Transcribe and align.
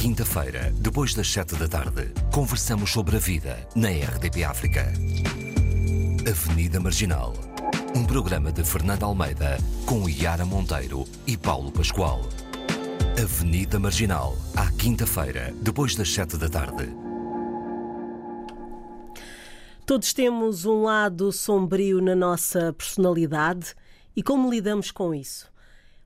quinta-feira, 0.00 0.72
depois 0.78 1.12
das 1.12 1.30
sete 1.30 1.54
da 1.56 1.68
tarde, 1.68 2.10
conversamos 2.32 2.90
sobre 2.90 3.16
a 3.16 3.18
vida 3.18 3.68
na 3.76 3.90
RDP 3.90 4.44
África. 4.44 4.90
Avenida 6.26 6.80
Marginal. 6.80 7.34
Um 7.94 8.06
programa 8.06 8.50
de 8.50 8.64
Fernando 8.64 9.02
Almeida 9.02 9.58
com 9.84 10.08
Yara 10.08 10.46
Monteiro 10.46 11.04
e 11.26 11.36
Paulo 11.36 11.70
Pascoal. 11.70 12.22
Avenida 13.22 13.78
Marginal, 13.78 14.38
à 14.56 14.72
quinta-feira, 14.72 15.52
depois 15.60 15.94
das 15.94 16.10
sete 16.10 16.38
da 16.38 16.48
tarde. 16.48 16.88
Todos 19.84 20.14
temos 20.14 20.64
um 20.64 20.84
lado 20.84 21.30
sombrio 21.30 22.00
na 22.00 22.16
nossa 22.16 22.72
personalidade 22.72 23.74
e 24.16 24.22
como 24.22 24.50
lidamos 24.50 24.90
com 24.90 25.14
isso? 25.14 25.49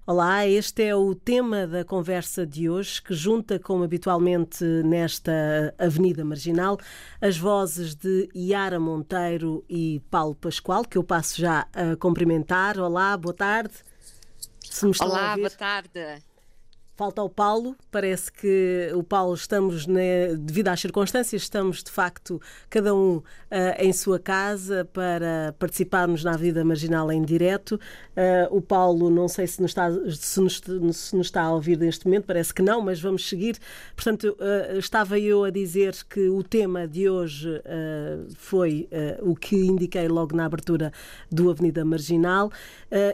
Olá, 0.06 0.46
este 0.46 0.82
é 0.82 0.94
o 0.94 1.14
tema 1.14 1.66
da 1.66 1.82
conversa 1.82 2.46
de 2.46 2.68
hoje, 2.68 3.00
que 3.00 3.14
junta, 3.14 3.58
como 3.58 3.84
habitualmente 3.84 4.62
nesta 4.84 5.74
Avenida 5.78 6.22
Marginal, 6.22 6.78
as 7.22 7.38
vozes 7.38 7.94
de 7.94 8.28
Yara 8.36 8.78
Monteiro 8.78 9.64
e 9.66 10.02
Paulo 10.10 10.34
Pascoal, 10.34 10.84
que 10.84 10.98
eu 10.98 11.02
passo 11.02 11.40
já 11.40 11.66
a 11.72 11.96
cumprimentar. 11.96 12.78
Olá, 12.78 13.16
boa 13.16 13.32
tarde. 13.32 13.72
Olá, 15.00 15.36
boa 15.38 15.50
tarde. 15.50 16.22
Falta 16.96 17.20
o 17.24 17.28
Paulo, 17.28 17.74
parece 17.90 18.30
que 18.30 18.88
o 18.94 19.02
Paulo 19.02 19.34
estamos, 19.34 19.84
né, 19.84 20.36
devido 20.36 20.68
às 20.68 20.78
circunstâncias, 20.78 21.42
estamos 21.42 21.82
de 21.82 21.90
facto 21.90 22.40
cada 22.70 22.94
um 22.94 23.16
uh, 23.16 23.22
em 23.80 23.92
sua 23.92 24.20
casa 24.20 24.88
para 24.92 25.56
participarmos 25.58 26.22
na 26.22 26.36
vida 26.36 26.64
marginal 26.64 27.10
em 27.10 27.20
direto. 27.24 27.80
Uh, 28.16 28.56
o 28.56 28.62
Paulo, 28.62 29.10
não 29.10 29.26
sei 29.26 29.48
se 29.48 29.60
nos, 29.60 29.72
está, 29.72 29.90
se, 30.08 30.40
nos, 30.40 30.60
se 30.92 31.16
nos 31.16 31.26
está 31.26 31.42
a 31.42 31.52
ouvir 31.52 31.76
neste 31.76 32.04
momento, 32.04 32.26
parece 32.26 32.54
que 32.54 32.62
não, 32.62 32.80
mas 32.80 33.00
vamos 33.00 33.28
seguir. 33.28 33.58
Portanto, 33.96 34.36
uh, 34.38 34.78
estava 34.78 35.18
eu 35.18 35.42
a 35.42 35.50
dizer 35.50 35.96
que 36.08 36.28
o 36.28 36.44
tema 36.44 36.86
de 36.86 37.08
hoje 37.08 37.60
foi 38.36 38.88
o 39.20 39.34
que 39.34 39.56
indiquei 39.56 40.06
logo 40.06 40.36
na 40.36 40.44
abertura 40.44 40.92
do 41.30 41.50
Avenida 41.50 41.84
Marginal 41.84 42.50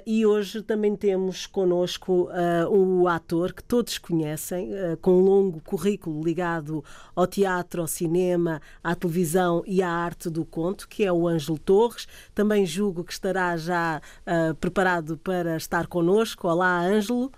e 0.06 0.26
hoje 0.26 0.62
também 0.62 0.94
temos 0.96 1.46
connosco 1.46 2.28
o 2.70 3.08
ator 3.08 3.52
que 3.52 3.62
todos 3.70 3.98
conhecem, 3.98 4.72
uh, 4.72 4.96
com 4.96 5.12
um 5.12 5.20
longo 5.20 5.60
currículo 5.60 6.24
ligado 6.24 6.84
ao 7.14 7.24
teatro, 7.24 7.82
ao 7.82 7.86
cinema, 7.86 8.60
à 8.82 8.96
televisão 8.96 9.62
e 9.64 9.80
à 9.80 9.88
arte 9.88 10.28
do 10.28 10.44
conto, 10.44 10.88
que 10.88 11.04
é 11.04 11.12
o 11.12 11.28
Ângelo 11.28 11.56
Torres. 11.56 12.08
Também 12.34 12.66
julgo 12.66 13.04
que 13.04 13.12
estará 13.12 13.56
já 13.56 14.02
uh, 14.26 14.56
preparado 14.56 15.16
para 15.18 15.56
estar 15.56 15.86
connosco. 15.86 16.48
Olá, 16.48 16.80
Ângelo. 16.80 17.30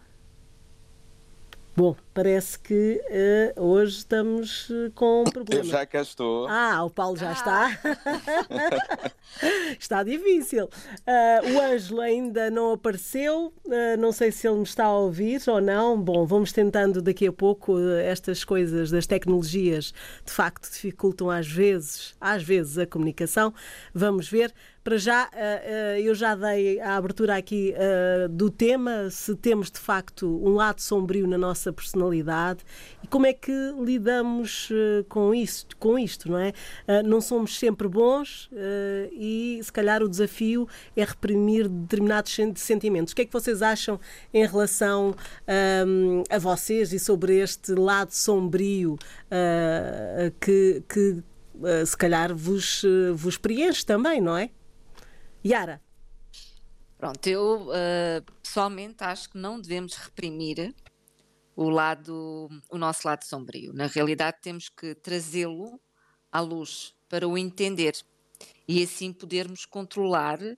Bom, 1.74 1.96
parece 2.12 2.58
que 2.58 3.00
uh, 3.56 3.62
hoje 3.62 3.96
estamos 3.96 4.68
uh, 4.68 4.92
com 4.94 5.22
um 5.22 5.24
problema. 5.24 5.64
Eu 5.64 5.70
já 5.70 5.86
cá 5.86 6.02
estou. 6.02 6.46
Ah, 6.46 6.84
o 6.84 6.90
Paulo 6.90 7.16
já 7.16 7.30
ah. 7.30 7.32
está. 7.32 7.80
está 9.80 10.02
difícil. 10.02 10.66
Uh, 10.66 11.54
o 11.54 11.62
Ângelo 11.62 12.02
ainda 12.02 12.50
não 12.50 12.72
apareceu. 12.72 13.54
não 13.98 14.12
sei 14.12 14.30
se 14.30 14.46
ele 14.46 14.58
me 14.58 14.64
está 14.64 14.84
a 14.84 14.98
ouvir 14.98 15.40
ou 15.46 15.62
não. 15.62 15.98
Bom, 15.98 16.26
vamos 16.26 16.52
tentando 16.52 17.00
daqui 17.00 17.26
a 17.26 17.32
pouco. 17.32 17.78
estas 18.04 18.44
coisas 18.44 18.90
das 18.90 19.06
tecnologias 19.06 19.94
de 20.26 20.32
facto 20.32 20.70
dificultam 20.70 21.30
às 21.30 21.48
vezes, 21.48 22.14
às 22.20 22.42
vezes 22.42 22.76
a 22.76 22.86
comunicação. 22.86 23.54
Vamos 23.94 24.28
ver. 24.28 24.52
Para 24.84 24.98
já, 24.98 25.30
eu 26.02 26.12
já 26.12 26.34
dei 26.34 26.80
a 26.80 26.96
abertura 26.96 27.36
aqui 27.36 27.72
do 28.30 28.50
tema, 28.50 29.08
se 29.10 29.36
temos 29.36 29.70
de 29.70 29.78
facto 29.78 30.26
um 30.44 30.54
lado 30.54 30.80
sombrio 30.80 31.28
na 31.28 31.38
nossa 31.38 31.72
personalidade 31.72 32.64
e 33.00 33.06
como 33.06 33.24
é 33.26 33.32
que 33.32 33.52
lidamos 33.78 34.70
com 35.08 35.32
isto, 35.32 35.76
com 35.76 35.96
isto, 35.96 36.28
não 36.28 36.38
é? 36.38 36.52
Não 37.04 37.20
somos 37.20 37.56
sempre 37.56 37.86
bons 37.86 38.50
e 39.12 39.60
se 39.62 39.72
calhar 39.72 40.02
o 40.02 40.08
desafio 40.08 40.66
é 40.96 41.04
reprimir 41.04 41.68
determinados 41.68 42.36
sentimentos. 42.56 43.12
O 43.12 43.16
que 43.16 43.22
é 43.22 43.24
que 43.24 43.32
vocês 43.32 43.62
acham 43.62 44.00
em 44.34 44.44
relação 44.44 45.14
a 46.28 46.38
vocês 46.40 46.92
e 46.92 46.98
sobre 46.98 47.38
este 47.38 47.72
lado 47.72 48.10
sombrio 48.10 48.98
que, 50.40 50.82
que 50.88 51.22
se 51.86 51.96
calhar 51.96 52.34
vos, 52.34 52.82
vos 53.14 53.38
preenche 53.38 53.86
também, 53.86 54.20
não 54.20 54.36
é? 54.36 54.50
Yara. 55.44 55.80
Pronto, 56.98 57.26
eu 57.26 57.68
uh, 57.68 58.32
pessoalmente 58.42 59.02
acho 59.02 59.30
que 59.30 59.38
não 59.38 59.60
devemos 59.60 59.96
reprimir 59.96 60.72
o 61.56 61.68
lado, 61.68 62.48
o 62.70 62.78
nosso 62.78 63.06
lado 63.06 63.24
sombrio. 63.24 63.72
Na 63.72 63.86
realidade, 63.86 64.38
temos 64.40 64.68
que 64.68 64.94
trazê-lo 64.94 65.80
à 66.30 66.40
luz 66.40 66.94
para 67.08 67.26
o 67.26 67.36
entender 67.36 67.94
e 68.66 68.82
assim 68.82 69.12
podermos 69.12 69.66
controlar 69.66 70.40
uh, 70.40 70.54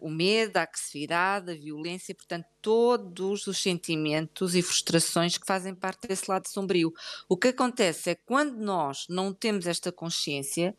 o 0.00 0.10
medo, 0.10 0.56
a 0.56 0.62
agressividade, 0.62 1.52
a 1.52 1.54
violência, 1.54 2.14
portanto, 2.14 2.46
todos 2.60 3.46
os 3.46 3.62
sentimentos 3.62 4.54
e 4.54 4.62
frustrações 4.62 5.38
que 5.38 5.46
fazem 5.46 5.74
parte 5.74 6.08
desse 6.08 6.28
lado 6.28 6.48
sombrio. 6.48 6.92
O 7.28 7.36
que 7.36 7.48
acontece 7.48 8.10
é 8.10 8.14
que 8.14 8.22
quando 8.26 8.56
nós 8.56 9.06
não 9.08 9.32
temos 9.32 9.66
esta 9.66 9.92
consciência, 9.92 10.74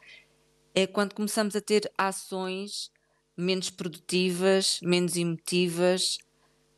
é 0.74 0.88
quando 0.88 1.14
começamos 1.14 1.56
a 1.56 1.62
ter 1.62 1.92
ações 1.98 2.92
menos 3.36 3.70
produtivas, 3.70 4.80
menos 4.82 5.16
emotivas 5.16 6.18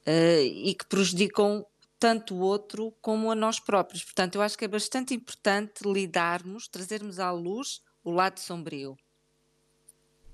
uh, 0.08 0.44
e 0.44 0.76
que 0.76 0.86
prejudicam 0.86 1.66
tanto 2.00 2.36
o 2.36 2.40
outro 2.40 2.92
como 3.02 3.32
a 3.32 3.36
nós 3.36 3.60
próprios. 3.60 4.04
Portanto, 4.04 4.36
eu 4.36 4.42
acho 4.42 4.58
que 4.58 4.66
é 4.66 4.68
bastante 4.68 5.14
importante 5.14 5.84
lidarmos, 5.86 6.68
trazermos 6.68 7.20
à 7.20 7.32
luz 7.32 7.82
o 8.04 8.12
lado 8.12 8.40
sombrio. 8.40 8.98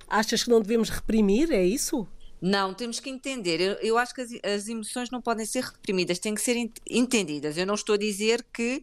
Achas 0.07 0.43
que 0.43 0.49
não 0.49 0.61
devemos 0.61 0.89
reprimir? 0.89 1.51
É 1.51 1.63
isso? 1.63 2.07
Não, 2.41 2.73
temos 2.73 2.99
que 2.99 3.09
entender. 3.09 3.59
Eu, 3.59 3.73
eu 3.81 3.97
acho 3.97 4.13
que 4.13 4.21
as, 4.21 4.29
as, 4.43 4.67
emoções 4.67 5.09
não 5.09 5.21
podem 5.21 5.45
ser 5.45 5.63
reprimidas, 5.63 6.19
têm 6.19 6.35
que 6.35 6.41
ser 6.41 6.55
entendidas. 6.89 7.57
Eu 7.57 7.65
não 7.65 7.75
estou 7.75 7.95
a 7.95 7.97
dizer 7.97 8.45
que 8.53 8.81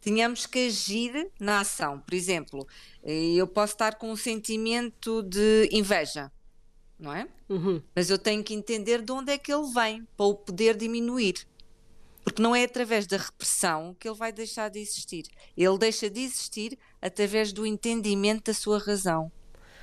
tenhamos 0.00 0.46
que 0.46 0.66
agir 0.66 1.30
na 1.38 1.60
ação. 1.60 2.00
Por 2.00 2.14
exemplo, 2.14 2.66
eh, 3.02 3.34
eu 3.34 3.46
posso 3.46 3.74
estar 3.74 3.96
com 3.96 4.10
um 4.10 4.16
sentimento 4.16 5.22
de 5.22 5.68
inveja, 5.72 6.32
não 6.98 7.14
é? 7.14 7.28
Uhum. 7.48 7.82
Mas 7.94 8.10
eu 8.10 8.18
tenho 8.18 8.42
que 8.42 8.54
entender 8.54 9.02
de 9.02 9.12
onde 9.12 9.32
é 9.32 9.38
que 9.38 9.52
ele 9.52 9.70
vem 9.72 10.06
para 10.16 10.26
o 10.26 10.34
poder 10.34 10.76
diminuir. 10.76 11.46
Porque 12.22 12.42
não 12.42 12.54
é 12.54 12.64
através 12.64 13.06
da 13.06 13.16
repressão 13.16 13.96
que 13.98 14.08
ele 14.08 14.16
vai 14.16 14.32
deixar 14.32 14.68
de 14.68 14.78
existir. 14.78 15.24
Ele 15.56 15.78
deixa 15.78 16.08
de 16.08 16.20
existir 16.20 16.78
através 17.00 17.52
do 17.52 17.66
entendimento 17.66 18.44
da 18.44 18.54
sua 18.54 18.78
razão. 18.78 19.32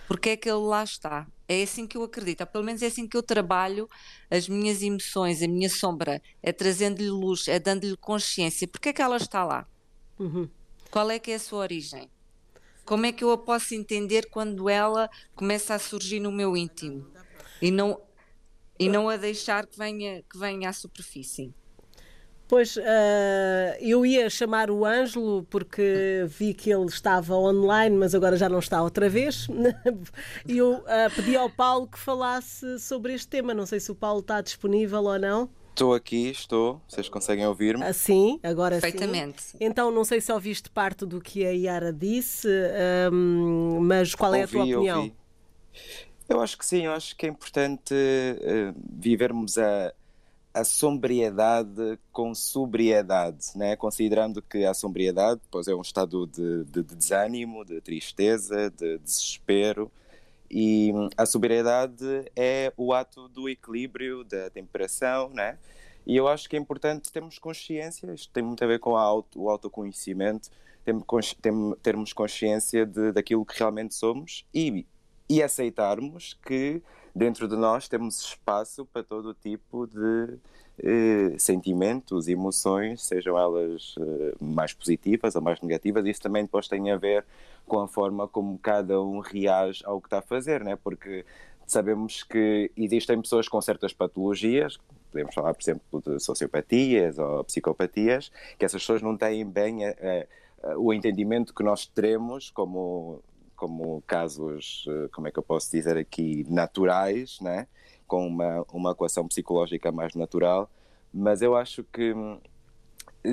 Porque 0.07 0.29
é 0.29 0.37
que 0.37 0.49
ele 0.49 0.59
lá 0.59 0.83
está. 0.83 1.27
É 1.47 1.63
assim 1.63 1.87
que 1.87 1.97
eu 1.97 2.03
acredito, 2.03 2.45
pelo 2.45 2.63
menos 2.63 2.81
é 2.81 2.87
assim 2.87 3.07
que 3.07 3.15
eu 3.15 3.23
trabalho 3.23 3.89
as 4.29 4.47
minhas 4.47 4.81
emoções, 4.81 5.41
a 5.41 5.47
minha 5.47 5.69
sombra, 5.69 6.21
é 6.43 6.51
trazendo-lhe 6.51 7.09
luz, 7.09 7.47
é 7.47 7.57
dando-lhe 7.57 7.95
consciência. 7.97 8.67
Porque 8.67 8.89
é 8.89 8.93
que 8.93 9.01
ela 9.01 9.17
está 9.17 9.43
lá? 9.43 9.67
Uhum. 10.19 10.49
Qual 10.89 11.09
é 11.11 11.19
que 11.19 11.31
é 11.31 11.35
a 11.35 11.39
sua 11.39 11.59
origem? 11.59 12.09
Como 12.85 13.05
é 13.05 13.11
que 13.11 13.23
eu 13.23 13.31
a 13.31 13.37
posso 13.37 13.75
entender 13.75 14.29
quando 14.29 14.69
ela 14.69 15.09
começa 15.35 15.75
a 15.75 15.79
surgir 15.79 16.19
no 16.19 16.31
meu 16.31 16.55
íntimo 16.55 17.05
e 17.61 17.69
não 17.69 17.99
e 18.79 18.87
não 18.87 19.09
a 19.09 19.17
deixar 19.17 19.65
que 19.65 19.77
venha 19.77 20.23
que 20.23 20.37
venha 20.37 20.69
à 20.69 20.73
superfície? 20.73 21.53
Pois, 22.47 22.77
uh, 22.77 22.81
eu 23.81 24.05
ia 24.05 24.29
chamar 24.29 24.71
o 24.71 24.85
Ângelo 24.85 25.45
porque 25.49 26.25
vi 26.29 26.53
que 26.53 26.71
ele 26.71 26.85
estava 26.85 27.35
online, 27.35 27.97
mas 27.97 28.15
agora 28.15 28.37
já 28.37 28.47
não 28.47 28.59
está 28.59 28.81
outra 28.81 29.09
vez. 29.09 29.47
E 30.47 30.57
eu 30.57 30.75
uh, 30.75 31.13
pedi 31.13 31.35
ao 31.35 31.49
Paulo 31.49 31.87
que 31.87 31.99
falasse 31.99 32.79
sobre 32.79 33.13
este 33.13 33.27
tema. 33.27 33.53
Não 33.53 33.65
sei 33.65 33.81
se 33.81 33.91
o 33.91 33.95
Paulo 33.95 34.21
está 34.21 34.39
disponível 34.39 35.03
ou 35.03 35.19
não. 35.19 35.49
Estou 35.77 35.93
aqui, 35.93 36.31
estou. 36.31 36.81
Vocês 36.87 37.07
conseguem 37.07 37.45
ouvir-me? 37.45 37.83
Ah, 37.83 37.93
sim, 37.93 38.39
agora 38.41 38.79
Perfeitamente. 38.79 39.43
sim. 39.43 39.57
Então, 39.61 39.91
não 39.91 40.03
sei 40.03 40.19
se 40.19 40.31
ouviste 40.31 40.71
parte 40.71 41.05
do 41.05 41.21
que 41.21 41.45
a 41.45 41.51
Yara 41.51 41.93
disse, 41.93 42.47
um, 43.13 43.79
mas 43.81 44.15
qual 44.15 44.33
é 44.33 44.41
ouvi, 44.41 44.57
a 44.57 44.63
tua 44.63 44.63
opinião? 44.63 44.97
Ouvi. 45.01 45.15
Eu 46.27 46.41
acho 46.41 46.57
que 46.57 46.65
sim, 46.65 46.85
eu 46.85 46.93
acho 46.93 47.15
que 47.15 47.27
é 47.27 47.29
importante 47.29 47.93
uh, 47.93 48.73
vivermos 48.91 49.59
a, 49.59 49.93
a 50.51 50.63
sobriedade 50.63 51.99
com 52.11 52.33
sobriedade, 52.33 53.49
né? 53.55 53.75
considerando 53.75 54.41
que 54.41 54.65
a 54.65 54.73
sobriedade 54.73 55.41
pois, 55.51 55.67
é 55.67 55.75
um 55.75 55.81
estado 55.81 56.25
de, 56.25 56.63
de, 56.63 56.81
de 56.81 56.95
desânimo, 56.95 57.63
de 57.63 57.79
tristeza, 57.81 58.71
de 58.71 58.97
desespero, 58.97 59.91
e 60.49 60.91
a 61.17 61.25
sobriedade 61.25 62.31
é 62.35 62.71
o 62.77 62.93
ato 62.93 63.27
do 63.27 63.49
equilíbrio, 63.49 64.23
da 64.23 64.49
temperação, 64.49 65.29
né? 65.29 65.57
E 66.05 66.15
eu 66.15 66.27
acho 66.27 66.49
que 66.49 66.55
é 66.55 66.59
importante 66.59 67.11
termos 67.11 67.37
consciência, 67.37 68.11
isto 68.13 68.31
tem 68.31 68.41
muito 68.41 68.63
a 68.63 68.67
ver 68.67 68.79
com 68.79 68.95
auto, 68.95 69.41
o 69.41 69.49
autoconhecimento, 69.49 70.49
termos 71.83 72.13
consciência 72.13 72.85
de, 72.85 73.11
daquilo 73.11 73.45
que 73.45 73.59
realmente 73.59 73.93
somos 73.93 74.45
e, 74.53 74.85
e 75.29 75.43
aceitarmos 75.43 76.39
que 76.45 76.81
dentro 77.13 77.47
de 77.47 77.57
nós 77.57 77.89
temos 77.89 78.21
espaço 78.21 78.85
para 78.85 79.03
todo 79.03 79.33
tipo 79.33 79.85
de, 79.85 80.37
sentimentos, 81.37 82.27
emoções, 82.27 83.03
sejam 83.03 83.37
elas 83.37 83.95
eh, 83.99 84.35
mais 84.39 84.73
positivas 84.73 85.35
ou 85.35 85.41
mais 85.41 85.59
negativas. 85.61 86.05
Isso 86.05 86.21
também 86.21 86.43
depois 86.43 86.67
tem 86.67 86.91
a 86.91 86.97
ver 86.97 87.25
com 87.65 87.79
a 87.79 87.87
forma 87.87 88.27
como 88.27 88.57
cada 88.59 89.01
um 89.01 89.19
reage 89.19 89.83
ao 89.85 89.99
que 89.99 90.07
está 90.07 90.19
a 90.19 90.21
fazer, 90.21 90.63
né? 90.63 90.77
porque 90.81 91.25
sabemos 91.65 92.23
que 92.23 92.71
existem 92.77 93.19
pessoas 93.21 93.49
com 93.49 93.61
certas 93.61 93.91
patologias, 93.91 94.77
podemos 95.11 95.33
falar, 95.33 95.53
por 95.53 95.61
exemplo, 95.61 96.01
de 96.05 96.19
sociopatias 96.19 97.17
ou 97.17 97.43
psicopatias, 97.43 98.31
que 98.57 98.63
essas 98.63 98.81
pessoas 98.81 99.01
não 99.01 99.17
têm 99.17 99.45
bem 99.45 99.85
a, 99.85 99.93
o 100.77 100.93
entendimento 100.93 101.53
que 101.53 101.63
nós 101.63 101.85
teremos 101.85 102.49
como, 102.49 103.21
como 103.55 104.01
casos, 104.07 104.85
eh, 104.87 105.09
como 105.11 105.27
é 105.27 105.31
que 105.31 105.39
eu 105.39 105.43
posso 105.43 105.71
dizer 105.71 105.97
aqui, 105.97 106.45
naturais, 106.49 107.39
né? 107.41 107.67
Com 108.07 108.25
uma, 108.25 108.65
uma 108.71 108.91
equação 108.91 109.27
psicológica 109.27 109.91
mais 109.91 110.15
natural, 110.15 110.69
mas 111.13 111.41
eu 111.41 111.55
acho 111.55 111.83
que 111.83 112.13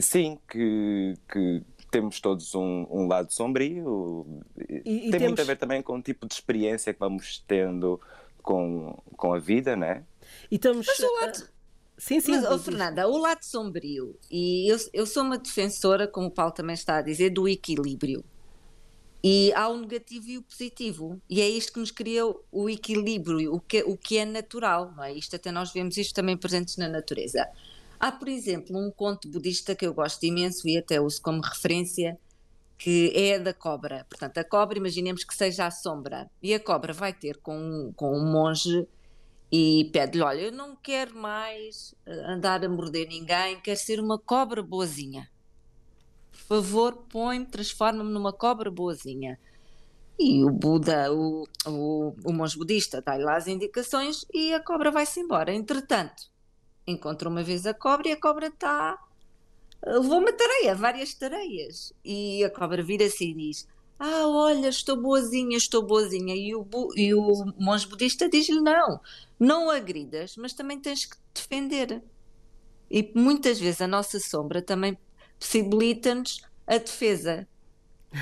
sim, 0.00 0.38
que, 0.48 1.14
que 1.30 1.62
temos 1.90 2.20
todos 2.20 2.54
um, 2.54 2.86
um 2.90 3.06
lado 3.06 3.32
sombrio 3.32 4.26
e, 4.58 4.78
e 4.78 4.82
tem 4.82 5.10
temos... 5.10 5.26
muito 5.28 5.42
a 5.42 5.44
ver 5.44 5.56
também 5.56 5.82
com 5.82 5.96
o 5.96 6.02
tipo 6.02 6.26
de 6.26 6.34
experiência 6.34 6.92
que 6.92 6.98
vamos 6.98 7.42
tendo 7.46 8.00
com, 8.42 9.00
com 9.16 9.32
a 9.32 9.38
vida, 9.38 9.76
né? 9.76 10.04
E 10.50 10.56
estamos... 10.56 10.86
Mas 10.86 10.98
o 10.98 11.20
lado... 11.20 11.54
Sim, 11.96 12.18
sim. 12.18 12.32
Mas, 12.32 12.50
oh, 12.50 12.58
Fernanda, 12.58 13.06
o 13.06 13.16
lado 13.16 13.44
sombrio, 13.44 14.18
e 14.28 14.68
eu, 14.68 14.76
eu 14.92 15.06
sou 15.06 15.22
uma 15.22 15.38
defensora, 15.38 16.08
como 16.08 16.26
o 16.26 16.30
Paulo 16.30 16.52
também 16.52 16.74
está 16.74 16.96
a 16.96 17.02
dizer, 17.02 17.30
do 17.30 17.48
equilíbrio. 17.48 18.24
E 19.26 19.54
há 19.54 19.66
o 19.70 19.80
negativo 19.80 20.28
e 20.28 20.36
o 20.36 20.42
positivo. 20.42 21.18
E 21.30 21.40
é 21.40 21.48
isto 21.48 21.72
que 21.72 21.80
nos 21.80 21.90
cria 21.90 22.26
o 22.52 22.68
equilíbrio, 22.68 23.54
o 23.54 23.58
que, 23.58 23.82
o 23.82 23.96
que 23.96 24.18
é 24.18 24.26
natural, 24.26 24.92
não 24.94 25.02
é? 25.02 25.14
Isto 25.14 25.36
até 25.36 25.50
nós 25.50 25.72
vemos 25.72 25.96
isto 25.96 26.14
também 26.14 26.36
presentes 26.36 26.76
na 26.76 26.90
natureza. 26.90 27.48
Há, 27.98 28.12
por 28.12 28.28
exemplo, 28.28 28.76
um 28.76 28.90
conto 28.90 29.26
budista 29.26 29.74
que 29.74 29.86
eu 29.86 29.94
gosto 29.94 30.22
imenso 30.24 30.68
e 30.68 30.76
até 30.76 31.00
uso 31.00 31.22
como 31.22 31.40
referência, 31.40 32.18
que 32.76 33.12
é 33.14 33.36
a 33.36 33.38
da 33.38 33.54
cobra. 33.54 34.04
Portanto, 34.10 34.36
a 34.36 34.44
cobra, 34.44 34.76
imaginemos 34.76 35.24
que 35.24 35.34
seja 35.34 35.64
a 35.68 35.70
sombra. 35.70 36.30
E 36.42 36.52
a 36.52 36.60
cobra 36.60 36.92
vai 36.92 37.14
ter 37.14 37.38
com, 37.38 37.94
com 37.96 38.14
um 38.14 38.30
monge 38.30 38.86
e 39.50 39.88
pede-lhe: 39.90 40.22
Olha, 40.22 40.40
eu 40.42 40.52
não 40.52 40.76
quero 40.76 41.16
mais 41.16 41.94
eh, 42.04 42.30
andar 42.30 42.62
a 42.62 42.68
morder 42.68 43.08
ninguém, 43.08 43.58
quero 43.62 43.80
ser 43.80 44.00
uma 44.00 44.18
cobra 44.18 44.62
boazinha 44.62 45.32
por 46.46 46.62
favor, 46.62 46.92
põe-me, 47.08 47.46
transforma-me 47.46 48.10
numa 48.10 48.32
cobra 48.32 48.70
boazinha. 48.70 49.38
E 50.18 50.44
o 50.44 50.50
Buda, 50.50 51.12
o, 51.12 51.44
o, 51.66 52.14
o 52.24 52.32
monge 52.32 52.56
budista, 52.56 53.02
dá-lhe 53.02 53.24
lá 53.24 53.36
as 53.36 53.48
indicações 53.48 54.24
e 54.32 54.54
a 54.54 54.60
cobra 54.60 54.90
vai-se 54.90 55.20
embora. 55.20 55.52
Entretanto, 55.52 56.30
encontra 56.86 57.28
uma 57.28 57.42
vez 57.42 57.66
a 57.66 57.74
cobra 57.74 58.08
e 58.08 58.12
a 58.12 58.20
cobra 58.20 58.46
está. 58.46 58.96
levou 59.84 60.18
uma 60.18 60.32
tareia, 60.32 60.74
várias 60.74 61.14
tareias. 61.14 61.92
E 62.04 62.44
a 62.44 62.50
cobra 62.50 62.82
vira-se 62.82 63.24
e 63.24 63.34
diz: 63.34 63.66
Ah, 63.98 64.28
olha, 64.28 64.68
estou 64.68 65.00
boazinha, 65.00 65.56
estou 65.56 65.82
boazinha. 65.82 66.36
E 66.36 66.54
o, 66.54 66.66
e 66.94 67.12
o 67.14 67.52
monge 67.58 67.88
budista 67.88 68.28
diz-lhe: 68.28 68.60
Não, 68.60 69.00
não 69.40 69.70
agridas, 69.70 70.36
mas 70.36 70.52
também 70.52 70.78
tens 70.78 71.06
que 71.06 71.16
te 71.16 71.42
defender. 71.48 72.02
E 72.88 73.10
muitas 73.16 73.58
vezes 73.58 73.80
a 73.80 73.88
nossa 73.88 74.20
sombra 74.20 74.62
também 74.62 74.96
possibilita-nos 75.38 76.40
a 76.66 76.78
defesa. 76.78 77.46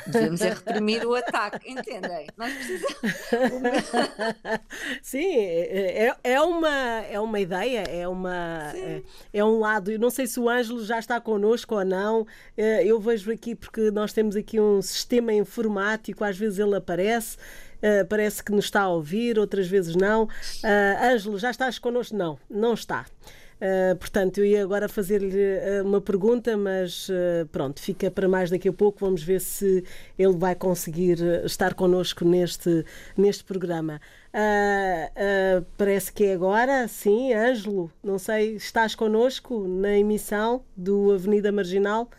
Devemos 0.06 0.40
é 0.40 0.48
reprimir 0.48 1.06
o 1.06 1.14
ataque, 1.14 1.70
entendem? 1.70 2.26
Nós 2.36 2.52
precisamos. 2.52 2.96
Sim, 5.02 5.36
é, 5.36 6.16
é, 6.24 6.40
uma, 6.40 6.70
é 6.70 7.20
uma 7.20 7.38
ideia, 7.38 7.82
é, 7.82 8.08
uma, 8.08 8.72
é, 8.74 9.02
é, 9.32 9.44
um 9.44 9.58
lado. 9.58 9.90
Eu 9.90 9.98
não 9.98 10.08
sei 10.08 10.26
se 10.26 10.40
o 10.40 10.48
Ângelo 10.48 10.82
já 10.84 10.98
está 10.98 11.20
connosco 11.20 11.74
ou 11.74 11.84
não. 11.84 12.26
É, 12.56 12.86
eu 12.86 12.98
vejo 12.98 13.30
aqui, 13.30 13.54
porque 13.54 13.90
nós 13.90 14.12
temos 14.12 14.34
aqui 14.34 14.58
um 14.58 14.80
sistema 14.80 15.32
informático, 15.32 16.24
às 16.24 16.38
vezes 16.38 16.58
ele 16.58 16.74
aparece. 16.74 17.36
Uh, 17.82 18.06
parece 18.06 18.44
que 18.44 18.52
nos 18.52 18.66
está 18.66 18.82
a 18.82 18.88
ouvir, 18.88 19.40
outras 19.40 19.66
vezes 19.66 19.96
não. 19.96 20.24
Uh, 20.24 21.12
Ângelo, 21.12 21.36
já 21.36 21.50
estás 21.50 21.80
connosco? 21.80 22.16
Não, 22.16 22.38
não 22.48 22.74
está. 22.74 23.04
Uh, 23.62 23.94
portanto, 23.94 24.38
eu 24.38 24.44
ia 24.44 24.60
agora 24.60 24.88
fazer-lhe 24.88 25.36
uh, 25.36 25.86
uma 25.86 26.00
pergunta, 26.00 26.56
mas 26.56 27.08
uh, 27.08 27.46
pronto, 27.52 27.80
fica 27.80 28.10
para 28.10 28.28
mais 28.28 28.50
daqui 28.50 28.68
a 28.68 28.72
pouco. 28.72 28.98
Vamos 28.98 29.22
ver 29.22 29.40
se 29.40 29.84
ele 30.18 30.36
vai 30.36 30.56
conseguir 30.56 31.20
estar 31.44 31.72
connosco 31.74 32.24
neste, 32.24 32.84
neste 33.16 33.44
programa. 33.44 34.00
parece 35.78 36.12
que 36.12 36.24
é 36.24 36.32
agora, 36.32 36.88
sim, 36.88 37.32
Ângelo, 37.32 37.88
não 38.02 38.18
sei, 38.18 38.56
estás 38.56 38.96
connosco 38.96 39.68
na 39.68 39.96
emissão 39.96 40.64
do 40.76 41.12
Avenida 41.12 41.52
Marginal? 41.52 42.10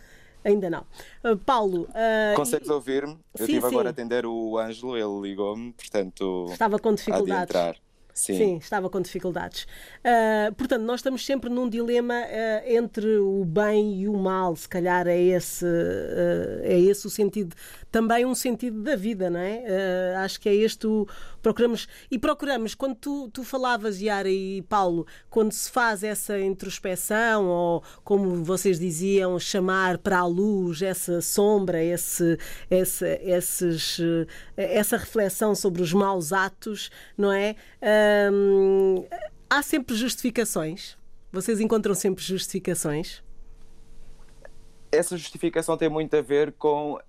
Ainda 0.45 0.69
não. 0.69 0.86
Uh, 1.24 1.38
Paulo. 1.38 1.84
Uh, 1.90 2.36
Consegues 2.36 2.69
ouvir-me? 2.69 3.18
Eu 3.38 3.45
estive 3.45 3.66
agora 3.66 3.90
a 3.90 3.92
atender 3.92 4.25
o 4.25 4.57
Ângelo, 4.57 4.98
ele 4.98 5.30
ligou-me, 5.30 5.74
portanto. 5.74 6.48
Estava 6.51 6.80
com 6.80 6.94
dificuldades. 6.94 7.81
Sim. 8.13 8.38
Sim. 8.38 8.57
estava 8.57 8.89
com 8.89 9.01
dificuldades. 9.01 9.63
Uh, 9.63 10.54
portanto, 10.54 10.83
nós 10.83 11.00
estamos 11.00 11.25
sempre 11.25 11.50
num 11.50 11.68
dilema 11.68 12.13
uh, 12.13 12.71
entre 12.71 13.18
o 13.18 13.44
bem 13.44 14.01
e 14.01 14.07
o 14.07 14.13
mal, 14.13 14.56
se 14.56 14.69
calhar 14.69 15.07
é 15.07 15.19
esse, 15.19 15.65
uh, 15.65 16.62
é 16.62 16.80
esse 16.80 17.07
o 17.07 17.10
sentido, 17.10 17.56
também 17.92 18.24
um 18.25 18.36
sentido 18.36 18.83
da 18.83 18.95
vida, 18.95 19.30
não 19.30 19.39
é? 19.39 20.15
acho 20.18 20.39
que 20.39 20.50
é 20.50 20.56
este 20.56 20.88
o. 20.88 21.07
Procuramos, 21.44 21.90
e 22.10 22.18
procuramos, 22.18 22.74
quando 22.74 22.95
tu, 22.95 23.30
tu 23.30 23.44
falavas, 23.44 24.00
Yara 24.01 24.30
e 24.30 24.62
Paulo, 24.62 25.06
quando 25.30 25.51
se 25.51 25.69
faz 25.69 26.01
essa 26.01 26.40
introspeção, 26.40 27.48
ou 27.48 27.84
como 28.01 28.45
vocês 28.45 28.80
diziam, 28.80 29.38
chamar 29.38 29.98
para 29.98 30.19
a 30.19 30.25
luz 30.25 30.81
essa 30.81 31.22
sombra, 31.22 31.84
esse, 31.84 32.38
esse, 32.72 33.06
esses, 33.22 34.00
essa 34.56 34.95
reflexão 34.95 35.54
sobre 35.54 35.81
os 35.81 35.92
maus 35.92 36.31
atos, 36.31 36.90
não 37.18 37.30
é? 37.30 37.57
Hum, 38.31 39.06
há 39.50 39.62
sempre 39.62 39.98
justificações? 39.98 40.95
Vocês 41.30 41.60
encontram 41.60 41.94
sempre 41.94 42.24
justificações? 42.24 43.22
Essa 44.94 45.18
justificação 45.18 45.75
tem 45.75 45.90
muito 45.90 46.16
a 46.16 46.22
ver 46.22 46.54
com 46.54 47.00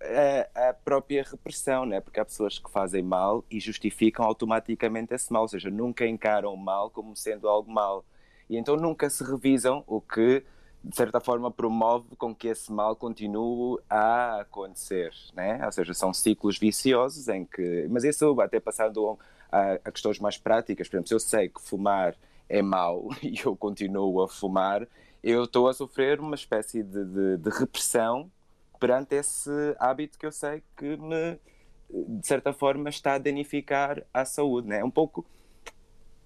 a, 0.54 0.69
a, 0.70 0.72
própria 0.72 1.22
repressão, 1.22 1.84
né? 1.84 2.00
porque 2.00 2.19
há 2.19 2.25
pessoas 2.25 2.58
que 2.58 2.70
fazem 2.70 3.02
mal 3.02 3.44
e 3.50 3.60
justificam 3.60 4.25
automaticamente 4.25 5.12
esse 5.12 5.31
mal, 5.31 5.42
ou 5.42 5.48
seja, 5.48 5.69
nunca 5.69 6.06
encaram 6.06 6.54
o 6.54 6.56
mal 6.56 6.88
como 6.88 7.14
sendo 7.14 7.46
algo 7.46 7.70
mal. 7.70 8.02
E 8.48 8.56
então 8.56 8.75
nunca 8.76 9.10
se 9.10 9.22
revisam, 9.22 9.84
o 9.86 10.00
que 10.00 10.42
de 10.82 10.96
certa 10.96 11.20
forma 11.20 11.50
promove 11.50 12.16
com 12.16 12.34
que 12.34 12.48
esse 12.48 12.72
mal 12.72 12.96
continue 12.96 13.78
a 13.88 14.41
acontecer, 14.41 15.12
né? 15.34 15.60
Ou 15.62 15.72
seja, 15.72 15.93
são 15.93 16.14
ciclos 16.14 16.58
viciosos 16.58 17.29
em 17.29 17.44
que, 17.44 17.86
mas 17.91 18.03
isso 18.03 18.41
até 18.41 18.60
passando 18.60 19.19
a, 19.53 19.74
a 19.84 19.93
questões 19.93 20.19
mais 20.19 20.38
práticas. 20.38 20.88
Por 20.88 20.96
exemplo, 20.96 21.08
se 21.08 21.14
eu 21.14 21.20
sei 21.20 21.50
que 21.50 21.60
fumar 21.60 22.17
é 22.48 22.62
mau 22.62 23.10
e 23.22 23.34
eu 23.44 23.55
continuo 23.55 24.22
a 24.22 24.29
fumar, 24.29 24.88
eu 25.24 25.44
estou 25.44 25.69
a 25.69 25.72
sofrer 25.72 26.20
uma 26.20 26.34
espécie 26.34 26.82
de, 26.82 27.02
de, 27.02 27.36
de, 27.38 27.50
repressão 27.50 28.31
perante 28.78 29.14
esse 29.14 29.50
hábito 29.78 30.19
que 30.19 30.26
eu 30.26 30.32
sei 30.32 30.62
que 30.76 30.98
me, 30.98 31.38
de 31.88 32.26
certa 32.26 32.52
forma, 32.52 32.90
está 32.90 33.14
a 33.14 33.19
danificar 33.19 34.02
a 34.12 34.26
saúde. 34.26 34.69
Né? 34.69 34.84
Um 34.84 34.90
pouco. 34.90 35.24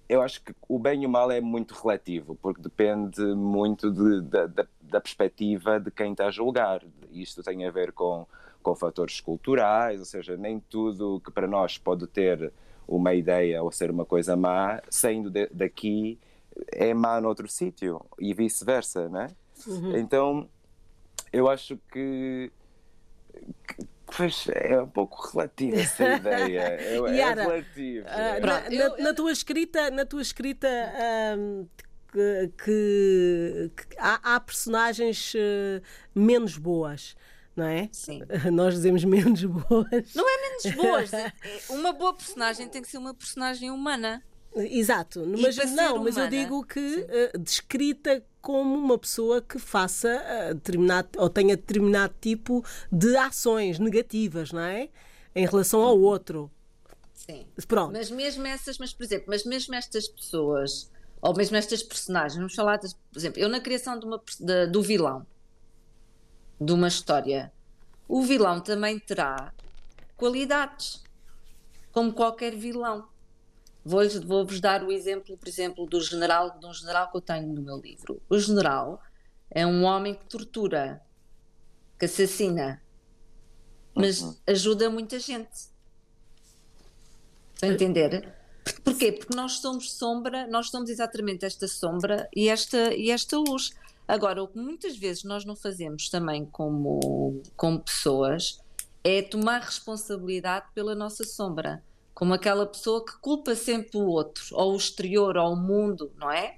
Eu 0.09 0.21
acho 0.21 0.43
que 0.43 0.53
o 0.67 0.77
bem 0.77 1.03
e 1.03 1.05
o 1.05 1.09
mal 1.09 1.31
é 1.31 1.39
muito 1.39 1.73
relativo, 1.75 2.35
porque 2.41 2.61
depende 2.61 3.21
muito 3.35 3.89
de, 3.91 4.21
da, 4.21 4.47
da 4.81 4.99
perspectiva 4.99 5.79
de 5.79 5.91
quem 5.91 6.11
está 6.11 6.25
a 6.25 6.31
julgar. 6.31 6.83
Isto 7.11 7.41
tem 7.41 7.65
a 7.65 7.71
ver 7.71 7.93
com, 7.93 8.27
com 8.61 8.75
fatores 8.75 9.21
culturais, 9.21 9.99
ou 9.99 10.05
seja, 10.05 10.35
nem 10.35 10.59
tudo 10.59 11.21
que 11.23 11.31
para 11.31 11.47
nós 11.47 11.77
pode 11.77 12.05
ter 12.07 12.51
uma 12.87 13.13
ideia 13.13 13.61
ou 13.63 13.71
ser 13.71 13.91
uma 13.91 14.03
coisa 14.03 14.35
má, 14.35 14.81
saindo 14.89 15.29
de, 15.29 15.47
daqui 15.53 16.19
é 16.67 16.93
má 16.93 17.19
noutro 17.19 17.47
sítio 17.47 18.05
e 18.19 18.33
vice-versa, 18.33 19.09
né? 19.09 19.27
Uhum. 19.67 19.97
Então, 19.97 20.49
eu 21.31 21.49
acho 21.49 21.77
que, 21.91 22.51
que 23.67 23.87
Pois 24.15 24.47
é 24.49 24.81
um 24.81 24.87
pouco 24.87 25.29
relativa 25.31 25.79
essa 25.79 26.03
ideia. 26.15 26.61
É, 26.61 26.97
é 26.97 27.15
Yara, 27.15 27.43
relativo. 27.43 28.05
Uh, 28.05 28.09
é. 28.09 28.39
na, 28.39 28.69
na, 28.69 28.97
na, 28.97 29.13
tua 29.13 29.31
escrita, 29.31 29.91
na 29.91 30.05
tua 30.05 30.21
escrita 30.21 30.67
um, 31.37 31.67
que, 32.11 32.51
que, 32.63 33.71
que 33.75 33.99
há, 33.99 34.35
há, 34.35 34.39
personagens 34.39 35.33
uh, 35.35 35.81
menos 36.15 36.57
boas 36.57 37.15
não 37.55 37.65
é? 37.65 37.89
Sim. 37.91 38.21
Nós 38.53 38.73
dizemos 38.73 39.03
menos 39.03 39.43
boas. 39.43 40.13
Não 40.15 40.25
é 40.27 40.41
menos 40.41 40.75
boas. 40.77 41.11
É, 41.19 41.33
uma 41.69 41.91
boa 41.91 42.13
personagem 42.13 42.69
tem 42.69 42.81
que 42.81 42.87
ser 42.87 42.97
uma 42.97 43.13
personagem 43.13 43.69
humana. 43.69 44.23
Exato, 44.55 45.25
mas 45.25 45.55
não, 45.71 46.03
mas 46.03 46.17
eu 46.17 46.27
digo 46.27 46.65
que 46.65 46.79
uh, 46.79 47.37
descrita 47.39 48.23
como 48.41 48.75
uma 48.75 48.97
pessoa 48.97 49.41
que 49.41 49.59
faça 49.59 50.09
uh, 50.49 50.53
determinado 50.55 51.09
ou 51.17 51.29
tenha 51.29 51.55
determinado 51.55 52.13
tipo 52.19 52.65
de 52.91 53.15
ações 53.15 53.79
negativas, 53.79 54.51
não 54.51 54.61
é? 54.61 54.89
Em 55.35 55.45
relação 55.45 55.81
ao 55.81 55.99
outro. 55.99 56.49
Sim. 57.13 57.45
Pronto. 57.67 57.93
Mas 57.93 58.09
mesmo 58.09 58.45
essas, 58.47 58.77
mas 58.79 58.91
por 58.91 59.03
exemplo, 59.03 59.25
mas 59.27 59.45
mesmo 59.45 59.75
estas 59.75 60.07
pessoas 60.07 60.89
ou 61.21 61.35
mesmo 61.35 61.57
estas 61.57 61.83
personagens, 61.83 62.37
vamos 62.37 62.55
falar, 62.55 62.77
das, 62.77 62.93
por 62.93 63.17
exemplo, 63.17 63.41
eu 63.41 63.49
na 63.49 63.59
criação 63.59 63.99
de 63.99 64.05
uma, 64.05 64.21
de, 64.39 64.67
do 64.67 64.81
vilão, 64.81 65.25
de 66.59 66.71
uma 66.71 66.87
história, 66.87 67.51
o 68.07 68.21
vilão 68.21 68.59
também 68.61 68.97
terá 68.99 69.53
qualidades, 70.15 71.03
como 71.91 72.13
qualquer 72.13 72.55
vilão. 72.55 73.07
Vou-vos 73.83 74.15
vou 74.23 74.45
dar 74.59 74.83
o 74.83 74.91
exemplo, 74.91 75.37
por 75.37 75.47
exemplo, 75.47 75.85
do 75.85 76.01
general, 76.01 76.59
de 76.59 76.65
um 76.65 76.73
general 76.73 77.09
que 77.09 77.17
eu 77.17 77.21
tenho 77.21 77.47
no 77.47 77.61
meu 77.61 77.77
livro. 77.77 78.21
O 78.29 78.37
general 78.37 79.01
é 79.49 79.65
um 79.65 79.83
homem 79.83 80.13
que 80.13 80.25
tortura, 80.25 81.01
que 81.97 82.05
assassina, 82.05 82.81
mas 83.95 84.21
uhum. 84.21 84.35
ajuda 84.47 84.89
muita 84.89 85.19
gente. 85.19 85.69
Estão 87.53 87.69
a 87.69 87.73
entender? 87.73 88.33
Porquê? 88.83 89.11
Porque 89.11 89.35
nós 89.35 89.59
somos 89.59 89.91
sombra, 89.93 90.47
nós 90.47 90.69
somos 90.69 90.89
exatamente 90.89 91.45
esta 91.45 91.67
sombra 91.67 92.29
e 92.35 92.47
esta, 92.47 92.93
e 92.93 93.09
esta 93.09 93.37
luz. 93.37 93.71
Agora, 94.07 94.41
o 94.41 94.47
que 94.47 94.57
muitas 94.57 94.97
vezes 94.97 95.23
nós 95.23 95.45
não 95.45 95.55
fazemos 95.55 96.09
também 96.09 96.45
como, 96.45 97.41
como 97.55 97.79
pessoas 97.79 98.59
é 99.03 99.21
tomar 99.21 99.61
responsabilidade 99.61 100.67
pela 100.73 100.95
nossa 100.95 101.23
sombra, 101.23 101.83
como 102.19 102.33
aquela 102.33 102.65
pessoa 102.65 103.05
que 103.05 103.17
culpa 103.21 103.55
sempre 103.55 103.97
o 103.97 104.05
outro, 104.05 104.43
ou 104.51 104.73
o 104.73 104.75
exterior, 104.75 105.37
ou 105.37 105.53
o 105.53 105.55
mundo, 105.55 106.11
não 106.17 106.29
é? 106.29 106.57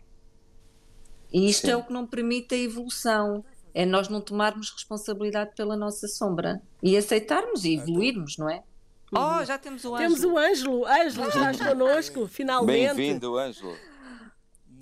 E 1.31 1.47
isto 1.47 1.65
é 1.65 1.67
Sim. 1.67 1.73
é 1.73 1.77
o 1.77 1.83
que 1.83 1.93
não 1.93 2.07
permite 2.07 2.55
a 2.55 2.57
evolução, 2.57 3.45
é 3.71 3.85
nós 3.85 4.09
não 4.09 4.21
tomarmos 4.21 4.71
responsabilidade 4.71 5.51
pela 5.55 5.77
nossa 5.77 6.07
sombra 6.07 6.63
e 6.81 6.97
aceitarmos 6.97 7.63
e 7.63 7.75
evoluirmos, 7.75 8.39
não 8.39 8.49
é? 8.49 8.63
Oh, 9.11 9.45
já 9.45 9.59
temos 9.59 9.85
o 9.85 9.93
Ângelo. 9.93 10.15
Temos 10.15 10.23
o 10.23 10.35
Ângelo. 10.35 10.85
Ângelo, 10.87 11.27
estás 11.27 11.61
connosco, 11.61 12.27
finalmente. 12.27 12.95
Bem-vindo, 12.95 13.37
Ângelo. 13.37 13.77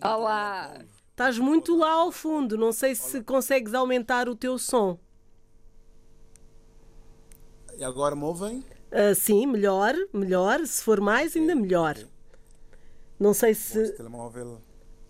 Olá. 0.01 0.79
Estás 1.09 1.37
muito 1.37 1.75
lá 1.75 1.91
ao 1.91 2.09
fundo. 2.09 2.57
Não 2.57 2.71
sei 2.71 2.95
se 2.95 3.21
consegues 3.21 3.73
aumentar 3.73 4.29
o 4.29 4.35
teu 4.35 4.57
som. 4.57 4.97
E 7.77 7.83
agora 7.83 8.15
me 8.15 8.23
ouvem? 8.23 8.63
Uh, 8.91 9.13
sim, 9.15 9.45
melhor, 9.45 9.93
melhor. 10.13 10.65
Se 10.65 10.83
for 10.83 10.99
mais, 10.99 11.35
ainda 11.35 11.55
melhor. 11.55 11.95
Não 13.19 13.33
sei 13.33 13.53
se. 13.53 13.81
Este 13.81 13.97
telemóvel. 13.97 14.61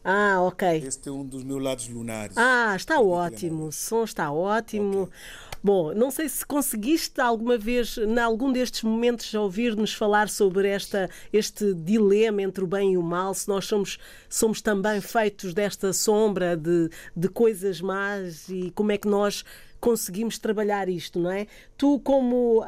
Ah, 0.04 0.42
ok. 0.42 0.84
Este 0.86 1.10
é 1.10 1.12
um 1.12 1.26
dos 1.26 1.44
meus 1.44 1.62
lados 1.62 1.88
lunares. 1.90 2.38
Ah, 2.38 2.74
está 2.76 3.00
ótimo. 3.00 3.66
O 3.66 3.72
som 3.72 4.04
está 4.04 4.32
ótimo. 4.32 5.04
Okay. 5.04 5.14
Bom, 5.62 5.94
não 5.94 6.10
sei 6.10 6.30
se 6.30 6.46
conseguiste 6.46 7.20
alguma 7.20 7.58
vez, 7.58 7.98
em 7.98 8.18
algum 8.18 8.50
destes 8.50 8.82
momentos, 8.82 9.34
ouvir-nos 9.34 9.94
falar 9.94 10.30
sobre 10.30 10.70
esta, 10.70 11.10
este 11.34 11.74
dilema 11.74 12.42
entre 12.42 12.64
o 12.64 12.68
bem 12.68 12.94
e 12.94 12.98
o 12.98 13.04
mal, 13.04 13.34
se 13.34 13.50
nós 13.50 13.66
somos, 13.66 14.00
somos 14.30 14.62
também 14.62 15.02
feitos 15.02 15.54
desta 15.54 15.92
sombra 15.92 16.56
de, 16.56 16.90
de 17.14 17.28
coisas 17.28 17.82
más 17.82 18.48
e 18.48 18.72
como 18.72 18.94
é 18.94 18.98
que 18.98 19.08
nós 19.10 19.44
conseguimos 19.80 20.38
trabalhar 20.38 20.90
isto, 20.90 21.20
não 21.20 21.32
é? 21.32 21.48
Tu, 21.78 22.00
como 22.00 22.60
uh, 22.62 22.66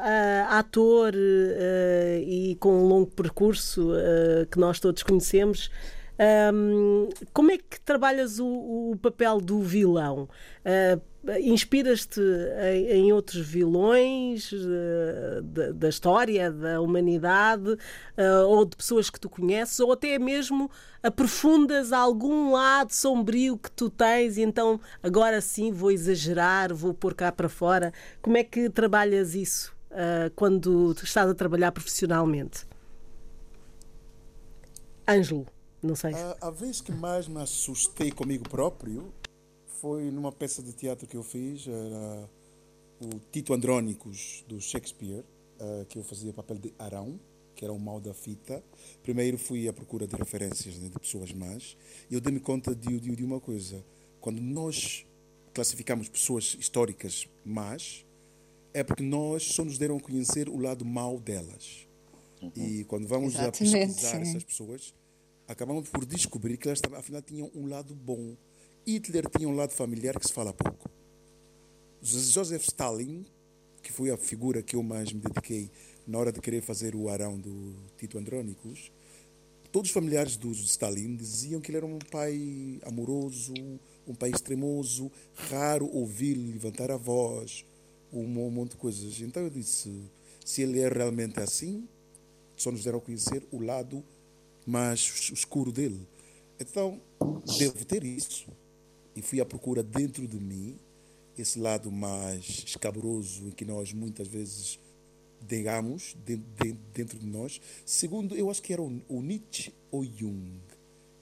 ator 0.48 1.14
uh, 1.14 2.18
e 2.20 2.56
com 2.60 2.82
um 2.82 2.86
longo 2.86 3.10
percurso 3.10 3.92
uh, 3.92 4.46
que 4.50 4.58
nós 4.58 4.80
todos 4.80 5.02
conhecemos, 5.02 5.70
um, 6.52 7.08
como 7.32 7.50
é 7.50 7.58
que 7.58 7.80
trabalhas 7.80 8.38
o, 8.38 8.46
o 8.92 8.98
papel 9.00 9.40
do 9.40 9.60
vilão? 9.60 10.28
Uh, 10.64 11.12
Inspiras-te 11.40 12.20
em, 12.20 12.86
em, 12.88 13.12
outros 13.12 13.46
vilões 13.46 14.50
uh, 14.50 15.40
da, 15.40 15.70
da, 15.70 15.88
história, 15.88 16.50
da 16.50 16.80
humanidade, 16.80 17.70
uh, 17.70 18.46
ou 18.48 18.64
de 18.64 18.76
pessoas 18.76 19.08
que 19.08 19.20
tu 19.20 19.30
conheces, 19.30 19.78
ou 19.78 19.92
até 19.92 20.18
mesmo 20.18 20.68
aprofundas 21.00 21.92
algum 21.92 22.50
lado 22.50 22.92
sombrio 22.92 23.56
que 23.56 23.70
tu 23.70 23.88
tens 23.88 24.36
e 24.36 24.42
então 24.42 24.80
agora 25.00 25.40
sim 25.40 25.70
vou 25.70 25.92
exagerar, 25.92 26.74
vou 26.74 26.92
pôr 26.92 27.14
cá 27.14 27.30
para 27.30 27.48
fora. 27.48 27.92
Como 28.20 28.36
é 28.36 28.42
que 28.42 28.68
trabalhas 28.68 29.36
isso 29.36 29.72
quando 30.34 30.92
estás 31.02 31.28
a 31.30 31.34
trabalhar 31.34 31.70
profissionalmente? 31.70 32.66
Ângelo. 35.06 35.46
Não 35.82 35.96
sei. 35.96 36.14
A, 36.14 36.36
a, 36.42 36.50
vez 36.50 36.80
que 36.80 36.92
mais 36.92 37.26
me 37.26 37.40
assustei 37.40 38.12
comigo 38.12 38.48
próprio 38.48 39.12
foi 39.80 40.10
numa 40.10 40.30
peça 40.30 40.62
de 40.62 40.72
teatro 40.72 41.06
que 41.08 41.16
eu 41.16 41.24
fiz, 41.24 41.66
era 41.66 42.28
o 43.00 43.18
Tito 43.32 43.52
Andrônicos, 43.52 44.44
do 44.46 44.60
Shakespeare, 44.60 45.24
uh, 45.60 45.84
que 45.86 45.98
eu 45.98 46.04
fazia 46.04 46.30
o 46.30 46.34
papel 46.34 46.56
de 46.58 46.72
Arão, 46.78 47.18
que 47.56 47.64
era 47.64 47.72
o 47.72 47.80
mal 47.80 48.00
da 48.00 48.14
fita. 48.14 48.62
Primeiro 49.02 49.36
fui 49.36 49.66
à 49.66 49.72
procura 49.72 50.06
de 50.06 50.14
referências 50.14 50.78
né, 50.78 50.88
de 50.88 50.98
pessoas 50.98 51.32
más 51.32 51.76
e 52.08 52.14
eu 52.14 52.20
dei-me 52.20 52.38
conta 52.38 52.74
de, 52.74 53.00
de, 53.00 53.16
de 53.16 53.24
uma 53.24 53.40
coisa. 53.40 53.84
Quando 54.20 54.40
nós 54.40 55.04
classificamos 55.52 56.08
pessoas 56.08 56.56
históricas 56.58 57.28
más, 57.44 58.06
é 58.72 58.82
porque 58.82 59.02
nós 59.02 59.42
só 59.42 59.64
nos 59.64 59.78
deram 59.78 59.96
a 59.96 60.00
conhecer 60.00 60.48
o 60.48 60.58
lado 60.58 60.84
mau 60.84 61.18
delas. 61.18 61.88
Uhum. 62.40 62.52
E 62.56 62.84
quando 62.84 63.06
vamos 63.06 63.34
Exatamente, 63.34 63.76
a 63.76 63.86
pesquisar 63.86 64.10
sim. 64.10 64.22
essas 64.22 64.44
pessoas, 64.44 64.94
acabamos 65.52 65.88
por 65.88 66.04
descobrir 66.04 66.56
que 66.56 66.68
elas 66.68 66.80
afinal 66.96 67.22
tinham 67.22 67.50
um 67.54 67.66
lado 67.68 67.94
bom. 67.94 68.36
Hitler 68.86 69.28
tinha 69.28 69.48
um 69.48 69.54
lado 69.54 69.72
familiar 69.72 70.18
que 70.18 70.26
se 70.26 70.32
fala 70.32 70.52
pouco. 70.52 70.90
Joseph 72.02 72.64
Stalin, 72.64 73.24
que 73.82 73.92
foi 73.92 74.10
a 74.10 74.16
figura 74.16 74.62
que 74.62 74.74
eu 74.74 74.82
mais 74.82 75.12
me 75.12 75.20
dediquei 75.20 75.70
na 76.06 76.18
hora 76.18 76.32
de 76.32 76.40
querer 76.40 76.62
fazer 76.62 76.96
o 76.96 77.08
Arão 77.08 77.38
do 77.38 77.74
Tito 77.96 78.18
Andrônicos, 78.18 78.90
todos 79.70 79.90
os 79.90 79.94
familiares 79.94 80.36
do 80.36 80.50
Stalin 80.50 81.14
diziam 81.14 81.60
que 81.60 81.70
ele 81.70 81.76
era 81.78 81.86
um 81.86 81.98
pai 81.98 82.80
amoroso, 82.84 83.54
um 84.06 84.14
pai 84.14 84.30
extremoso, 84.30 85.12
raro 85.34 85.88
ouvir 85.94 86.34
levantar 86.34 86.90
a 86.90 86.96
voz, 86.96 87.64
um 88.12 88.26
monte 88.50 88.72
de 88.72 88.76
coisas. 88.78 89.20
Então 89.20 89.42
eu 89.42 89.50
disse, 89.50 90.10
se 90.44 90.62
ele 90.62 90.80
é 90.80 90.88
realmente 90.88 91.38
assim, 91.40 91.86
só 92.56 92.72
nos 92.72 92.82
deram 92.84 92.98
a 92.98 93.02
conhecer 93.02 93.46
o 93.52 93.60
lado 93.60 94.02
mais 94.66 95.30
escuro 95.32 95.72
dele. 95.72 96.06
Então, 96.60 97.00
devo 97.58 97.84
ter 97.84 98.04
isso. 98.04 98.46
E 99.14 99.22
fui 99.22 99.40
à 99.40 99.44
procura 99.44 99.82
dentro 99.82 100.26
de 100.26 100.38
mim, 100.38 100.78
esse 101.36 101.58
lado 101.58 101.90
mais 101.90 102.64
escabroso 102.66 103.48
em 103.48 103.50
que 103.50 103.64
nós 103.64 103.92
muitas 103.92 104.28
vezes 104.28 104.78
negamos 105.50 106.16
dentro 106.92 107.18
de 107.18 107.26
nós. 107.26 107.60
Segundo, 107.84 108.34
eu 108.34 108.50
acho 108.50 108.62
que 108.62 108.72
era 108.72 108.82
o 108.82 109.22
Nietzsche 109.22 109.72
ou 109.90 110.04
Jung, 110.04 110.60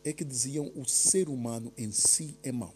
é 0.05 0.13
que 0.13 0.25
diziam 0.25 0.71
o 0.75 0.85
ser 0.85 1.29
humano 1.29 1.73
em 1.77 1.91
si 1.91 2.39
é 2.43 2.53
mau. 2.53 2.75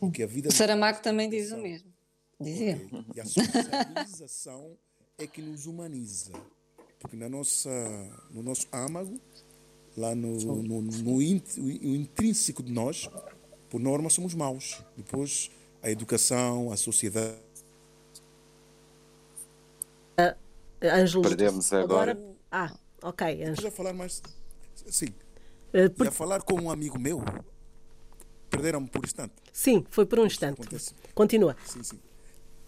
Porque 0.00 0.22
a 0.22 0.26
vida 0.26 0.48
o 0.48 0.52
Saramago 0.52 1.02
também 1.02 1.28
diz 1.28 1.52
o 1.52 1.58
mesmo. 1.58 1.92
Dizia. 2.40 2.80
E 3.14 3.20
a 3.20 3.24
socialização 3.24 4.76
é 5.18 5.26
que 5.26 5.42
nos 5.42 5.66
humaniza. 5.66 6.32
Porque 7.02 7.16
na 7.16 7.28
nossa, 7.28 7.68
no 8.30 8.44
nosso 8.44 8.68
âmago 8.72 9.20
lá 9.96 10.14
no, 10.14 10.36
no, 10.62 10.80
no, 10.80 11.20
intrínseco 11.20 12.62
de 12.62 12.72
nós, 12.72 13.10
por 13.68 13.80
norma, 13.80 14.08
somos 14.08 14.34
maus. 14.34 14.80
Depois, 14.96 15.50
a 15.82 15.90
educação, 15.90 16.72
a 16.72 16.76
sociedade. 16.76 17.36
Uh, 20.18 20.36
Ângelo, 20.82 21.22
Perdemos 21.22 21.72
agora. 21.72 22.12
agora. 22.12 22.36
Ah, 22.50 22.72
ok, 23.02 23.44
Ângelo. 23.44 23.70
falar 23.70 23.92
mais. 23.92 24.22
Sim. 24.86 25.08
Uh, 25.74 25.90
por... 25.90 26.10
Falar 26.12 26.42
com 26.42 26.54
um 26.54 26.70
amigo 26.70 26.98
meu. 26.98 27.22
Perderam-me 28.48 28.88
por 28.88 29.04
instante. 29.04 29.34
Sim, 29.52 29.84
foi 29.90 30.06
por 30.06 30.20
um 30.20 30.26
instante. 30.26 30.60
Continua. 31.14 31.56
Sim, 31.64 31.82
sim. 31.82 31.98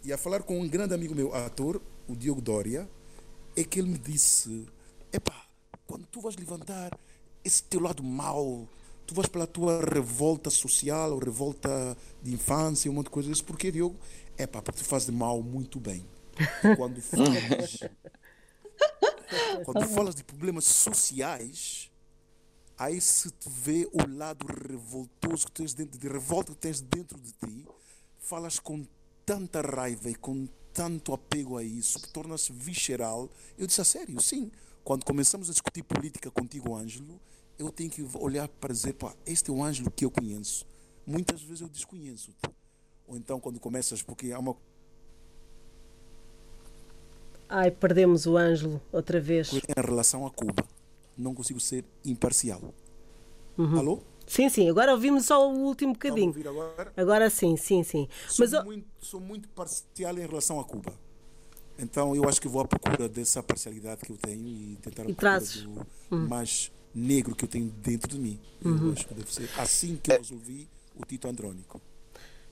Ia 0.03 0.19
falar 0.19 0.43
com 0.43 0.61
um 0.61 0.69
grande 0.69 0.93
amigo 0.93 1.15
meu, 1.15 1.35
ator, 1.35 1.81
o 2.09 2.17
Diogo 2.17 2.41
Dória, 2.41 2.89
é 3.57 3.65
que 3.65 3.79
ele 3.79 3.89
me 3.91 3.99
disse: 3.99 4.67
Epá, 5.13 5.47
quando 5.87 6.07
tu 6.07 6.21
vais 6.21 6.37
levantar 6.37 6.99
esse 7.45 7.63
teu 7.65 7.81
lado 7.81 8.03
mau, 8.03 8.69
tu 9.07 9.15
vais 9.15 9.29
pela 9.29 9.47
tua 9.47 9.85
revolta 9.85 10.51
social, 10.51 11.13
ou 11.13 11.19
revolta 11.19 11.97
de 12.23 12.33
infância, 12.33 12.91
um 12.91 12.95
monte 12.95 13.07
de 13.07 13.11
coisas. 13.11 13.33
Isso 13.33 13.45
porque, 13.45 13.71
Diogo? 13.71 13.97
É 14.37 14.47
pá, 14.47 14.63
porque 14.63 14.83
tu 14.83 14.85
fazes 14.85 15.11
mal 15.11 15.43
muito 15.43 15.79
bem. 15.79 16.05
Quando 16.77 17.01
falas, 17.01 17.79
quando 19.65 19.89
falas 19.89 20.15
de 20.15 20.25
problemas 20.25 20.65
sociais, 20.65 21.91
aí 22.77 23.01
se 23.01 23.31
te 23.31 23.49
vê 23.49 23.89
o 23.93 24.17
lado 24.17 24.45
revoltoso 24.47 25.47
que 25.47 25.53
tens 25.53 25.75
dentro 25.75 25.99
de 25.99 26.09
revolta 26.09 26.53
que 26.53 26.59
tens 26.59 26.81
dentro 26.81 27.19
de 27.21 27.33
ti, 27.33 27.67
falas 28.19 28.59
com 28.59 28.85
tanta 29.25 29.61
raiva 29.61 30.11
e 30.11 30.15
com 30.15 30.49
tanto 30.75 31.15
apego 31.15 31.57
a 31.57 31.63
isso 31.63 32.01
que 32.01 32.09
torna-se 32.09 32.53
visceral. 32.53 33.31
Eu 33.57 33.67
disse 33.67 33.81
a 33.81 33.85
sério, 33.85 34.21
sim. 34.21 34.51
Quando 34.83 35.05
começamos 35.05 35.49
a 35.49 35.53
discutir 35.53 35.85
política 35.85 36.31
contigo, 36.31 36.75
Ângelo, 36.75 37.19
eu 37.59 37.71
tenho 37.71 37.89
que 37.89 38.05
olhar 38.19 38.49
para 38.49 38.75
dizer, 38.75 38.93
pá, 38.95 39.15
este 39.25 39.51
é 39.51 39.55
o 39.55 39.63
Ângelo 39.63 39.91
que 39.91 40.05
eu 40.05 40.11
conheço. 40.11 40.67
Muitas 41.07 41.41
vezes 41.41 41.61
eu 41.61 41.69
desconheço. 41.69 42.33
-te. 42.33 42.51
Ou 43.07 43.17
então 43.17 43.39
quando 43.39 43.61
começas, 43.61 44.03
porque 44.03 44.33
há 44.33 44.39
uma. 44.39 44.57
Ai, 47.49 47.71
perdemos 47.71 48.27
o 48.27 48.37
Ângelo 48.37 48.83
outra 48.91 49.21
vez. 49.21 49.53
Em 49.53 49.61
relação 49.77 50.27
a 50.27 50.31
Cuba, 50.31 50.67
não 51.17 51.35
consigo 51.35 51.61
ser 51.61 51.85
imparcial. 52.05 52.75
Uhum. 53.57 53.79
Alô? 53.79 54.03
Sim, 54.27 54.49
sim, 54.49 54.69
agora 54.69 54.93
ouvimos 54.93 55.27
só 55.27 55.49
o 55.51 55.55
último 55.55 55.93
bocadinho. 55.93 56.29
ouvir 56.29 56.49
agora? 56.49 56.93
Agora 56.97 57.31
sim, 57.31 57.57
sim, 57.57 57.83
sim. 57.83 58.09
Sou, 58.29 58.47
Mas 58.49 58.65
muito, 58.65 58.87
sou 59.01 59.21
muito 59.21 59.49
parcial 59.51 60.17
em 60.19 60.27
relação 60.27 60.59
a 60.59 60.65
Cuba. 60.65 60.93
Então 61.79 62.15
eu 62.15 62.29
acho 62.29 62.41
que 62.41 62.49
vou 62.49 62.63
à 62.63 62.65
procura 62.67 63.09
dessa 63.09 63.43
parcialidade 63.43 64.03
que 64.03 64.13
eu 64.13 64.17
tenho 64.17 64.47
e 64.47 64.79
tentar 64.81 65.09
E 65.09 65.15
trazes. 65.15 65.63
do 65.63 65.87
mais 66.11 66.71
negro 66.95 67.35
que 67.35 67.45
eu 67.45 67.49
tenho 67.49 67.69
dentro 67.83 68.09
de 68.09 68.19
mim. 68.19 68.39
Uhum. 68.65 68.87
Eu 68.87 68.93
acho 68.93 69.07
que 69.07 69.15
deve 69.15 69.33
ser 69.35 69.49
assim 69.59 69.97
que 69.97 70.13
eu 70.13 70.19
resolvi 70.19 70.69
o 70.97 71.05
Tito 71.05 71.27
Andrónico. 71.29 71.81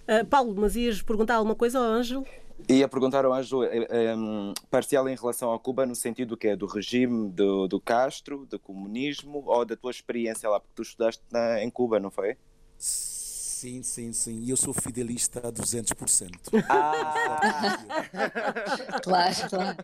ah, 0.09 0.25
Paulo, 0.25 0.55
mas 0.57 0.75
ias 0.75 1.01
perguntar 1.03 1.37
alguma 1.37 1.55
coisa 1.55 1.79
ao 1.79 1.85
Ângelo? 1.85 2.27
Ia 2.69 2.89
perguntar 2.89 3.25
ao 3.25 3.33
Anjo, 3.33 3.63
eh, 3.65 3.87
eh, 3.91 4.15
um, 4.17 4.53
parcial 4.71 5.09
em 5.09 5.17
relação 5.17 5.53
a 5.53 5.59
Cuba, 5.59 5.85
no 5.85 5.95
sentido 5.95 6.37
que 6.37 6.49
é 6.49 6.57
do 6.57 6.67
regime 6.67 7.31
do, 7.31 7.67
do 7.69 7.81
Castro, 7.81 8.47
do 8.47 8.59
comunismo, 8.59 9.43
ou 9.47 9.65
da 9.65 9.77
tua 9.77 9.91
experiência 9.91 10.49
lá, 10.49 10.59
porque 10.61 10.75
tu 10.75 10.83
estudaste 10.83 11.23
na- 11.31 11.63
em 11.63 11.71
Cuba, 11.71 11.99
não 12.01 12.11
foi? 12.11 12.37
Sim, 12.79 13.83
sim, 13.83 14.13
sim. 14.13 14.41
E 14.41 14.51
eu 14.51 14.57
sou 14.57 14.73
fidelista 14.75 15.41
a 15.47 15.51
200%. 15.51 16.51
Ah, 16.69 17.79
Claro, 19.03 19.35
claro. 19.49 19.77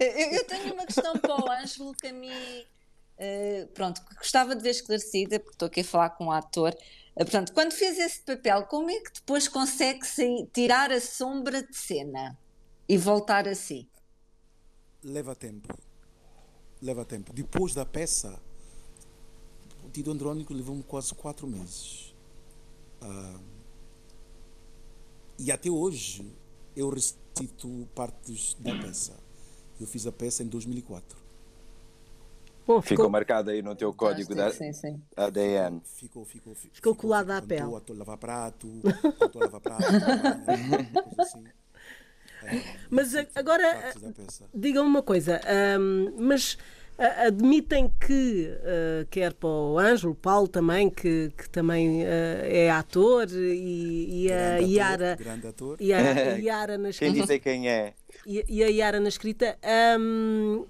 Eu, 0.00 0.32
eu 0.32 0.44
tenho 0.46 0.74
uma 0.74 0.86
questão 0.86 1.18
para 1.18 1.36
o 1.36 1.50
Ângelo 1.50 1.92
que 1.94 2.06
a 2.08 2.12
mim, 2.12 2.64
eh, 3.18 3.68
pronto, 3.74 4.00
gostava 4.16 4.54
de 4.56 4.62
ver 4.62 4.70
esclarecida, 4.70 5.38
porque 5.38 5.54
estou 5.54 5.66
aqui 5.66 5.80
a 5.80 5.84
falar 5.84 6.10
com 6.10 6.26
um 6.26 6.32
ator. 6.32 6.74
Eh, 7.20 7.24
portanto, 7.24 7.52
quando 7.52 7.72
fez 7.74 7.98
esse 7.98 8.20
papel, 8.22 8.64
como 8.64 8.90
é 8.90 8.98
que 8.98 9.12
depois 9.12 9.46
consegue 9.46 10.06
sair- 10.06 10.48
tirar 10.54 10.90
a 10.90 10.98
sombra 10.98 11.62
de 11.62 11.76
cena 11.76 12.38
e 12.88 12.96
voltar 12.96 13.46
a 13.46 13.54
si? 13.54 13.86
leva 15.02 15.34
tempo. 15.34 15.68
Leva 16.80 17.04
tempo. 17.04 17.30
Depois 17.32 17.74
da 17.74 17.84
peça, 17.84 18.40
o 19.84 19.90
Tito 19.90 20.10
Andrónico 20.10 20.54
levou-me 20.54 20.82
quase 20.82 21.14
quatro 21.14 21.46
meses. 21.46 22.14
Ah, 23.02 23.38
e 25.38 25.52
até 25.52 25.70
hoje 25.70 26.30
eu 26.74 26.88
recito 26.88 27.86
partes 27.94 28.54
da 28.60 28.78
peça. 28.78 29.14
Eu 29.78 29.86
fiz 29.86 30.06
a 30.06 30.12
peça 30.12 30.42
em 30.42 30.46
2004. 30.46 31.18
Bom, 32.74 32.80
ficou 32.82 33.10
marcado 33.10 33.50
aí 33.50 33.62
no 33.62 33.74
teu 33.74 33.92
código 33.92 34.32
da 34.34 34.52
Sim, 34.52 34.72
sim. 34.72 35.02
ADN. 35.16 35.80
Ficou, 35.84 36.24
ficou, 36.24 36.54
fi- 36.54 36.70
Ficou 36.72 36.94
colado 36.94 37.30
à 37.32 37.40
ficou. 37.42 37.48
pele. 37.48 37.76
Estou 37.78 37.96
a 37.96 37.98
lavar 37.98 38.16
prato, 38.16 38.80
estou 39.24 39.40
a 39.40 39.44
lavar 39.46 39.60
prato, 39.60 39.82
coisa 41.02 41.22
assim. 41.22 41.44
Mas 42.88 43.14
a- 43.14 43.26
agora 43.34 43.92
peça. 44.16 44.44
digam 44.54 44.86
uma 44.86 45.02
coisa, 45.02 45.40
ahm, 45.44 46.12
mas 46.16 46.56
ah, 46.98 47.26
admitem 47.26 47.90
que, 48.00 48.50
ah, 48.62 49.06
quer 49.10 49.32
para 49.34 49.48
o 49.48 49.78
Ângelo, 49.78 50.14
Paulo 50.14 50.46
também, 50.48 50.88
que, 50.88 51.32
que 51.36 51.50
também 51.50 52.04
ah, 52.06 52.08
é 52.46 52.70
ator, 52.70 53.26
e, 53.30 54.24
e 54.26 54.32
a 54.32 54.36
Grande 54.36 54.56
ator, 54.62 54.70
Yara. 54.70 55.16
grande 55.18 55.46
ator. 55.48 55.76
E 55.80 55.92
a, 55.92 55.98
a 55.98 56.38
Yara 56.38 56.78
na 56.78 56.84
Quem 56.90 56.90
escrita. 57.10 57.20
dizer 57.20 57.38
quem 57.40 57.68
é? 57.68 57.94
E, 58.26 58.44
e 58.48 58.62
a 58.64 58.68
Yara 58.68 59.00
na 59.00 59.08
escrita. 59.08 59.58
hum, 59.98 60.64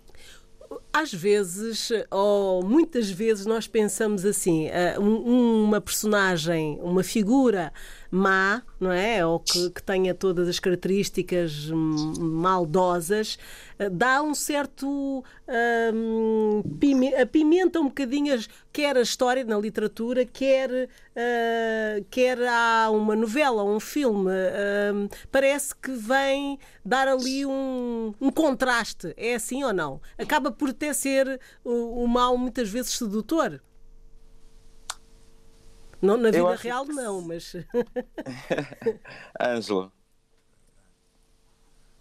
às 0.92 1.12
vezes, 1.12 1.90
ou 2.10 2.62
muitas 2.64 3.10
vezes, 3.10 3.46
nós 3.46 3.66
pensamos 3.66 4.24
assim: 4.24 4.68
um- 4.98 5.64
uma 5.64 5.80
personagem, 5.80 6.78
uma 6.82 7.02
figura 7.02 7.72
má, 8.10 8.62
não 8.78 8.90
é? 8.90 9.24
Ou 9.24 9.38
que, 9.40 9.70
que 9.70 9.82
tenha 9.82 10.14
todas 10.14 10.48
as 10.48 10.58
características 10.58 11.70
hum, 11.70 12.12
maldosas, 12.18 13.38
ah, 13.78 13.88
dá 13.90 14.22
um 14.22 14.34
certo. 14.34 15.22
pime- 16.78 17.14
apimenta 17.14 17.80
um 17.80 17.84
bocadinho, 17.86 18.34
as- 18.34 18.48
quer 18.72 18.96
a 18.96 19.00
história 19.02 19.44
na 19.44 19.58
literatura, 19.58 20.24
quer, 20.24 20.88
ah, 21.16 22.02
quer 22.10 22.38
há 22.46 22.90
uma 22.90 23.14
novela, 23.16 23.62
um 23.64 23.80
filme. 23.80 24.30
hum, 24.94 25.08
parece 25.30 25.74
que 25.74 25.92
vem 25.92 26.58
dar 26.84 27.08
ali 27.08 27.44
um, 27.46 28.12
um 28.20 28.30
contraste. 28.30 29.14
É 29.16 29.34
assim 29.34 29.62
ou 29.64 29.72
não? 29.72 30.00
Acaba 30.18 30.50
por 30.50 30.70
até 30.70 30.92
ser 30.92 31.40
o, 31.64 32.04
o 32.04 32.08
mal 32.08 32.36
muitas 32.36 32.68
vezes 32.68 32.92
sedutor. 32.92 33.60
Não, 36.02 36.16
na 36.16 36.30
vida 36.30 36.54
real 36.56 36.86
que 36.86 36.92
não, 36.92 37.20
mas 37.20 37.52
Ângelo. 39.40 39.92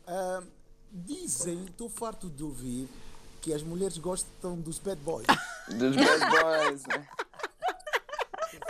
Ah, 0.08 0.42
dizem, 0.92 1.66
estou 1.66 1.90
farto 1.90 2.30
de 2.30 2.44
ouvir, 2.44 2.88
que 3.42 3.54
as 3.54 3.62
mulheres 3.62 3.98
gostam 3.98 4.60
dos 4.60 4.80
bad 4.80 5.00
boys. 5.02 5.28
Dos 5.70 5.96
Bad 5.96 6.26
Boys. 6.32 6.84
né? 6.88 7.08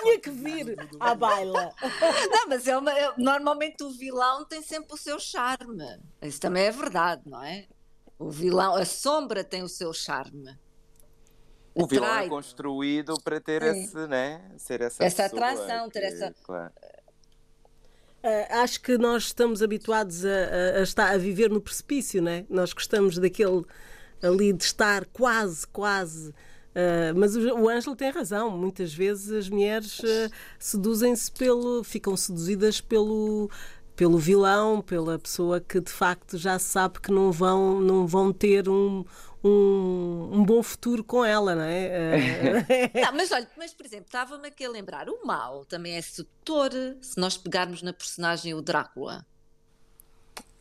tinha 0.02 0.20
que 0.20 0.30
vir 0.30 0.76
à 1.00 1.16
baila. 1.16 1.74
Não, 2.30 2.48
mas 2.50 2.68
é 2.68 2.78
uma- 2.78 2.92
é- 2.92 3.14
normalmente 3.18 3.84
o 3.84 3.90
vilão 3.90 4.44
tem 4.46 4.62
sempre 4.62 4.94
o 4.94 4.98
seu 4.98 5.18
charme. 5.20 5.98
Isso 6.22 6.40
também 6.42 6.64
é 6.66 6.72
verdade, 6.72 7.22
não 7.26 7.42
é? 7.42 7.68
O 8.18 8.30
vilão, 8.30 8.76
a 8.76 8.84
sombra 8.84 9.44
tem 9.46 9.64
o 9.64 9.70
seu 9.70 9.94
charme. 9.94 10.58
O 11.84 11.88
vilão 11.88 12.18
é 12.18 12.28
construído 12.28 13.14
para 13.24 13.40
ter 13.40 13.62
Sim. 13.64 13.84
esse, 13.84 14.08
né? 14.08 14.42
Ser 14.58 14.82
essa, 14.82 15.04
Essa 15.04 15.26
atração, 15.26 15.90
ter 15.90 16.00
que- 16.02 16.06
essa- 16.08 16.34
claro. 16.44 16.72
Ah, 18.22 18.62
acho 18.64 18.82
que 18.82 18.98
nós 18.98 19.24
estamos 19.26 19.62
habituados 19.64 20.26
a, 20.26 20.30
a- 20.30 20.80
a 20.80 20.82
estar 20.82 21.12
a 21.12 21.18
viver 21.18 21.50
no 21.50 21.62
precipício, 21.62 22.22
não 22.22 22.32
é? 22.32 22.46
Nós 22.50 22.74
gostamos 22.74 23.18
daquele 23.18 23.64
ali 24.22 24.52
de 24.52 24.64
estar 24.64 25.06
quase, 25.06 25.66
quase. 25.68 26.34
ah, 26.76 27.14
mas 27.16 27.36
o, 27.36 27.40
o 27.62 27.70
Ângelo 27.70 27.96
tem 27.96 28.12
razão. 28.12 28.58
Muitas 28.58 28.94
vezes 28.94 29.32
as 29.32 29.48
mulheres 29.50 30.02
ah, 30.04 30.30
seduzem-se 30.60 31.32
pelo. 31.32 31.84
ficam 31.84 32.16
seduzidas 32.18 32.82
pelo 32.82 33.50
pelo 33.96 34.18
vilão, 34.18 34.82
pela 34.82 35.20
pessoa 35.20 35.60
que 35.60 35.78
de 35.82 35.92
facto 35.92 36.38
já 36.38 36.58
sabe 36.58 37.02
que 37.02 37.12
não 37.12 37.34
vão, 37.34 37.82
não 37.82 38.08
vão 38.08 38.32
ter 38.32 38.70
um, 38.70 39.04
um, 39.44 40.30
um 40.34 40.44
bom 40.44 40.62
futuro 40.62 41.04
com 41.04 41.24
ela, 41.24 41.56
não 41.56 41.64
é? 41.64 42.64
Não, 43.06 43.14
mas 43.16 43.32
olha, 43.32 43.48
mas 43.58 43.74
por 43.74 43.86
exemplo, 43.86 44.06
estava-me 44.08 44.48
aqui 44.48 44.66
a 44.66 44.70
lembrar, 44.70 45.10
o 45.10 45.26
mal 45.26 45.66
também 45.66 45.96
é 45.96 46.02
sedutor, 46.02 46.72
se 47.02 47.18
nós 47.20 47.38
pegarmos 47.38 47.82
na 47.82 47.94
personagem 47.94 48.54
o 48.54 48.62
Drácula. 48.62 49.26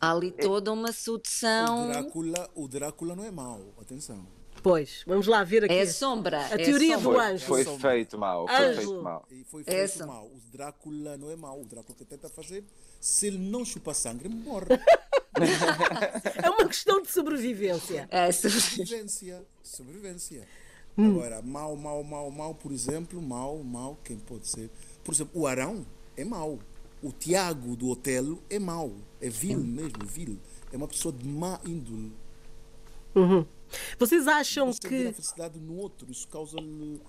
Há 0.01 0.13
ali 0.13 0.31
toda 0.31 0.73
uma 0.73 0.91
O 0.91 0.93
sedução. 0.93 1.89
Drácula, 1.89 2.51
o 2.55 2.69
Drácula 2.69 3.17
não 3.17 3.25
é 3.25 3.33
mau, 3.33 3.61
atenção. 3.81 4.25
pois, 4.63 5.03
vamos 5.05 5.27
lá 5.27 5.43
ver 5.43 5.65
aqui. 5.65 5.75
É 5.75 5.83
a 5.83 5.87
sombra. 5.93 6.39
A 6.39 6.55
é 6.55 6.57
teoria 6.59 6.97
do 6.97 7.03
sombra. 7.03 7.25
Anjo. 7.33 7.47
Foi 7.47 7.65
Sombra. 7.65 7.91
feito 7.91 8.17
mal. 8.17 8.47
Foi 8.47 8.57
Ângelo. 8.57 8.77
feito 8.93 9.03
mal. 9.03 9.27
E 9.29 9.45
foi 9.45 9.65
feito 9.65 9.77
Essa. 9.77 10.07
mal. 10.07 10.25
O 10.27 10.41
Drácula 10.53 11.17
não 11.17 11.29
é 11.33 11.35
mau. 11.37 11.61
O 11.61 11.65
Drácula 11.65 11.97
que 11.99 12.05
tenta 12.05 12.29
fazer, 12.29 12.65
se 13.01 13.27
ele 13.27 13.39
não 13.39 13.65
chupa 13.65 13.93
sangue, 13.93 14.29
morre. 14.29 14.67
É 16.43 16.51
uma 16.51 16.67
questão 16.69 17.01
de 17.03 17.11
sobrevivência. 17.11 18.09
É, 18.11 18.31
Sobrevivência. 18.33 19.43
Sobrevivência. 19.63 20.47
Hum. 20.97 21.11
Agora, 21.13 21.41
mal, 21.43 21.77
mal, 21.77 22.03
mal, 22.03 22.31
mal, 22.31 22.55
por 22.55 22.73
exemplo, 22.73 23.21
mal, 23.23 23.59
mal, 23.59 23.97
quem 24.05 24.19
pode 24.19 24.49
ser? 24.49 24.71
Por 25.05 25.15
exemplo, 25.15 25.41
o 25.41 25.47
Arão 25.47 25.87
é 26.17 26.25
mau. 26.25 26.59
O 27.03 27.13
Tiago 27.13 27.77
do 27.77 27.89
Otelo 27.89 28.43
é 28.51 28.59
mau. 28.59 28.93
É 29.21 29.29
vil 29.29 29.59
mesmo, 29.61 30.05
vil. 30.05 30.39
É 30.73 30.77
uma 30.77 30.89
pessoa 30.89 31.13
de 31.15 31.25
má 31.27 31.61
índole. 31.65 32.13
Vocês 33.99 34.27
acham 34.27 34.73
Você 34.73 34.81
que. 34.89 35.07
a 35.09 35.13
felicidade 35.13 35.59
no 35.59 35.77
outro, 35.77 36.11
isso 36.11 36.27
causa-lhe. 36.29 37.01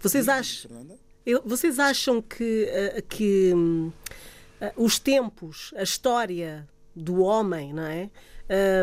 Vocês 0.00 0.24
Diz, 0.24 0.28
acham. 0.28 0.70
Eu- 1.24 1.42
Vocês 1.44 1.78
acham 1.78 2.20
que, 2.20 2.64
eh, 2.68 3.02
que 3.08 3.52
hum, 3.54 3.90
os 4.76 4.98
tempos, 4.98 5.72
a 5.76 5.82
história 5.82 6.68
do 6.94 7.22
homem, 7.22 7.72
não 7.72 7.84
é? 7.84 8.10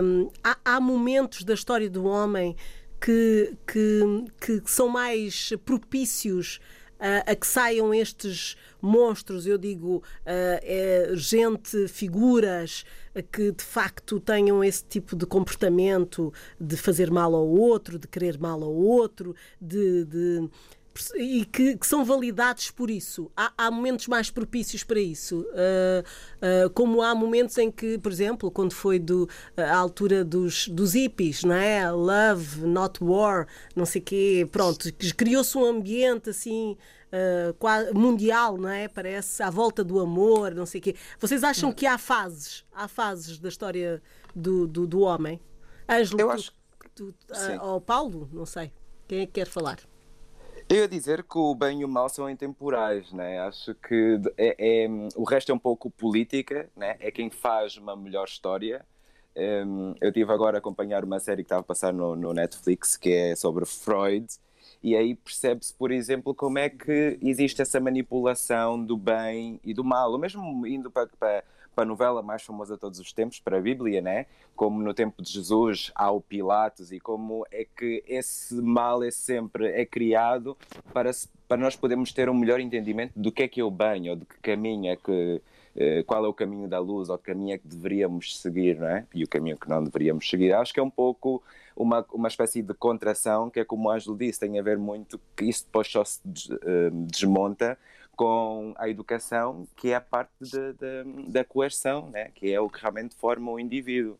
Hum, 0.03 0.29
há, 0.43 0.57
há 0.65 0.81
momentos 0.81 1.43
da 1.43 1.53
história 1.53 1.89
do 1.89 2.05
homem 2.05 2.55
que, 2.99 3.55
que, 3.65 4.59
que 4.61 4.61
são 4.71 4.87
mais 4.89 5.53
propícios 5.65 6.59
a, 6.99 7.31
a 7.31 7.35
que 7.35 7.47
saiam 7.47 7.91
estes 7.93 8.55
monstros, 8.79 9.47
eu 9.47 9.57
digo, 9.57 10.03
eh, 10.23 11.09
eh, 11.11 11.15
gente, 11.15 11.87
figuras 11.87 12.83
eh, 13.15 13.23
que 13.23 13.51
de 13.51 13.63
facto 13.63 14.19
tenham 14.19 14.63
esse 14.63 14.83
tipo 14.85 15.15
de 15.15 15.25
comportamento 15.25 16.31
de 16.59 16.77
fazer 16.77 17.09
mal 17.09 17.33
ao 17.35 17.47
outro, 17.47 17.97
de 17.97 18.07
querer 18.07 18.37
mal 18.39 18.63
ao 18.63 18.73
outro, 18.73 19.35
de- 19.59 20.05
de 20.05 20.49
e 21.15 21.45
que, 21.45 21.77
que 21.77 21.87
são 21.87 22.03
validados 22.03 22.69
por 22.71 22.89
isso. 22.89 23.31
Há, 23.35 23.51
há 23.57 23.71
momentos 23.71 24.07
mais 24.07 24.29
propícios 24.29 24.83
para 24.83 24.99
isso. 24.99 25.45
Ah, 25.53 26.03
ah, 26.41 26.69
como 26.73 27.01
há 27.01 27.15
momentos 27.15 27.57
em 27.57 27.71
que, 27.71 27.97
por 27.97 28.11
exemplo, 28.11 28.51
quando 28.51 28.73
foi 28.73 28.99
do, 28.99 29.27
a 29.55 29.75
altura 29.75 30.23
dos, 30.25 30.67
dos 30.67 30.93
hippies, 30.93 31.43
não 31.43 31.55
é? 31.55 31.89
Love, 31.91 32.65
not 32.67 33.03
war, 33.03 33.47
não 33.75 33.85
sei 33.85 34.01
o 34.01 34.03
quê, 34.03 34.47
pronto, 34.51 34.91
criou-se 35.15 35.57
um 35.57 35.65
ambiente 35.65 36.29
assim. 36.29 36.75
qua- 37.59 37.91
mundial, 37.93 38.57
não 38.57 38.69
é? 38.69 38.87
Parece 38.87 39.41
à 39.43 39.49
volta 39.49 39.83
do 39.83 39.99
amor, 39.99 40.53
não 40.53 40.65
sei 40.65 40.79
o 40.79 40.83
quê. 40.83 40.95
Vocês 41.19 41.43
acham 41.43 41.71
que 41.71 41.85
há 41.85 41.97
fases, 41.97 42.65
há 42.73 42.87
fases 42.87 43.37
da 43.39 43.49
história 43.49 44.01
do, 44.35 44.67
do, 44.67 44.87
do 44.87 44.99
homem? 45.01 45.39
Ângelo, 45.89 46.21
Eu 46.21 46.27
tu- 46.27 46.33
acho 46.33 46.53
tu, 46.95 47.15
Sim. 47.33 47.55
ah, 47.59 47.65
ou 47.65 47.81
Paulo, 47.81 48.29
não 48.31 48.45
sei. 48.45 48.71
Quem 49.07 49.19
é 49.21 49.25
que 49.25 49.33
quer 49.33 49.47
falar? 49.47 49.79
Eu 50.69 50.77
ia 50.77 50.87
dizer 50.87 51.23
que 51.23 51.37
o 51.37 51.53
bem 51.53 51.81
e 51.81 51.85
o 51.85 51.87
mal 51.87 52.09
são 52.09 52.29
intemporais, 52.29 53.11
né? 53.11 53.39
Acho 53.39 53.75
que 53.75 54.19
é, 54.37 54.55
é, 54.57 54.87
o 55.15 55.23
resto 55.23 55.51
é 55.51 55.55
um 55.55 55.59
pouco 55.59 55.89
política, 55.89 56.69
né? 56.75 56.95
É 56.99 57.11
quem 57.11 57.29
faz 57.29 57.77
uma 57.77 57.95
melhor 57.95 58.25
história. 58.25 58.85
Um, 59.35 59.95
eu 60.01 60.11
tive 60.11 60.31
agora 60.31 60.57
a 60.57 60.59
acompanhar 60.59 61.03
uma 61.03 61.19
série 61.19 61.43
que 61.43 61.47
estava 61.47 61.61
a 61.61 61.63
passar 61.63 61.93
no, 61.93 62.15
no 62.17 62.33
Netflix 62.33 62.97
que 62.97 63.13
é 63.13 63.35
sobre 63.35 63.65
Freud 63.65 64.27
e 64.83 64.95
aí 64.95 65.15
percebe-se, 65.15 65.73
por 65.73 65.91
exemplo, 65.91 66.33
como 66.33 66.57
é 66.57 66.67
que 66.69 67.17
existe 67.21 67.61
essa 67.61 67.79
manipulação 67.79 68.83
do 68.83 68.97
bem 68.97 69.59
e 69.63 69.73
do 69.73 69.83
mal, 69.83 70.11
ou 70.11 70.17
mesmo 70.17 70.65
indo 70.65 70.89
para, 70.89 71.07
para, 71.19 71.43
para 71.75 71.83
a 71.83 71.87
novela 71.87 72.21
mais 72.21 72.43
famosa 72.43 72.75
de 72.75 72.79
todos 72.79 72.99
os 72.99 73.13
tempos, 73.13 73.39
para 73.39 73.57
a 73.57 73.61
Bíblia, 73.61 74.01
né? 74.01 74.25
como 74.55 74.81
no 74.81 74.93
tempo 74.93 75.21
de 75.21 75.31
Jesus 75.31 75.91
há 75.95 76.11
o 76.11 76.21
Pilatos, 76.21 76.91
e 76.91 76.99
como 76.99 77.45
é 77.51 77.65
que 77.65 78.03
esse 78.07 78.55
mal 78.55 79.03
é 79.03 79.11
sempre 79.11 79.67
é 79.67 79.85
criado 79.85 80.57
para, 80.93 81.11
para 81.47 81.57
nós 81.57 81.75
podermos 81.75 82.11
ter 82.11 82.29
um 82.29 82.33
melhor 82.33 82.59
entendimento 82.59 83.13
do 83.15 83.31
que 83.31 83.43
é 83.43 83.47
que 83.47 83.61
é 83.61 83.63
o 83.63 83.71
bem, 83.71 84.09
ou 84.09 84.15
de 84.15 84.25
que 84.25 84.37
caminho 84.39 84.91
é 84.91 84.95
que 84.95 85.41
eh, 85.75 86.03
qual 86.03 86.25
é 86.25 86.27
o 86.27 86.33
caminho 86.33 86.67
da 86.67 86.79
luz 86.79 87.09
ou 87.09 87.15
o 87.15 87.19
caminho 87.19 87.55
é 87.55 87.57
que 87.57 87.67
deveríamos 87.67 88.39
seguir, 88.39 88.77
não 88.79 88.87
é? 88.87 89.05
E 89.13 89.23
o 89.23 89.27
caminho 89.27 89.57
que 89.57 89.69
não 89.69 89.83
deveríamos 89.83 90.29
seguir. 90.29 90.53
Acho 90.53 90.73
que 90.73 90.79
é 90.79 90.83
um 90.83 90.89
pouco 90.89 91.41
uma, 91.75 92.05
uma 92.13 92.27
espécie 92.27 92.61
de 92.61 92.73
contração, 92.73 93.49
que 93.49 93.59
é 93.59 93.65
como 93.65 93.87
o 93.87 93.91
Ângelo 93.91 94.17
disse, 94.17 94.39
tem 94.39 94.59
a 94.59 94.61
ver 94.61 94.77
muito 94.77 95.19
que 95.35 95.45
isso 95.45 95.65
depois 95.65 95.87
só 95.87 96.03
se 96.03 96.19
eh, 96.25 96.89
desmonta 96.91 97.77
com 98.15 98.73
a 98.77 98.89
educação, 98.89 99.67
que 99.75 99.89
é 99.89 99.95
a 99.95 100.01
parte 100.01 100.31
de, 100.39 100.73
de, 100.73 101.29
da 101.29 101.43
coerção, 101.43 102.09
né? 102.09 102.31
que 102.35 102.51
é 102.51 102.59
o 102.59 102.69
que 102.69 102.79
realmente 102.79 103.15
forma 103.15 103.51
o 103.51 103.59
indivíduo. 103.59 104.17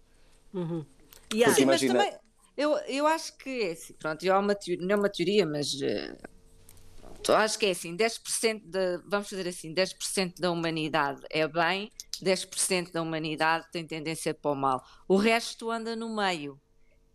Uhum. 0.54 0.86
Yeah. 1.34 1.56
Sim, 1.56 1.64
imagina... 1.64 1.94
mas 1.94 2.06
também, 2.06 2.20
eu, 2.58 2.78
eu 2.88 3.08
acho 3.08 3.38
que 3.38 3.64
é 3.64 3.72
assim, 3.72 3.94
pronto, 3.94 4.24
eu 4.24 4.38
uma 4.38 4.56
teoria, 4.56 4.86
não 4.86 4.96
é 4.96 4.98
uma 4.98 5.10
teoria, 5.10 5.46
mas 5.46 5.74
uh, 5.74 7.34
acho 7.36 7.58
que 7.58 7.66
é 7.66 7.72
assim, 7.72 7.96
10% 7.96 8.62
de, 8.66 8.98
vamos 9.08 9.30
fazer 9.30 9.48
assim, 9.48 9.74
10% 9.74 10.40
da 10.40 10.52
humanidade 10.52 11.22
é 11.30 11.48
bem, 11.48 11.92
10% 12.22 12.92
da 12.92 13.02
humanidade 13.02 13.68
tem 13.72 13.86
tendência 13.86 14.34
para 14.34 14.52
o 14.52 14.56
mal. 14.56 14.84
O 15.08 15.16
resto 15.16 15.72
anda 15.72 15.96
no 15.96 16.16
meio 16.16 16.60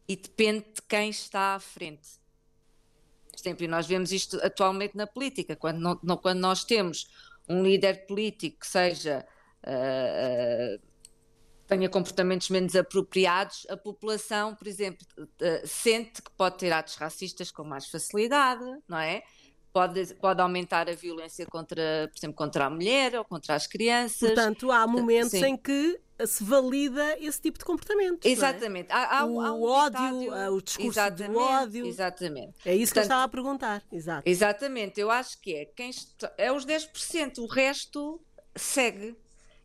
e 0.08 0.16
depende 0.16 0.66
de 0.74 0.82
quem 0.88 1.10
está 1.10 1.54
à 1.54 1.60
frente. 1.60 2.18
Sempre, 3.40 3.66
e 3.66 3.68
nós 3.68 3.86
vemos 3.86 4.12
isto 4.12 4.38
atualmente 4.42 4.96
na 4.96 5.06
política, 5.06 5.54
quando, 5.54 6.00
não, 6.02 6.16
quando 6.16 6.38
nós 6.40 6.64
temos 6.64 7.08
um 7.48 7.62
líder 7.62 8.06
político 8.06 8.60
que 8.60 8.66
seja 8.66 9.24
uh, 9.64 10.76
uh, 10.76 10.86
tenha 11.66 11.88
comportamentos 11.88 12.48
menos 12.48 12.74
apropriados, 12.76 13.66
a 13.68 13.76
população, 13.76 14.54
por 14.54 14.66
exemplo, 14.66 15.06
uh, 15.18 15.66
sente 15.66 16.22
que 16.22 16.30
pode 16.30 16.58
ter 16.58 16.72
atos 16.72 16.94
racistas 16.96 17.50
com 17.50 17.64
mais 17.64 17.86
facilidade, 17.86 18.64
não 18.88 18.98
é? 18.98 19.22
Pode, 19.72 20.14
pode 20.14 20.40
aumentar 20.40 20.88
a 20.88 20.94
violência 20.94 21.44
contra, 21.44 22.08
por 22.10 22.18
exemplo, 22.18 22.36
contra 22.36 22.64
a 22.64 22.70
mulher 22.70 23.14
ou 23.18 23.24
contra 23.24 23.54
as 23.54 23.66
crianças. 23.66 24.32
Portanto, 24.32 24.70
há 24.72 24.86
momentos 24.86 25.32
Sim. 25.32 25.44
em 25.44 25.56
que 25.56 26.00
se 26.24 26.42
valida 26.44 27.18
esse 27.18 27.40
tipo 27.40 27.58
de 27.58 27.64
comportamento. 27.64 28.24
É? 28.24 28.30
Exatamente. 28.30 28.90
É? 28.90 28.94
Há, 28.94 29.20
há, 29.20 29.26
o 29.26 29.40
há 29.40 29.52
um 29.52 29.62
ódio, 29.62 30.54
o 30.54 30.62
discurso 30.62 30.90
exatamente, 30.90 31.32
do 31.32 31.38
ódio. 31.38 31.86
Exatamente. 31.86 32.54
É 32.64 32.74
isso 32.74 32.92
Portanto, 32.92 32.92
que 32.92 32.98
eu 32.98 33.02
estava 33.02 33.24
a 33.24 33.28
perguntar. 33.28 33.82
Exato. 33.92 34.22
Exatamente. 34.28 35.00
Eu 35.00 35.10
acho 35.10 35.40
que 35.40 35.54
é. 35.54 35.64
Quem 35.66 35.90
está, 35.90 36.32
é 36.38 36.50
os 36.50 36.64
10%, 36.64 37.38
o 37.38 37.46
resto 37.46 38.20
segue. 38.54 39.16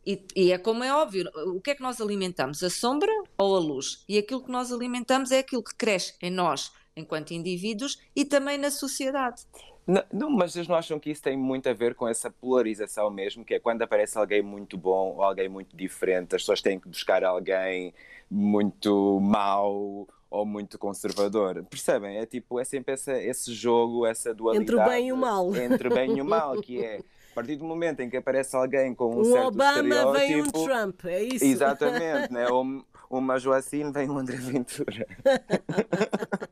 E, 0.06 0.26
e, 0.36 0.52
é 0.52 0.58
como 0.58 0.84
é 0.84 0.94
óbvio, 0.94 1.30
o 1.56 1.62
que 1.62 1.72
é 1.72 1.76
que 1.76 1.82
nós 1.84 2.02
alimentamos? 2.02 2.64
A 2.64 2.70
sombra 2.70 3.12
ou 3.38 3.56
a 3.56 3.60
luz? 3.60 4.04
E 4.10 4.18
aquilo 4.18 4.44
que 4.44 4.52
nós 4.52 4.72
alimentamos 4.72 5.32
é 5.32 5.40
aquilo 5.40 5.64
que 5.64 5.76
cresce 5.76 6.16
em 6.22 6.32
nós, 6.32 6.72
enquanto 6.96 7.32
indivíduos, 7.32 8.00
e 8.16 8.26
também 8.26 8.58
na 8.58 8.72
sociedade. 8.72 9.44
Não, 9.86 10.04
não, 10.12 10.30
mas 10.30 10.56
eles 10.56 10.68
não 10.68 10.76
acham 10.76 11.00
que 11.00 11.10
isso 11.10 11.22
tem 11.22 11.36
muito 11.36 11.68
a 11.68 11.74
ver 11.74 11.96
com 11.96 12.08
essa 12.08 12.30
polarização 12.30 13.10
mesmo, 13.10 13.44
que 13.44 13.56
é 13.56 13.60
quando 13.60 13.82
aparece 13.82 14.18
alguém 14.18 14.42
muito 14.42 14.78
bom 14.78 15.16
ou 15.16 15.24
alguém 15.24 15.50
muito 15.50 15.76
diferente, 15.76 16.36
as 16.36 16.42
pessoas 16.44 16.62
têm 16.62 16.80
que 16.80 16.88
buscar 16.88 17.24
alguém 17.24 17.94
muito 18.30 19.20
mau 19.20 20.08
ou 20.30 20.46
muito 20.46 20.80
conservador. 20.80 21.66
Percebem? 21.70 22.18
É 22.18 22.26
tipo, 22.26 22.60
é 22.60 22.64
sempre 22.64 22.94
essa, 22.94 23.22
esse 23.22 23.54
jogo, 23.54 24.06
essa 24.06 24.34
dualidade. 24.34 24.64
Entre 24.64 24.76
o 24.76 24.86
bem 24.86 25.08
e 25.08 25.12
o 25.12 25.18
mal. 25.18 25.56
Entre 25.56 25.88
o 25.88 25.94
bem 25.94 26.18
e 26.18 26.22
o 26.22 26.26
mal, 26.26 26.62
que 26.62 26.84
é 26.84 27.02
a 27.32 27.34
partir 27.34 27.56
do 27.56 27.64
momento 27.64 28.02
em 28.02 28.10
que 28.10 28.18
aparece 28.18 28.56
alguém 28.56 28.94
com 28.94 29.16
um, 29.16 29.20
um 29.22 29.24
certo 29.24 29.48
Obama 29.48 29.78
estereótipo... 29.78 30.20
vem 30.20 30.42
um 30.42 30.52
Trump, 30.52 31.06
é 31.06 31.24
isso? 31.24 31.46
Exatamente, 31.46 32.32
né? 32.32 32.48
ou 32.50 32.66
uma 33.10 33.38
Joacine 33.38 33.92
vem 33.92 34.10
um 34.10 34.18
André 34.18 34.38
Ventura. 34.38 35.06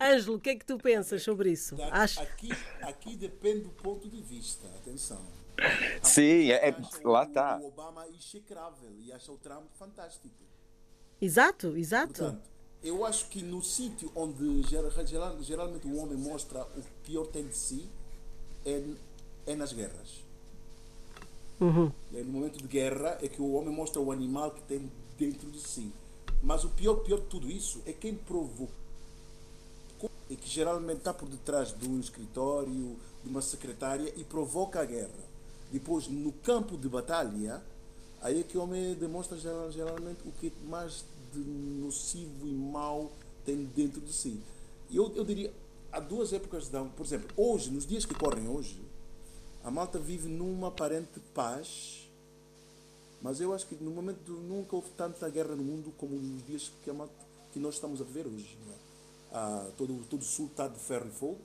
Ângelo, 0.00 0.36
o 0.36 0.40
que 0.40 0.50
é 0.50 0.56
que 0.56 0.64
tu 0.64 0.78
pensas 0.78 1.22
sobre 1.22 1.50
isso? 1.50 1.76
Acho... 1.90 2.20
Aqui, 2.20 2.50
aqui 2.82 3.16
depende 3.16 3.60
do 3.60 3.70
ponto 3.70 4.08
de 4.08 4.20
vista, 4.22 4.66
atenção. 4.76 5.20
Sim, 6.02 6.50
é, 6.50 6.68
é, 6.68 6.76
lá 7.04 7.24
está. 7.24 7.58
O 7.58 7.66
Obama 7.66 8.04
é 8.04 8.10
execrável 8.10 8.90
e 9.00 9.12
acha 9.12 9.32
o 9.32 9.36
Trump 9.38 9.64
fantástico. 9.74 10.34
Exato, 11.20 11.76
exato. 11.76 12.14
Portanto, 12.14 12.48
eu 12.82 13.04
acho 13.04 13.28
que 13.28 13.42
no 13.42 13.60
sítio 13.60 14.10
onde 14.14 14.62
geralmente 15.42 15.86
o 15.86 15.96
homem 15.96 16.16
mostra 16.16 16.62
o 16.62 16.82
pior 17.02 17.26
tem 17.26 17.46
de 17.48 17.56
si 17.56 17.88
é 18.64 18.82
é 19.46 19.56
nas 19.56 19.72
guerras. 19.72 20.24
Uhum. 21.60 21.90
É 22.14 22.22
no 22.22 22.30
momento 22.30 22.58
de 22.58 22.68
guerra 22.68 23.18
é 23.20 23.28
que 23.28 23.42
o 23.42 23.52
homem 23.54 23.74
mostra 23.74 24.00
o 24.00 24.12
animal 24.12 24.52
que 24.52 24.62
tem 24.62 24.92
dentro 25.16 25.50
de 25.50 25.58
si. 25.60 25.92
Mas 26.40 26.62
o 26.62 26.68
pior, 26.68 26.96
pior 26.96 27.18
de 27.20 27.26
tudo 27.26 27.50
isso 27.50 27.82
é 27.84 27.92
quem 27.92 28.14
provocou 28.14 28.68
e 30.28 30.36
que 30.36 30.48
geralmente 30.48 30.98
está 30.98 31.12
por 31.12 31.28
detrás 31.28 31.76
de 31.76 31.88
um 31.88 31.98
escritório, 31.98 32.96
de 33.22 33.30
uma 33.30 33.40
secretária 33.40 34.12
e 34.16 34.24
provoca 34.24 34.80
a 34.80 34.84
guerra. 34.84 35.28
Depois, 35.72 36.08
no 36.08 36.32
campo 36.32 36.76
de 36.76 36.88
batalha, 36.88 37.62
aí 38.20 38.40
é 38.40 38.42
que 38.42 38.56
o 38.56 38.62
homem 38.62 38.94
demonstra 38.94 39.38
geralmente 39.70 40.20
o 40.26 40.32
que 40.32 40.52
mais 40.66 41.04
de 41.32 41.40
nocivo 41.40 42.46
e 42.46 42.52
mau 42.52 43.12
tem 43.44 43.64
dentro 43.64 44.00
de 44.00 44.12
si. 44.12 44.40
Eu, 44.90 45.14
eu 45.14 45.24
diria, 45.24 45.52
há 45.92 46.00
duas 46.00 46.32
épocas, 46.32 46.68
de, 46.68 46.78
por 46.96 47.04
exemplo, 47.04 47.28
hoje, 47.36 47.70
nos 47.70 47.86
dias 47.86 48.04
que 48.04 48.14
correm 48.14 48.48
hoje, 48.48 48.80
a 49.62 49.70
malta 49.70 49.98
vive 49.98 50.28
numa 50.28 50.68
aparente 50.68 51.20
paz, 51.34 52.08
mas 53.20 53.40
eu 53.40 53.52
acho 53.52 53.66
que 53.66 53.74
no 53.82 53.90
momento 53.90 54.32
nunca 54.32 54.76
houve 54.76 54.88
tanta 54.96 55.28
guerra 55.28 55.54
no 55.56 55.62
mundo 55.62 55.92
como 55.98 56.14
nos 56.14 56.46
dias 56.46 56.72
que, 56.82 56.92
malta, 56.92 57.12
que 57.52 57.58
nós 57.58 57.74
estamos 57.74 58.00
a 58.00 58.04
viver 58.04 58.26
hoje. 58.26 58.56
É? 58.70 58.88
Ah, 59.32 59.70
todo, 59.76 60.04
todo 60.08 60.22
o 60.22 60.24
sul 60.24 60.46
está 60.46 60.68
de 60.68 60.78
ferro 60.78 61.06
e 61.06 61.10
fogo 61.10 61.38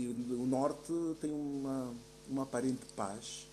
e 0.00 0.06
o 0.08 0.46
norte 0.46 0.92
tem 1.20 1.30
uma, 1.30 1.94
uma 2.28 2.42
aparente 2.44 2.86
paz. 2.96 3.46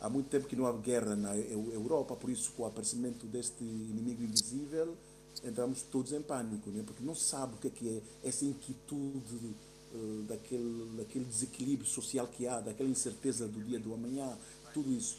Há 0.00 0.08
muito 0.08 0.28
tempo 0.28 0.48
que 0.48 0.56
não 0.56 0.66
há 0.66 0.72
guerra 0.72 1.14
na 1.14 1.36
Europa, 1.36 2.16
por 2.16 2.28
isso, 2.28 2.52
com 2.56 2.64
o 2.64 2.66
aparecimento 2.66 3.24
deste 3.26 3.62
inimigo 3.62 4.22
invisível, 4.22 4.96
entramos 5.44 5.82
todos 5.82 6.12
em 6.12 6.20
pânico, 6.20 6.70
né? 6.70 6.82
porque 6.84 7.04
não 7.04 7.14
sabe 7.14 7.54
o 7.54 7.58
que 7.58 7.68
é, 7.68 7.70
que 7.70 7.88
é 7.88 8.28
essa 8.28 8.44
inquietude 8.44 9.54
uh, 9.94 10.22
daquele, 10.22 10.96
daquele 10.96 11.24
desequilíbrio 11.24 11.88
social 11.88 12.26
que 12.26 12.48
há, 12.48 12.60
daquela 12.60 12.88
incerteza 12.88 13.46
do 13.46 13.60
dia 13.60 13.78
do 13.78 13.94
amanhã, 13.94 14.36
tudo 14.74 14.90
isso. 14.90 15.18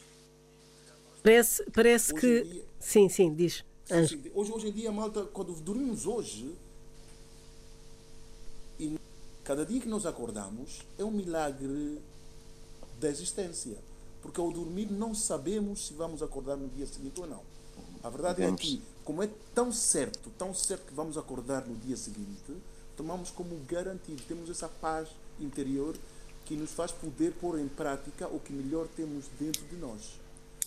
Parece, 1.22 1.64
parece 1.70 2.12
que. 2.12 2.42
Dia, 2.42 2.64
sim, 2.78 3.08
sim, 3.08 3.34
diz. 3.34 3.64
Sim, 3.86 4.06
sim, 4.06 4.30
hoje, 4.34 4.52
hoje 4.52 4.68
em 4.68 4.72
dia, 4.72 4.92
malta, 4.92 5.24
quando 5.24 5.54
dormimos 5.54 6.06
hoje, 6.06 6.54
e 8.78 8.98
cada 9.42 9.64
dia 9.64 9.80
que 9.80 9.88
nós 9.88 10.06
acordamos 10.06 10.82
é 10.98 11.04
um 11.04 11.10
milagre 11.10 12.00
da 13.00 13.08
existência. 13.08 13.76
Porque 14.22 14.40
ao 14.40 14.50
dormir 14.50 14.90
não 14.90 15.14
sabemos 15.14 15.86
se 15.86 15.94
vamos 15.94 16.22
acordar 16.22 16.56
no 16.56 16.68
dia 16.68 16.86
seguinte 16.86 17.20
ou 17.20 17.26
não. 17.26 17.42
A 18.02 18.08
verdade 18.08 18.42
é 18.42 18.52
que, 18.52 18.82
como 19.04 19.22
é 19.22 19.30
tão 19.54 19.72
certo, 19.72 20.30
tão 20.38 20.54
certo 20.54 20.86
que 20.86 20.94
vamos 20.94 21.16
acordar 21.16 21.66
no 21.66 21.74
dia 21.76 21.96
seguinte, 21.96 22.56
tomamos 22.96 23.30
como 23.30 23.58
garantido, 23.66 24.22
temos 24.26 24.48
essa 24.48 24.68
paz 24.68 25.08
interior 25.40 25.96
que 26.44 26.56
nos 26.56 26.70
faz 26.72 26.92
poder 26.92 27.32
pôr 27.32 27.58
em 27.58 27.68
prática 27.68 28.28
o 28.28 28.38
que 28.38 28.52
melhor 28.52 28.86
temos 28.96 29.26
dentro 29.38 29.64
de 29.66 29.76
nós. 29.76 30.20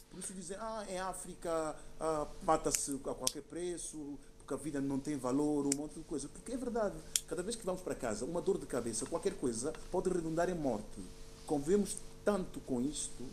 Por 0.09 0.19
isso 0.19 0.33
dizer, 0.33 0.57
ah, 0.59 0.85
em 0.89 0.99
África 0.99 1.75
ah, 1.99 2.27
mata-se 2.43 2.95
a 3.05 3.13
qualquer 3.13 3.43
preço, 3.43 4.17
porque 4.47 4.53
a 4.53 4.57
vida 4.57 4.79
não 4.79 4.97
tem 4.97 5.17
valor, 5.17 5.65
um 5.65 5.77
monte 5.77 5.95
de 5.95 6.03
coisa. 6.05 6.29
Porque 6.29 6.53
é 6.53 6.57
verdade, 6.57 6.95
cada 7.27 7.43
vez 7.43 7.55
que 7.57 7.65
vamos 7.65 7.81
para 7.81 7.93
casa, 7.93 8.23
uma 8.23 8.41
dor 8.41 8.57
de 8.57 8.65
cabeça, 8.65 9.05
qualquer 9.05 9.33
coisa, 9.33 9.73
pode 9.91 10.09
redundar 10.09 10.49
em 10.49 10.55
morte. 10.55 11.01
Convivemos 11.45 11.97
tanto 12.23 12.61
com 12.61 12.81
isto 12.81 13.23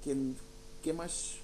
que 0.00 0.10
é, 0.10 0.16
que 0.80 0.90
é 0.90 0.92
mais, 0.94 1.40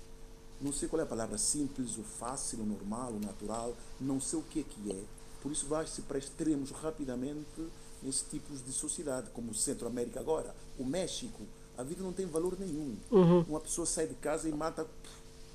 não 0.61 0.73
sei 0.73 0.88
qual 0.88 1.01
é 1.01 1.03
a 1.03 1.07
palavra, 1.07 1.37
simples, 1.37 1.99
o 1.99 2.03
fácil, 2.03 2.61
o 2.61 2.67
normal, 2.67 3.12
o 3.12 3.21
natural, 3.21 3.77
não 4.01 4.19
sei 4.19 4.38
o 4.38 4.43
que 4.43 4.61
é 4.61 4.62
que 4.62 4.93
é 4.93 5.19
por 5.43 5.53
isso 5.53 5.67
vai-se 5.67 6.03
para 6.03 6.19
extremos 6.19 6.71
rapidamente 6.71 7.69
nesses 8.03 8.23
tipos 8.23 8.64
de 8.64 8.73
sociedade, 8.73 9.31
como 9.31 9.51
o 9.51 9.55
Centro-América 9.55 10.21
agora. 10.21 10.55
O 10.79 10.85
México, 10.85 11.43
a 11.77 11.83
vida 11.83 12.03
não 12.03 12.12
tem 12.12 12.27
valor 12.27 12.59
nenhum. 12.59 12.97
Uhum. 13.11 13.45
Uma 13.49 13.61
pessoa 13.61 13.87
sai 13.87 14.07
de 14.07 14.14
casa 14.14 14.49
e 14.49 14.53
mata 14.53 14.87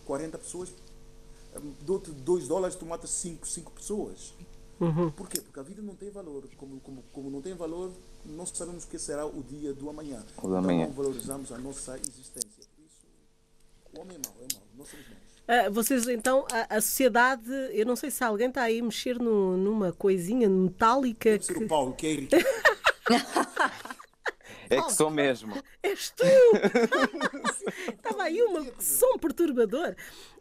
40 0.05 0.37
pessoas, 0.37 0.69
dou-te 1.81 2.11
2 2.11 2.47
dólares, 2.47 2.75
tu 2.75 2.85
matas 2.85 3.09
5, 3.11 3.47
5 3.47 3.71
pessoas. 3.71 4.33
Uhum. 4.79 5.11
Por 5.11 5.29
quê? 5.29 5.39
Porque 5.39 5.59
a 5.59 5.63
vida 5.63 5.81
não 5.81 5.95
tem 5.95 6.09
valor. 6.09 6.43
Como, 6.57 6.79
como, 6.79 7.03
como 7.13 7.29
não 7.29 7.41
tem 7.41 7.53
valor, 7.53 7.91
não 8.25 8.45
sabemos 8.45 8.83
o 8.83 8.87
que 8.87 8.99
será 8.99 9.25
o 9.25 9.43
dia 9.43 9.73
do 9.73 9.89
amanhã. 9.89 10.23
O 10.37 10.47
então 10.47 10.55
amanhã. 10.55 10.87
não 10.87 10.93
valorizamos 10.93 11.51
a 11.51 11.57
nossa 11.57 11.97
existência. 11.97 12.63
Por 12.75 12.83
isso, 12.83 13.05
o 13.95 14.01
homem 14.01 14.17
é 14.17 14.27
mau, 14.27 14.35
é 14.39 14.53
mau. 14.53 14.63
Nós 14.77 14.89
somos 14.89 15.05
maus. 15.07 15.23
Uh, 15.43 15.71
vocês 15.73 16.07
então, 16.07 16.45
a, 16.49 16.77
a, 16.77 16.81
sociedade, 16.81 17.51
eu 17.73 17.85
não 17.85 17.97
sei 17.97 18.09
se 18.09 18.23
alguém 18.23 18.47
está 18.47 18.63
aí 18.63 18.79
a 18.79 18.83
mexer 18.83 19.19
no, 19.19 19.57
numa 19.57 19.91
coisinha 19.91 20.49
metálica. 20.49 21.31
Deve 21.31 21.39
que... 21.39 21.53
ser 21.53 21.57
o 21.57 21.67
Paulo, 21.67 21.93
que 21.93 22.07
é 22.07 22.27
É 24.75 24.81
que 24.81 24.93
sou 24.93 25.09
mesmo. 25.09 25.53
És 25.81 26.11
tu! 26.11 26.23
Estava 27.95 28.23
aí 28.23 28.43
um 28.43 28.71
som 28.79 29.17
perturbador. 29.17 29.95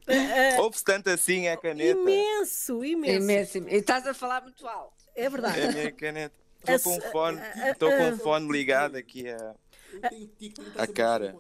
Uh, 0.09 0.61
Ouve-se 0.63 0.85
tanto 0.85 1.11
assim 1.11 1.49
a 1.49 1.57
caneta. 1.57 1.99
Imenso, 1.99 2.85
imenso. 2.85 3.23
imenso. 3.23 3.59
E 3.69 3.77
estás 3.77 4.07
a 4.07 4.15
falar 4.15 4.43
muito 4.43 4.67
alto. 4.67 5.05
É 5.15 5.29
verdade. 5.29 5.61
É 5.61 5.69
a 5.69 5.73
minha 5.73 5.93
caneta. 5.93 6.35
Estou 6.67 6.93
com 6.93 6.99
o 6.99 7.11
fone, 7.11 7.41
estou 7.71 7.91
com 7.91 8.11
o 8.11 8.19
fone 8.19 8.53
ligado 8.53 8.97
aqui 8.97 9.29
a 9.29 9.55
a 10.77 10.87
cara. 10.87 11.35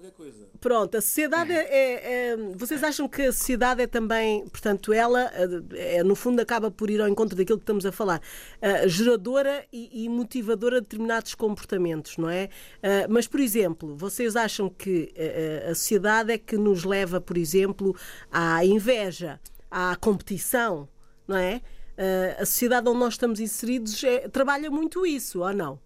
Pronto, 0.60 0.96
a 0.96 1.00
sociedade 1.00 1.52
é, 1.52 1.56
é, 1.56 2.32
é, 2.32 2.36
Vocês 2.54 2.82
acham 2.82 3.08
que 3.08 3.22
a 3.22 3.32
sociedade 3.32 3.82
é 3.82 3.86
também, 3.86 4.46
portanto, 4.48 4.92
ela, 4.92 5.30
é, 5.72 6.02
no 6.02 6.14
fundo, 6.14 6.40
acaba 6.40 6.70
por 6.70 6.90
ir 6.90 7.00
ao 7.00 7.08
encontro 7.08 7.36
daquilo 7.36 7.58
que 7.58 7.64
estamos 7.64 7.84
a 7.84 7.92
falar, 7.92 8.20
uh, 8.20 8.88
geradora 8.88 9.66
e, 9.72 10.04
e, 10.04 10.08
motivadora 10.08 10.76
de 10.76 10.82
determinados 10.82 11.34
comportamentos, 11.34 12.16
não 12.16 12.28
é? 12.28 12.48
Uh, 12.78 13.10
mas, 13.10 13.26
por 13.26 13.40
exemplo, 13.40 13.96
vocês 13.96 14.36
acham 14.36 14.68
que 14.68 15.12
uh, 15.16 15.70
a 15.70 15.74
sociedade 15.74 16.32
é 16.32 16.38
que 16.38 16.56
nos 16.56 16.84
leva, 16.84 17.20
por 17.20 17.36
exemplo, 17.36 17.96
à 18.30 18.64
inveja, 18.64 19.40
à 19.70 19.96
competição, 19.96 20.88
não 21.26 21.36
é? 21.36 21.60
a 22.40 22.44
sociedade 22.44 22.88
onde 22.88 22.98
nós 22.98 23.14
estamos 23.14 23.38
inseridos 23.38 24.02
é, 24.02 24.26
trabalha 24.28 24.68
muito 24.70 25.06
isso, 25.06 25.40
ou 25.40 25.52
não? 25.52 25.78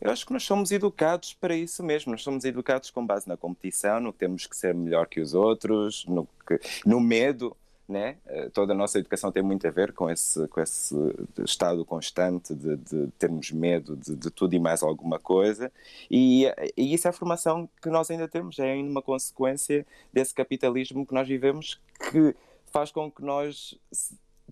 Eu 0.00 0.10
acho 0.10 0.26
que 0.26 0.32
nós 0.32 0.44
somos 0.44 0.70
educados 0.70 1.34
para 1.34 1.54
isso 1.54 1.82
mesmo. 1.82 2.12
Nós 2.12 2.22
somos 2.22 2.44
educados 2.44 2.90
com 2.90 3.04
base 3.04 3.28
na 3.28 3.36
competição, 3.36 4.00
no 4.00 4.12
que 4.12 4.18
temos 4.18 4.46
que 4.46 4.56
ser 4.56 4.74
melhor 4.74 5.06
que 5.06 5.20
os 5.20 5.34
outros, 5.34 6.04
no, 6.06 6.28
que, 6.46 6.60
no 6.84 7.00
medo. 7.00 7.56
Né? 7.88 8.16
Eh, 8.26 8.48
toda 8.48 8.72
a 8.72 8.76
nossa 8.76 8.98
educação 8.98 9.30
tem 9.30 9.44
muito 9.44 9.64
a 9.64 9.70
ver 9.70 9.92
com 9.92 10.10
esse, 10.10 10.48
com 10.48 10.60
esse 10.60 10.92
estado 11.44 11.84
constante 11.84 12.52
de, 12.52 12.76
de 12.78 13.06
termos 13.16 13.52
medo 13.52 13.96
de, 13.96 14.16
de, 14.16 14.28
tudo 14.28 14.54
e 14.54 14.58
mais 14.58 14.82
alguma 14.82 15.20
coisa. 15.20 15.70
E, 16.10 16.46
e, 16.76 16.92
isso 16.92 17.06
é 17.06 17.10
a 17.10 17.12
formação 17.12 17.68
que 17.80 17.88
nós 17.88 18.10
ainda 18.10 18.26
temos, 18.26 18.58
é 18.58 18.72
ainda 18.72 18.90
uma 18.90 19.02
consequência 19.02 19.86
desse 20.12 20.34
capitalismo 20.34 21.06
que 21.06 21.14
nós 21.14 21.28
vivemos 21.28 21.80
que 22.10 22.34
faz 22.72 22.90
com 22.90 23.08
que 23.08 23.22
nós 23.22 23.78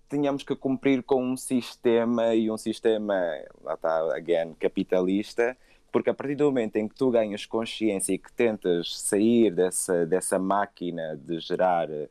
tínhamos 0.09 0.43
que 0.43 0.55
cumprir 0.55 1.03
com 1.03 1.23
um 1.23 1.37
sistema 1.37 2.33
e 2.35 2.49
um 2.49 2.57
sistema, 2.57 3.15
lá 3.63 3.73
está, 3.73 4.15
again, 4.15 4.53
capitalista, 4.59 5.57
porque 5.91 6.09
a 6.09 6.13
partir 6.13 6.35
do 6.35 6.45
momento 6.45 6.75
em 6.75 6.87
que 6.87 6.95
tu 6.95 7.09
ganhas 7.09 7.45
consciência 7.45 8.13
e 8.13 8.17
que 8.17 8.31
tentas 8.33 8.99
sair 8.99 9.49
dessa, 9.49 10.05
dessa 10.05 10.37
máquina 10.37 11.15
de 11.15 11.39
gerar 11.39 11.89
uh, 11.89 12.09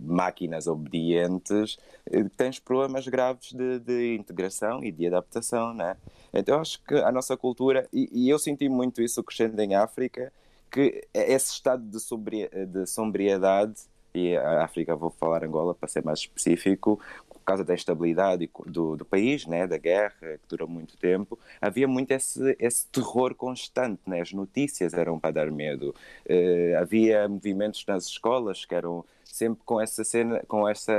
máquinas 0.00 0.66
obedientes, 0.66 1.78
uh, 2.10 2.28
tens 2.36 2.58
problemas 2.58 3.06
graves 3.06 3.52
de, 3.52 3.78
de, 3.80 4.16
integração 4.16 4.82
e 4.82 4.90
de 4.90 5.06
adaptação, 5.06 5.74
né? 5.74 5.96
Então 6.32 6.58
acho 6.58 6.82
que 6.82 6.94
a 6.94 7.12
nossa 7.12 7.36
cultura, 7.36 7.86
e, 7.92 8.08
e 8.12 8.30
eu 8.30 8.38
senti 8.38 8.68
muito 8.68 9.02
isso 9.02 9.22
crescendo 9.22 9.60
em 9.60 9.74
África, 9.74 10.32
que 10.70 11.06
esse 11.12 11.52
estado 11.52 11.82
de, 11.84 12.00
sobri 12.00 12.48
de 12.66 12.86
sobriedade 12.86 13.74
e 14.14 14.36
a 14.36 14.64
África, 14.64 14.94
vou 14.94 15.10
falar 15.10 15.44
Angola 15.44 15.74
para 15.74 15.88
ser 15.88 16.04
mais 16.04 16.20
específico, 16.20 17.00
por 17.28 17.40
causa 17.44 17.64
da 17.64 17.74
instabilidade 17.74 18.48
do, 18.66 18.96
do 18.96 19.04
país, 19.04 19.46
né, 19.46 19.66
da 19.66 19.76
guerra, 19.76 20.12
que 20.20 20.48
durou 20.48 20.68
muito 20.68 20.96
tempo, 20.96 21.38
havia 21.60 21.88
muito 21.88 22.12
esse, 22.12 22.56
esse 22.58 22.86
terror 22.88 23.34
constante, 23.34 24.00
né? 24.06 24.20
as 24.20 24.32
notícias 24.32 24.94
eram 24.94 25.18
para 25.18 25.32
dar 25.32 25.50
medo, 25.50 25.94
uh, 26.28 26.78
havia 26.78 27.28
movimentos 27.28 27.84
nas 27.86 28.06
escolas 28.06 28.64
que 28.64 28.74
eram 28.74 29.04
sempre 29.24 29.62
com 29.64 29.80
essa 29.80 30.04
cena, 30.04 30.42
com 30.46 30.68
essa 30.68 30.92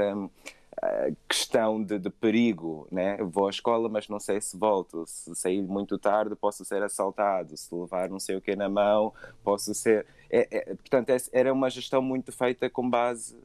questão 1.27 1.83
de, 1.83 1.99
de, 1.99 2.09
perigo, 2.09 2.87
né? 2.91 3.17
Vou 3.17 3.47
à 3.47 3.49
escola, 3.49 3.89
mas 3.89 4.07
não 4.07 4.19
sei 4.19 4.41
se 4.41 4.57
volto. 4.57 5.05
Se 5.07 5.35
sair 5.35 5.61
muito 5.61 5.97
tarde, 5.97 6.35
posso 6.35 6.65
ser 6.65 6.81
assaltado. 6.83 7.55
Se 7.57 7.73
levar 7.73 8.09
não 8.09 8.19
sei 8.19 8.35
o 8.35 8.41
que 8.41 8.55
na 8.55 8.69
mão, 8.69 9.13
posso 9.43 9.73
ser. 9.73 10.05
É, 10.29 10.47
é, 10.51 10.75
portanto, 10.75 11.11
era 11.31 11.53
uma 11.53 11.69
gestão 11.69 12.01
muito 12.01 12.31
feita 12.31 12.69
com 12.69 12.89
base 12.89 13.37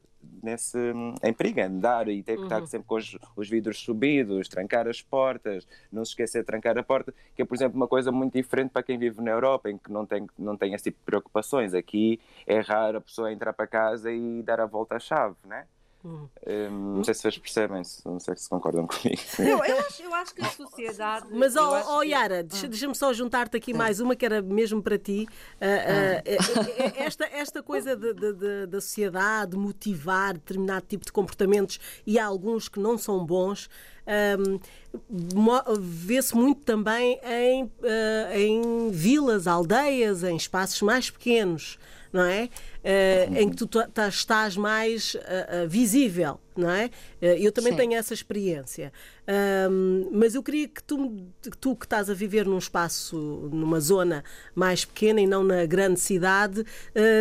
nesse 0.43 0.77
em 1.23 1.33
perigo, 1.33 1.61
andar 1.61 2.07
e 2.07 2.21
ter 2.21 2.37
que 2.37 2.43
estar 2.43 2.61
uhum. 2.61 2.67
sempre 2.67 2.87
com 2.87 2.95
os, 2.95 3.17
os, 3.35 3.49
vidros 3.49 3.79
subidos, 3.79 4.47
trancar 4.47 4.87
as 4.87 5.01
portas, 5.01 5.67
não 5.91 6.03
se 6.03 6.11
esquecer 6.11 6.39
de 6.39 6.45
trancar 6.45 6.77
a 6.77 6.83
porta, 6.83 7.13
que 7.35 7.41
é, 7.41 7.45
por 7.45 7.55
exemplo, 7.55 7.77
uma 7.77 7.87
coisa 7.87 8.11
muito 8.11 8.33
diferente 8.33 8.71
para 8.71 8.83
quem 8.83 8.97
vive 8.97 9.21
na 9.21 9.31
Europa, 9.31 9.69
em 9.69 9.77
que 9.77 9.91
não 9.91 10.05
tem, 10.05 10.27
não 10.37 10.57
tem 10.57 10.73
esse 10.73 10.85
tipo 10.85 10.99
de 10.99 11.05
preocupações. 11.05 11.73
Aqui 11.73 12.19
é 12.45 12.59
raro 12.59 12.97
a 12.97 13.01
pessoa 13.01 13.31
entrar 13.31 13.53
para 13.53 13.67
casa 13.67 14.11
e 14.11 14.41
dar 14.43 14.59
a 14.59 14.65
volta 14.65 14.95
à 14.95 14.99
chave, 14.99 15.35
né? 15.45 15.65
Hum. 16.03 16.29
Um, 16.47 16.95
não 16.95 17.03
sei 17.03 17.13
se 17.13 17.21
vocês 17.21 17.37
percebem, 17.37 17.81
não 18.05 18.19
sei 18.21 18.35
se 18.37 18.49
concordam 18.49 18.87
comigo. 18.87 19.21
Eu, 19.39 19.63
eu, 19.65 19.79
acho, 19.79 20.01
eu 20.01 20.13
acho 20.13 20.33
que 20.33 20.41
a 20.41 20.49
sociedade. 20.49 21.27
Mas, 21.31 21.55
ó 21.57 21.81
oh, 21.81 21.97
oh, 21.97 22.03
Yara, 22.03 22.43
que... 22.43 22.67
deixa, 22.67 22.87
me 22.87 22.95
só 22.95 23.11
juntar-te 23.11 23.57
aqui 23.57 23.73
mais 23.73 23.99
uma 23.99 24.15
que 24.15 24.25
era 24.25 24.41
mesmo 24.41 24.81
para 24.81 24.97
ti. 24.97 25.27
Uh, 25.55 25.65
uh, 25.65 26.93
esta, 26.95 27.25
esta 27.25 27.61
coisa 27.61 27.95
de, 27.97 28.13
de, 28.13 28.33
de, 28.33 28.65
da 28.67 28.79
sociedade 28.79 29.57
motivar 29.57 30.33
determinado 30.33 30.85
tipo 30.87 31.05
de 31.05 31.11
comportamentos 31.11 31.79
e 32.07 32.17
há 32.17 32.25
alguns 32.25 32.69
que 32.69 32.79
não 32.79 32.97
são 32.97 33.25
bons. 33.25 33.69
Um, 34.07 34.59
vê-se 35.79 36.35
muito 36.35 36.61
também 36.61 37.19
em, 37.23 37.63
uh, 37.63 37.69
em 38.33 38.89
vilas, 38.89 39.47
aldeias, 39.47 40.23
em 40.23 40.35
espaços 40.35 40.81
mais 40.81 41.09
pequenos 41.09 41.77
não 42.11 42.23
é? 42.23 42.49
Uh, 42.79 43.35
em 43.35 43.49
que 43.49 43.55
tu 43.55 43.69
estás 44.07 44.57
mais 44.57 45.15
uh, 45.15 45.67
visível, 45.67 46.39
não 46.55 46.69
é? 46.69 46.89
eu 47.21 47.53
também 47.53 47.71
Sim. 47.71 47.77
tenho 47.77 47.93
essa 47.93 48.13
experiência. 48.13 48.91
mas 50.11 50.35
eu 50.35 50.43
queria 50.43 50.67
que 50.67 50.83
tu, 50.83 51.25
tu 51.57 51.73
que 51.73 51.85
estás 51.85 52.09
a 52.09 52.13
viver 52.13 52.45
num 52.45 52.57
espaço, 52.57 53.49
numa 53.53 53.79
zona 53.79 54.25
mais 54.53 54.83
pequena 54.83 55.21
e 55.21 55.27
não 55.27 55.41
na 55.41 55.65
grande 55.65 56.01
cidade, 56.01 56.65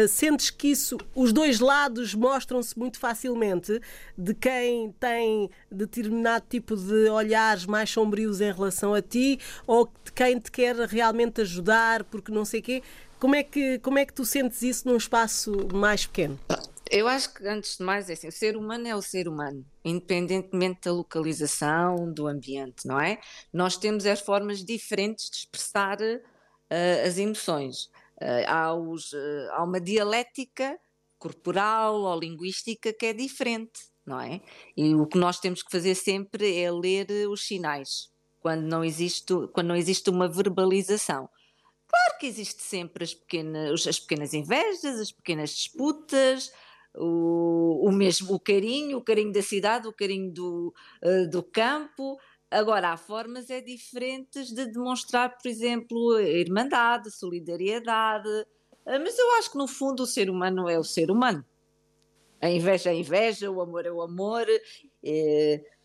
sentes 0.09 0.51
que 0.51 0.69
isso, 0.69 0.99
os 1.15 1.33
dois 1.33 1.61
lados 1.61 2.15
mostram-se 2.15 2.77
muito 2.77 2.99
facilmente 2.99 3.81
de 4.17 4.35
quem 4.35 4.93
tem 4.99 5.49
determinado 5.71 6.45
tipo 6.49 6.75
de 6.75 7.09
olhares 7.09 7.65
mais 7.65 7.91
sombrios 7.91 8.41
em 8.41 8.53
relação 8.53 8.93
a 8.93 9.01
ti 9.01 9.39
ou 9.69 9.89
de 10.05 10.11
quem 10.11 10.41
te 10.41 10.51
quer 10.51 10.75
realmente 10.75 11.43
ajudar 11.43 12.03
porque 12.03 12.33
não 12.33 12.45
sei 12.45 12.59
o 12.59 12.63
quê. 12.65 12.83
Como 13.19 13.35
é 13.35 13.43
que, 13.43 13.81
como 13.81 13.99
é 13.99 14.07
que 14.07 14.13
tu 14.13 14.25
sentes 14.25 14.63
isso 14.63 14.87
num 14.87 14.97
espaço 14.97 15.53
mais 15.75 16.07
pequeno? 16.07 16.39
Eu 16.89 17.09
acho 17.09 17.35
que, 17.35 17.47
antes 17.47 17.77
de 17.77 17.83
mais, 17.83 18.09
é 18.09 18.13
assim, 18.13 18.29
o 18.29 18.33
ser 18.33 18.57
humano 18.57 18.87
é 18.87 18.95
o 18.95 19.03
ser 19.03 19.27
humano, 19.27 19.67
independentemente 19.85 20.83
da 20.85 20.93
localização, 20.93 22.13
do 22.13 22.29
ambiente, 22.29 22.87
não 22.87 22.99
é? 22.99 23.19
Nós 23.53 23.77
temos 23.77 24.07
as 24.07 24.21
formas 24.21 24.65
diferentes 24.65 25.29
de 25.31 25.37
expressar 25.39 25.99
uh, 26.01 27.07
as 27.07 27.19
emoções. 27.19 27.87
Uh, 28.23 28.47
há, 28.47 28.73
os, 28.73 29.13
uh, 29.13 29.49
há 29.51 29.65
uma 29.65 29.81
dialética 29.81 30.79
corporal 31.19 31.97
ou 31.97 32.21
linguística 32.21 32.93
que 32.93 33.07
é 33.07 33.13
diferente, 33.13 33.81
não 34.07 34.21
é? 34.21 34.41
E 34.77 34.95
o 34.95 35.07
que 35.07 35.19
nós 35.19 35.41
temos 35.41 35.61
que 35.61 35.73
fazer 35.73 35.97
sempre 35.97 36.57
é 36.57 36.71
ler 36.71 37.09
os 37.29 37.45
sinais, 37.45 38.11
quando 38.41 38.63
não 38.63 38.85
existe, 38.85 39.35
quando 39.53 39.67
não 39.67 39.77
existe 39.77 40.09
uma 40.09 40.29
verbalização. 40.29 41.29
Claro 41.89 42.19
que 42.21 42.27
existe 42.27 42.63
sempre 42.63 43.05
as 43.05 43.15
pequenas, 43.15 43.87
as 43.87 43.99
pequenas 43.99 44.35
invejas, 44.35 45.01
as 45.01 45.11
pequenas 45.11 45.51
disputas, 45.51 46.53
o, 46.95 47.89
o 47.89 47.93
mesmo 47.93 48.35
o 48.35 48.41
carinho, 48.41 48.99
o 48.99 49.03
carinho 49.03 49.33
da 49.33 49.43
cidade, 49.43 49.89
o 49.89 49.93
carinho 49.93 50.31
do, 50.33 50.75
uh, 51.03 51.29
do 51.31 51.43
campo. 51.43 52.19
Agora, 52.51 52.91
há 52.91 52.97
formas 52.97 53.51
é 53.51 53.61
diferentes 53.61 54.49
de 54.49 54.67
demonstrar, 54.67 55.37
por 55.37 55.49
exemplo, 55.49 56.17
a 56.17 56.23
irmandade, 56.23 57.09
a 57.09 57.11
solidariedade. 57.11 58.29
Uh, 58.29 59.01
mas 59.01 59.19
eu 59.19 59.31
acho 59.37 59.51
que, 59.51 59.59
no 59.59 59.67
fundo, 59.67 60.03
o 60.03 60.07
ser 60.07 60.29
humano 60.29 60.69
é 60.69 60.79
o 60.79 60.85
ser 60.85 61.11
humano. 61.11 61.45
A 62.41 62.51
inveja 62.51 62.91
é 62.91 62.93
a 62.93 62.97
inveja, 62.97 63.51
o 63.51 63.61
amor 63.61 63.87
é 63.87 63.91
o 63.91 64.03
amor. 64.03 64.47
Uh, 65.03 65.78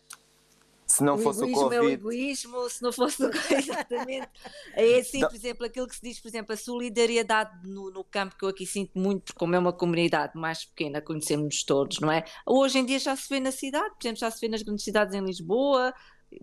se 0.94 1.02
não 1.02 1.14
o 1.16 1.18
fosse 1.18 1.42
o 1.42 1.50
Covid. 1.50 1.74
é 1.74 1.80
o 1.80 1.90
egoísmo, 1.90 2.70
se 2.70 2.80
não 2.80 2.92
fosse 2.92 3.24
o 3.24 3.30
exatamente. 3.50 4.28
É 4.74 4.98
assim, 4.98 5.20
por 5.20 5.34
exemplo, 5.34 5.66
aquilo 5.66 5.88
que 5.88 5.96
se 5.96 6.02
diz, 6.02 6.20
por 6.20 6.28
exemplo, 6.28 6.52
a 6.52 6.56
solidariedade 6.56 7.68
no, 7.68 7.90
no 7.90 8.04
campo, 8.04 8.36
que 8.38 8.44
eu 8.44 8.48
aqui 8.48 8.64
sinto 8.64 8.96
muito, 8.96 9.24
porque 9.24 9.38
como 9.38 9.56
é 9.56 9.58
uma 9.58 9.72
comunidade 9.72 10.38
mais 10.38 10.64
pequena, 10.64 11.00
conhecemos 11.00 11.64
todos, 11.64 11.98
não 11.98 12.12
é? 12.12 12.24
Hoje 12.46 12.78
em 12.78 12.86
dia 12.86 13.00
já 13.00 13.16
se 13.16 13.28
vê 13.28 13.40
na 13.40 13.50
cidade, 13.50 13.92
por 13.96 14.06
exemplo, 14.06 14.20
já 14.20 14.30
se 14.30 14.40
vê 14.40 14.48
nas 14.48 14.62
grandes 14.62 14.84
cidades 14.84 15.14
em 15.14 15.24
Lisboa. 15.24 15.92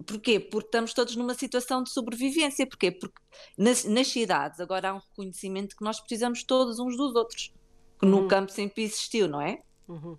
Porquê? 0.05 0.39
Porque 0.39 0.67
estamos 0.67 0.93
todos 0.93 1.15
numa 1.15 1.33
situação 1.33 1.81
de 1.81 1.89
sobrevivência. 1.89 2.67
Porquê? 2.67 2.91
Porque 2.91 3.21
nas, 3.57 3.85
nas 3.85 4.07
cidades 4.07 4.59
agora 4.59 4.89
há 4.89 4.93
um 4.95 4.99
reconhecimento 4.99 5.77
que 5.77 5.83
nós 5.83 5.99
precisamos 5.99 6.43
todos 6.43 6.77
uns 6.77 6.97
dos 6.97 7.15
outros, 7.15 7.53
que 7.99 8.05
uhum. 8.05 8.23
no 8.23 8.27
campo 8.27 8.51
sempre 8.51 8.83
existiu, 8.83 9.29
não 9.29 9.41
é? 9.41 9.61
Uhum. 9.87 10.17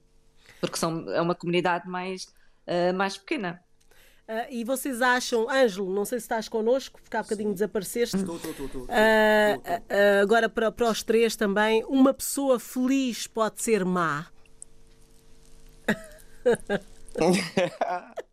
Porque 0.59 0.79
são, 0.79 1.07
é 1.11 1.21
uma 1.21 1.35
comunidade 1.35 1.87
mais, 1.87 2.25
uh, 2.67 2.95
mais 2.95 3.19
pequena. 3.19 3.63
Uh, 4.33 4.47
e 4.49 4.65
vocês 4.65 5.03
acham, 5.03 5.47
Ângelo, 5.51 5.93
não 5.93 6.07
sei 6.07 6.19
se 6.19 6.25
estás 6.25 6.49
connosco, 6.49 6.99
porque 7.03 7.15
há 7.15 7.23
bocadinho 7.23 7.51
Sim. 7.51 7.55
desapareceste. 7.55 8.17
Estou, 8.17 8.37
estou, 8.37 8.51
estou. 8.53 8.67
estou, 8.67 8.85
uh, 8.87 10.23
agora 10.23 10.49
para, 10.49 10.73
para 10.73 10.89
os 10.89 11.03
três 11.03 11.37
também, 11.37 11.85
uma 11.85 12.15
pessoa 12.15 12.59
feliz 12.59 13.27
pode 13.27 13.61
ser 13.63 13.85
má? 13.85 14.29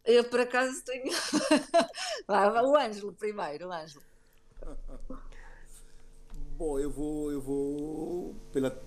Eu 0.06 0.24
por 0.24 0.40
acaso 0.40 0.82
tenho. 0.86 1.12
o 2.30 2.78
Ângelo 2.78 3.12
primeiro, 3.12 3.68
o 3.68 3.74
Ângelo. 3.74 4.02
Bom, 6.58 6.80
eu 6.80 6.90
vou, 6.90 7.30
eu 7.32 7.42
vou 7.42 8.36
pela 8.54 8.82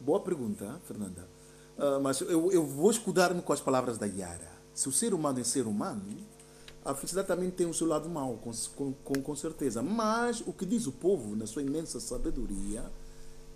boa 0.00 0.20
pergunta, 0.20 0.80
Fernanda. 0.84 1.28
Uh, 1.78 2.00
mas 2.00 2.20
eu, 2.20 2.50
eu 2.50 2.66
vou 2.66 2.90
escudar-me 2.90 3.40
com 3.42 3.52
as 3.52 3.60
palavras 3.60 3.96
da 3.96 4.06
Yara. 4.06 4.51
Se 4.74 4.88
o 4.88 4.92
ser 4.92 5.14
humano 5.14 5.40
é 5.40 5.44
ser 5.44 5.66
humano, 5.66 6.16
a 6.84 6.94
felicidade 6.94 7.28
também 7.28 7.50
tem 7.50 7.66
o 7.66 7.74
seu 7.74 7.86
lado 7.86 8.08
mau, 8.08 8.38
com, 8.38 8.92
com, 9.04 9.22
com 9.22 9.36
certeza. 9.36 9.82
Mas 9.82 10.40
o 10.46 10.52
que 10.52 10.66
diz 10.66 10.86
o 10.86 10.92
povo, 10.92 11.36
na 11.36 11.46
sua 11.46 11.62
imensa 11.62 12.00
sabedoria, 12.00 12.84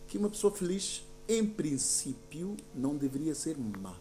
que 0.07 0.19
uma 0.19 0.29
pessoa 0.29 0.53
feliz, 0.53 1.03
em 1.29 1.45
princípio, 1.45 2.57
não 2.75 2.97
deveria 2.97 3.35
ser 3.35 3.57
má. 3.59 3.97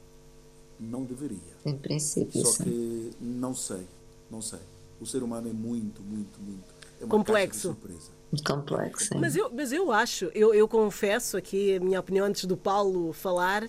Não 0.80 1.04
deveria. 1.04 1.39
Em 1.65 1.78
princípio. 1.78 2.45
Só 2.45 2.51
sim. 2.51 2.63
que 2.65 3.12
não 3.19 3.56
sei, 3.56 3.88
não 4.30 4.41
sei. 4.41 4.60
O 4.99 5.06
ser 5.06 5.23
humano 5.23 5.49
é 5.49 5.54
muito, 5.54 6.01
muito, 6.01 6.39
muito. 6.41 6.75
É 6.99 7.06
uma 7.06 7.10
complexo. 7.10 7.62
surpresa 7.62 8.12
complexo. 8.43 9.17
Mas 9.17 9.36
eu, 9.36 9.52
mas 9.54 9.71
eu 9.71 9.91
acho, 9.91 10.26
eu, 10.34 10.54
eu 10.54 10.67
confesso 10.67 11.38
aqui 11.38 11.76
a 11.76 11.80
minha 11.80 12.00
opinião 12.00 12.26
antes 12.26 12.45
do 12.45 12.58
Paulo 12.58 13.13
falar, 13.13 13.63
uh, 13.63 13.67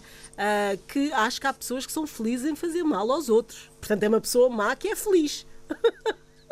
que 0.88 1.12
acho 1.12 1.40
que 1.40 1.46
há 1.46 1.52
pessoas 1.52 1.87
que 1.87 1.92
são 1.92 2.07
felizes 2.07 2.50
em 2.50 2.57
fazer 2.57 2.83
mal 2.83 3.11
aos 3.11 3.29
outros. 3.29 3.70
Portanto, 3.81 4.02
é 4.02 4.09
uma 4.09 4.20
pessoa 4.20 4.48
má 4.48 4.74
que 4.74 4.88
é 4.88 4.96
feliz. 4.96 5.46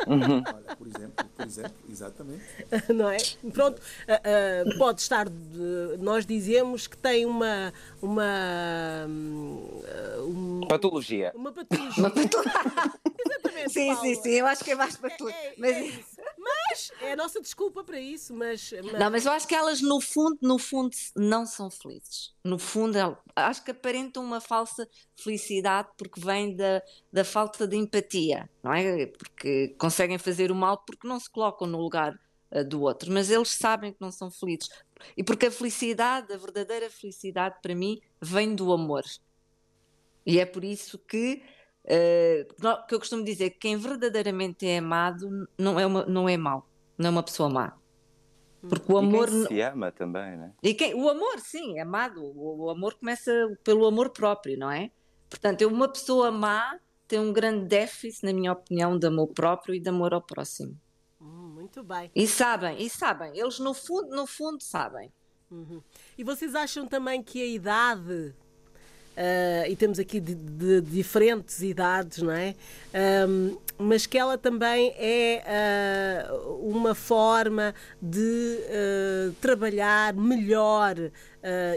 Uhum. 0.07 0.43
Olha, 0.53 0.75
por 0.75 0.87
exemplo, 0.87 1.25
por 1.35 1.45
exemplo, 1.45 1.75
exatamente. 1.89 2.43
Não 2.93 3.09
é? 3.09 3.17
Pronto, 3.53 3.79
uh, 3.79 4.69
uh, 4.69 4.77
pode 4.77 5.01
estar. 5.01 5.29
De, 5.29 5.97
nós 5.99 6.25
dizemos 6.25 6.87
que 6.87 6.97
tem 6.97 7.25
uma. 7.25 7.73
Uma. 8.01 9.07
Uh, 9.07 10.67
patologia. 10.67 11.31
Uma 11.35 11.51
patologia. 11.51 11.97
Uma 11.97 12.09
patologia. 12.09 12.53
Exatamente. 13.25 13.71
Sim, 13.71 13.87
Paulo. 13.87 14.01
sim, 14.01 14.15
sim, 14.15 14.31
eu 14.31 14.45
acho 14.47 14.63
que 14.63 14.71
é 14.71 14.75
mais 14.75 14.97
patologia. 14.97 15.39
É, 15.39 15.47
é, 15.47 15.53
mas... 15.57 16.14
É 16.14 16.14
mas 16.45 16.91
é 17.01 17.13
a 17.13 17.15
nossa 17.15 17.41
desculpa 17.41 17.83
para 17.83 17.99
isso. 17.99 18.33
Mas, 18.35 18.71
mas, 18.83 18.93
Não, 18.93 19.09
mas 19.09 19.25
eu 19.25 19.31
acho 19.31 19.47
que 19.47 19.55
elas, 19.55 19.81
no 19.81 19.99
fundo, 19.99 20.37
no 20.41 20.59
fundo, 20.59 20.95
não 21.15 21.45
são 21.45 21.71
felizes. 21.71 22.33
No 22.43 22.59
fundo, 22.59 22.97
acho 23.35 23.63
que 23.63 23.71
aparentam 23.71 24.23
uma 24.23 24.39
falsa 24.39 24.87
felicidade 25.15 25.89
porque 25.97 26.19
vem 26.19 26.55
da, 26.55 26.81
da 27.11 27.25
falta 27.25 27.67
de 27.67 27.75
empatia, 27.75 28.47
não 28.63 28.73
é? 28.73 29.07
Porque 29.07 29.69
conseguem 29.79 30.19
fazer 30.19 30.51
o 30.51 30.55
mal 30.55 30.77
porque 30.85 31.07
não 31.07 31.19
se 31.19 31.29
colocam 31.29 31.67
no 31.67 31.79
lugar 31.79 32.17
uh, 32.51 32.63
do 32.63 32.81
outro, 32.81 33.11
mas 33.11 33.31
eles 33.31 33.49
sabem 33.49 33.91
que 33.91 34.01
não 34.01 34.11
são 34.11 34.29
felizes. 34.29 34.69
E 35.17 35.23
porque 35.23 35.47
a 35.47 35.51
felicidade, 35.51 36.31
a 36.31 36.37
verdadeira 36.37 36.89
felicidade, 36.89 37.57
para 37.61 37.73
mim, 37.73 37.99
vem 38.21 38.53
do 38.53 38.71
amor. 38.71 39.03
E 40.25 40.39
é 40.39 40.45
por 40.45 40.63
isso 40.63 40.97
que 40.97 41.41
uh, 41.85 42.87
que 42.87 42.95
eu 42.95 42.99
costumo 42.99 43.23
dizer 43.23 43.51
que 43.51 43.59
quem 43.59 43.77
verdadeiramente 43.77 44.67
é 44.67 44.79
amado 44.79 45.47
não 45.57 45.79
é, 45.79 45.85
uma, 45.85 46.05
não 46.05 46.27
é 46.27 46.37
mau, 46.37 46.67
não 46.97 47.07
é 47.07 47.09
uma 47.09 47.23
pessoa 47.23 47.49
má. 47.49 47.77
Porque 48.67 48.91
o 48.91 48.97
amor. 48.97 49.29
E 49.29 49.31
quem 49.31 49.47
se 49.47 49.61
ama 49.61 49.91
também, 49.91 50.37
né? 50.37 50.53
E 50.61 50.73
quem, 50.73 50.93
o 50.95 51.07
amor, 51.07 51.39
sim, 51.39 51.77
é 51.77 51.81
amado. 51.81 52.23
O, 52.23 52.65
o, 52.65 52.69
amor 52.69 52.95
começa 52.95 53.31
pelo 53.63 53.85
amor 53.85 54.09
próprio, 54.09 54.57
não 54.57 54.71
é? 54.71 54.89
Portanto, 55.29 55.67
uma 55.67 55.87
pessoa 55.87 56.31
má 56.31 56.79
tem 57.07 57.19
um 57.19 57.31
grande 57.31 57.65
déficit, 57.67 58.25
na 58.25 58.33
minha 58.33 58.51
opinião, 58.51 58.97
de 58.97 59.05
amor 59.05 59.27
próprio 59.27 59.75
e 59.75 59.79
de 59.79 59.89
amor 59.89 60.13
ao 60.13 60.21
próximo. 60.21 60.75
Hum, 61.21 61.53
muito 61.53 61.83
bem. 61.83 62.09
E 62.15 62.27
sabem, 62.27 62.81
e 62.81 62.89
sabem. 62.89 63.37
Eles, 63.37 63.59
no 63.59 63.73
fundo, 63.73 64.09
no 64.15 64.25
fundo, 64.25 64.63
sabem. 64.63 65.11
Uhum. 65.51 65.81
E 66.17 66.23
vocês 66.23 66.55
acham 66.55 66.87
também 66.87 67.21
que 67.21 67.41
a 67.41 67.45
idade 67.45 68.35
Uh, 69.15 69.69
e 69.69 69.75
temos 69.77 69.97
aqui 69.97 70.19
de, 70.19 70.35
de, 70.35 70.81
diferentes 70.81 71.61
idades, 71.61 72.21
não 72.21 72.33
é? 72.33 72.53
Um, 73.27 73.57
mas 73.77 74.05
que 74.05 74.17
ela 74.17 74.37
também 74.37 74.93
é 74.97 76.25
uh, 76.29 76.67
uma 76.67 76.93
forma 76.93 77.73
de 78.01 78.19
uh, 78.19 79.31
trabalhar 79.41 80.13
melhor 80.13 80.95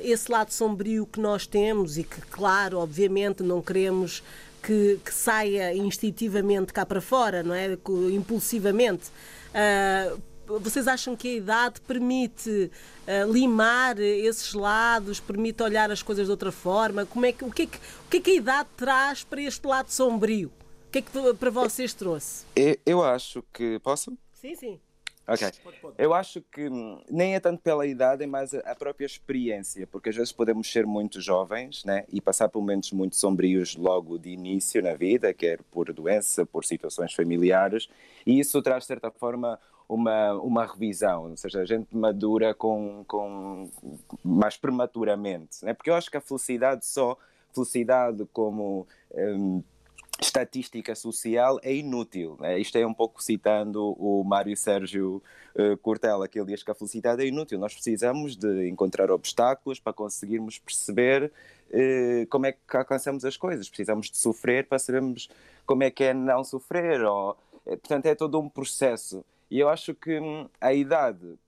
esse 0.02 0.32
lado 0.32 0.50
sombrio 0.50 1.04
que 1.04 1.20
nós 1.20 1.46
temos 1.46 1.98
e 1.98 2.02
que, 2.02 2.22
claro, 2.22 2.78
obviamente, 2.78 3.42
não 3.42 3.60
queremos 3.60 4.22
que, 4.62 4.98
que 5.04 5.12
saia 5.12 5.76
instintivamente 5.76 6.72
cá 6.72 6.86
para 6.86 7.02
fora, 7.02 7.42
não 7.42 7.54
é? 7.54 7.76
Impulsivamente. 8.10 9.10
Vocês 10.60 10.88
acham 10.88 11.14
que 11.14 11.28
a 11.28 11.32
idade 11.32 11.80
permite 11.82 12.70
uh, 13.06 13.30
limar 13.30 13.98
esses 14.00 14.54
lados, 14.54 15.20
permite 15.20 15.62
olhar 15.62 15.90
as 15.90 16.02
coisas 16.02 16.26
de 16.26 16.30
outra 16.30 16.50
forma? 16.50 17.04
Como 17.04 17.26
é 17.26 17.32
que, 17.32 17.44
o, 17.44 17.50
que 17.50 17.62
é 17.62 17.66
que, 17.66 17.76
o 17.76 18.08
que 18.10 18.16
é 18.16 18.20
que 18.20 18.30
a 18.30 18.34
idade 18.34 18.68
traz 18.76 19.22
para 19.22 19.42
este 19.42 19.66
lado 19.66 19.90
sombrio? 19.90 20.50
O 20.88 20.90
que 20.90 20.98
é 20.98 21.02
que 21.02 21.10
para 21.34 21.50
vocês 21.50 21.92
trouxe? 21.92 22.46
Eu, 22.56 22.76
eu 22.86 23.04
acho 23.04 23.44
que. 23.52 23.78
Posso? 23.80 24.16
Sim, 24.32 24.54
sim. 24.54 24.80
Ok. 25.28 25.46
Eu 25.98 26.14
acho 26.14 26.40
que 26.40 26.66
hum, 26.70 27.02
nem 27.10 27.34
é 27.34 27.40
tanto 27.40 27.60
pela 27.60 27.86
idade, 27.86 28.24
é 28.24 28.26
mais 28.26 28.54
a 28.54 28.74
própria 28.74 29.04
experiência, 29.04 29.86
porque 29.86 30.08
às 30.08 30.16
vezes 30.16 30.32
podemos 30.32 30.72
ser 30.72 30.86
muito 30.86 31.20
jovens 31.20 31.84
né, 31.84 32.06
e 32.10 32.18
passar 32.18 32.48
por 32.48 32.60
momentos 32.60 32.92
muito 32.92 33.14
sombrios 33.14 33.76
logo 33.76 34.18
de 34.18 34.30
início 34.30 34.82
na 34.82 34.94
vida, 34.94 35.34
quer 35.34 35.62
por 35.64 35.92
doença, 35.92 36.46
por 36.46 36.64
situações 36.64 37.12
familiares, 37.12 37.90
e 38.26 38.40
isso 38.40 38.62
traz, 38.62 38.84
de 38.84 38.86
certa 38.86 39.10
forma, 39.10 39.60
uma, 39.88 40.34
uma 40.34 40.66
revisão, 40.66 41.30
ou 41.30 41.36
seja, 41.36 41.60
a 41.60 41.64
gente 41.64 41.96
madura 41.96 42.54
com, 42.54 43.04
com 43.06 43.70
mais 44.22 44.56
prematuramente, 44.56 45.64
né? 45.64 45.72
porque 45.72 45.88
eu 45.88 45.94
acho 45.94 46.10
que 46.10 46.16
a 46.16 46.20
felicidade 46.20 46.84
só, 46.84 47.16
felicidade 47.54 48.26
como 48.32 48.86
um, 49.12 49.62
estatística 50.20 50.94
social 50.94 51.58
é 51.62 51.74
inútil. 51.74 52.36
Né? 52.40 52.58
Isto 52.58 52.76
é 52.76 52.86
um 52.86 52.92
pouco 52.92 53.22
citando 53.22 53.92
o 53.98 54.24
Mário 54.24 54.56
Sérgio 54.56 55.22
uh, 55.54 55.76
Cortella, 55.78 56.28
que 56.28 56.38
ele 56.38 56.52
diz 56.52 56.62
que 56.62 56.70
a 56.70 56.74
felicidade 56.74 57.22
é 57.22 57.26
inútil. 57.26 57.58
Nós 57.58 57.72
precisamos 57.72 58.36
de 58.36 58.68
encontrar 58.68 59.10
obstáculos 59.10 59.78
para 59.78 59.92
conseguirmos 59.92 60.58
perceber 60.58 61.32
uh, 61.70 62.26
como 62.28 62.46
é 62.46 62.52
que 62.52 62.76
alcançamos 62.76 63.24
as 63.24 63.36
coisas. 63.36 63.68
Precisamos 63.68 64.10
de 64.10 64.18
sofrer 64.18 64.66
para 64.66 64.78
sabermos 64.78 65.30
como 65.64 65.82
é 65.82 65.90
que 65.90 66.04
é 66.04 66.12
não 66.12 66.42
sofrer. 66.42 67.00
Ou, 67.02 67.36
eh, 67.64 67.76
portanto, 67.76 68.06
é 68.06 68.14
todo 68.14 68.40
um 68.40 68.48
processo. 68.48 69.24
E 69.50 69.58
eu 69.58 69.68
acho 69.68 69.94
que 69.94 70.18
hum, 70.20 70.48
a 70.60 70.72
idade, 70.72 71.38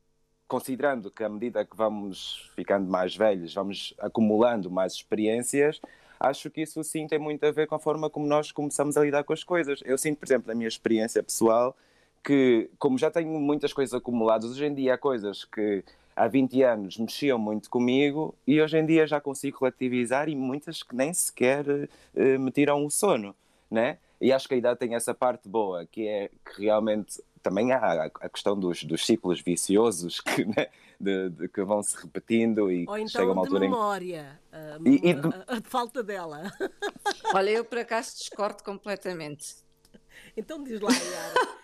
considerando 0.49 1.11
que 1.11 1.23
à 1.23 1.29
medida 1.29 1.65
que 1.65 1.77
vamos 1.77 2.51
ficando 2.55 2.91
mais 2.91 3.15
velhos, 3.15 3.55
vamos 3.55 3.95
acumulando 3.99 4.71
mais 4.71 4.95
experiências, 4.95 5.81
acho 6.19 6.51
que 6.51 6.63
isso 6.63 6.83
sim 6.85 7.07
tem 7.07 7.19
muito 7.19 7.45
a 7.45 7.51
ver 7.51 7.67
com 7.67 7.75
a 7.75 7.79
forma 7.79 8.11
como 8.11 8.27
nós 8.27 8.53
começamos 8.53 8.97
a 8.97 9.03
lidar 9.03 9.25
com 9.25 9.33
as 9.33 9.45
coisas. 9.45 9.81
Eu 9.85 9.99
sinto, 9.99 10.19
por 10.19 10.27
exemplo, 10.27 10.49
na 10.49 10.55
minha 10.55 10.69
experiência 10.69 11.23
pessoal, 11.23 11.77
que 12.25 12.71
como 12.79 12.99
já 12.99 13.11
tenho 13.11 13.39
muitas 13.41 13.73
coisas 13.73 13.95
acumuladas, 13.95 14.51
hoje 14.51 14.67
em 14.67 14.75
dia 14.75 14.95
há 14.95 14.99
coisas 14.99 15.45
que 15.45 15.85
há 16.15 16.29
20 16.29 16.63
anos 16.63 16.99
mexiam 16.99 17.39
muito 17.39 17.71
comigo 17.71 18.35
e 18.47 18.61
hoje 18.61 18.79
em 18.79 18.85
dia 18.85 19.07
já 19.07 19.21
consigo 19.21 19.59
relativizar 19.61 20.29
e 20.29 20.37
muitas 20.37 20.83
que 20.83 20.95
nem 20.95 21.15
sequer 21.15 21.67
uh, 21.67 22.39
me 22.39 22.51
tiram 22.51 22.85
o 22.85 22.91
sono, 22.91 23.35
né? 23.71 23.99
E 24.21 24.33
acho 24.33 24.47
que 24.47 24.55
a 24.55 24.59
idade 24.59 24.79
tem 24.79 24.95
essa 24.95 25.15
parte 25.15 25.49
boa, 25.49 25.87
que 25.87 26.07
é 26.07 26.31
que 26.45 26.65
realmente 26.65 27.23
também 27.43 27.73
há 27.73 28.05
a 28.05 28.29
questão 28.29 28.59
dos, 28.59 28.83
dos 28.85 29.05
ciclos 29.05 29.41
viciosos 29.41 30.21
que, 30.21 30.45
né, 30.57 30.69
de, 30.99 31.31
de, 31.31 31.49
que 31.49 31.63
vão 31.63 31.83
se 31.83 31.97
repetindo 31.97 32.71
e 32.71 32.87
Ou 32.89 32.99
então 32.99 33.09
chega 33.09 33.33
uma 33.33 33.43
altura 33.43 33.61
de 33.61 33.69
memória, 33.69 34.41
em... 34.85 34.95
e, 34.95 35.11
e 35.11 35.15
de... 35.15 35.29
A, 35.29 35.59
a, 35.59 35.61
falta 35.65 36.03
dela. 36.03 36.53
Olha, 37.35 37.51
eu 37.51 37.65
por 37.65 37.79
acaso 37.79 38.17
discordo 38.17 38.63
completamente. 38.63 39.57
Então 40.37 40.63
diz 40.63 40.81
lá, 40.81 40.91
Yara. 40.93 41.61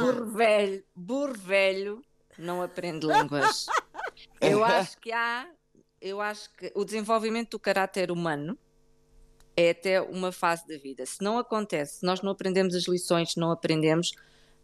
Burro 0.00 0.26
velho, 0.26 0.84
burro 0.94 1.34
velho 1.34 2.02
não 2.38 2.62
aprende 2.62 3.06
línguas. 3.06 3.66
Eu 4.40 4.64
acho 4.64 4.98
que 4.98 5.12
há, 5.12 5.46
eu 6.00 6.20
acho 6.20 6.50
que 6.56 6.72
o 6.74 6.84
desenvolvimento 6.84 7.50
do 7.50 7.58
caráter 7.58 8.10
humano 8.10 8.58
é 9.56 9.70
até 9.70 10.00
uma 10.00 10.32
fase 10.32 10.66
da 10.66 10.78
vida. 10.78 11.04
Se 11.04 11.22
não 11.22 11.38
acontece, 11.38 11.98
se 11.98 12.06
nós 12.06 12.22
não 12.22 12.32
aprendemos 12.32 12.74
as 12.74 12.84
lições, 12.84 13.32
se 13.32 13.40
não 13.40 13.50
aprendemos, 13.50 14.12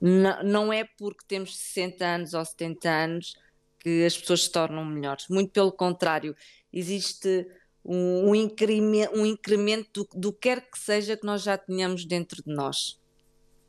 não, 0.01 0.43
não 0.43 0.73
é 0.73 0.85
porque 0.99 1.25
temos 1.27 1.57
60 1.57 2.05
anos 2.05 2.35
ou 2.35 2.45
70 2.45 2.89
anos 2.89 3.35
que 3.79 4.05
as 4.05 4.17
pessoas 4.17 4.45
se 4.45 4.51
tornam 4.51 4.85
melhores. 4.85 5.29
Muito 5.29 5.53
pelo 5.53 5.73
contrário, 5.73 6.35
existe 6.73 7.47
um, 7.85 8.31
um 8.31 8.35
incremento, 8.35 9.17
um 9.17 9.25
incremento 9.25 10.05
do, 10.05 10.21
do 10.21 10.33
quer 10.33 10.69
que 10.69 10.79
seja 10.79 11.17
que 11.17 11.25
nós 11.25 11.43
já 11.43 11.57
tenhamos 11.57 12.05
dentro 12.05 12.43
de 12.43 12.53
nós. 12.53 13.01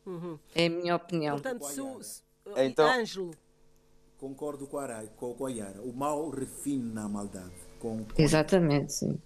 Uhum. 0.05 0.39
É 0.55 0.65
a 0.65 0.69
minha 0.69 0.95
opinião. 0.95 1.35
Portanto, 1.35 1.65
su, 1.65 2.03
su, 2.03 2.23
então, 2.55 2.89
Ângelo. 2.89 3.31
Concordo 4.17 4.65
com 4.65 4.79
a, 4.79 5.03
com, 5.15 5.33
com 5.33 5.45
a 5.45 5.51
Yara. 5.51 5.81
O 5.81 5.93
mal 5.93 6.29
refina 6.29 7.03
a 7.03 7.09
maldade. 7.09 7.51
Com, 7.79 8.03
com 8.03 8.21
Exatamente, 8.21 8.93
sim. 8.93 9.21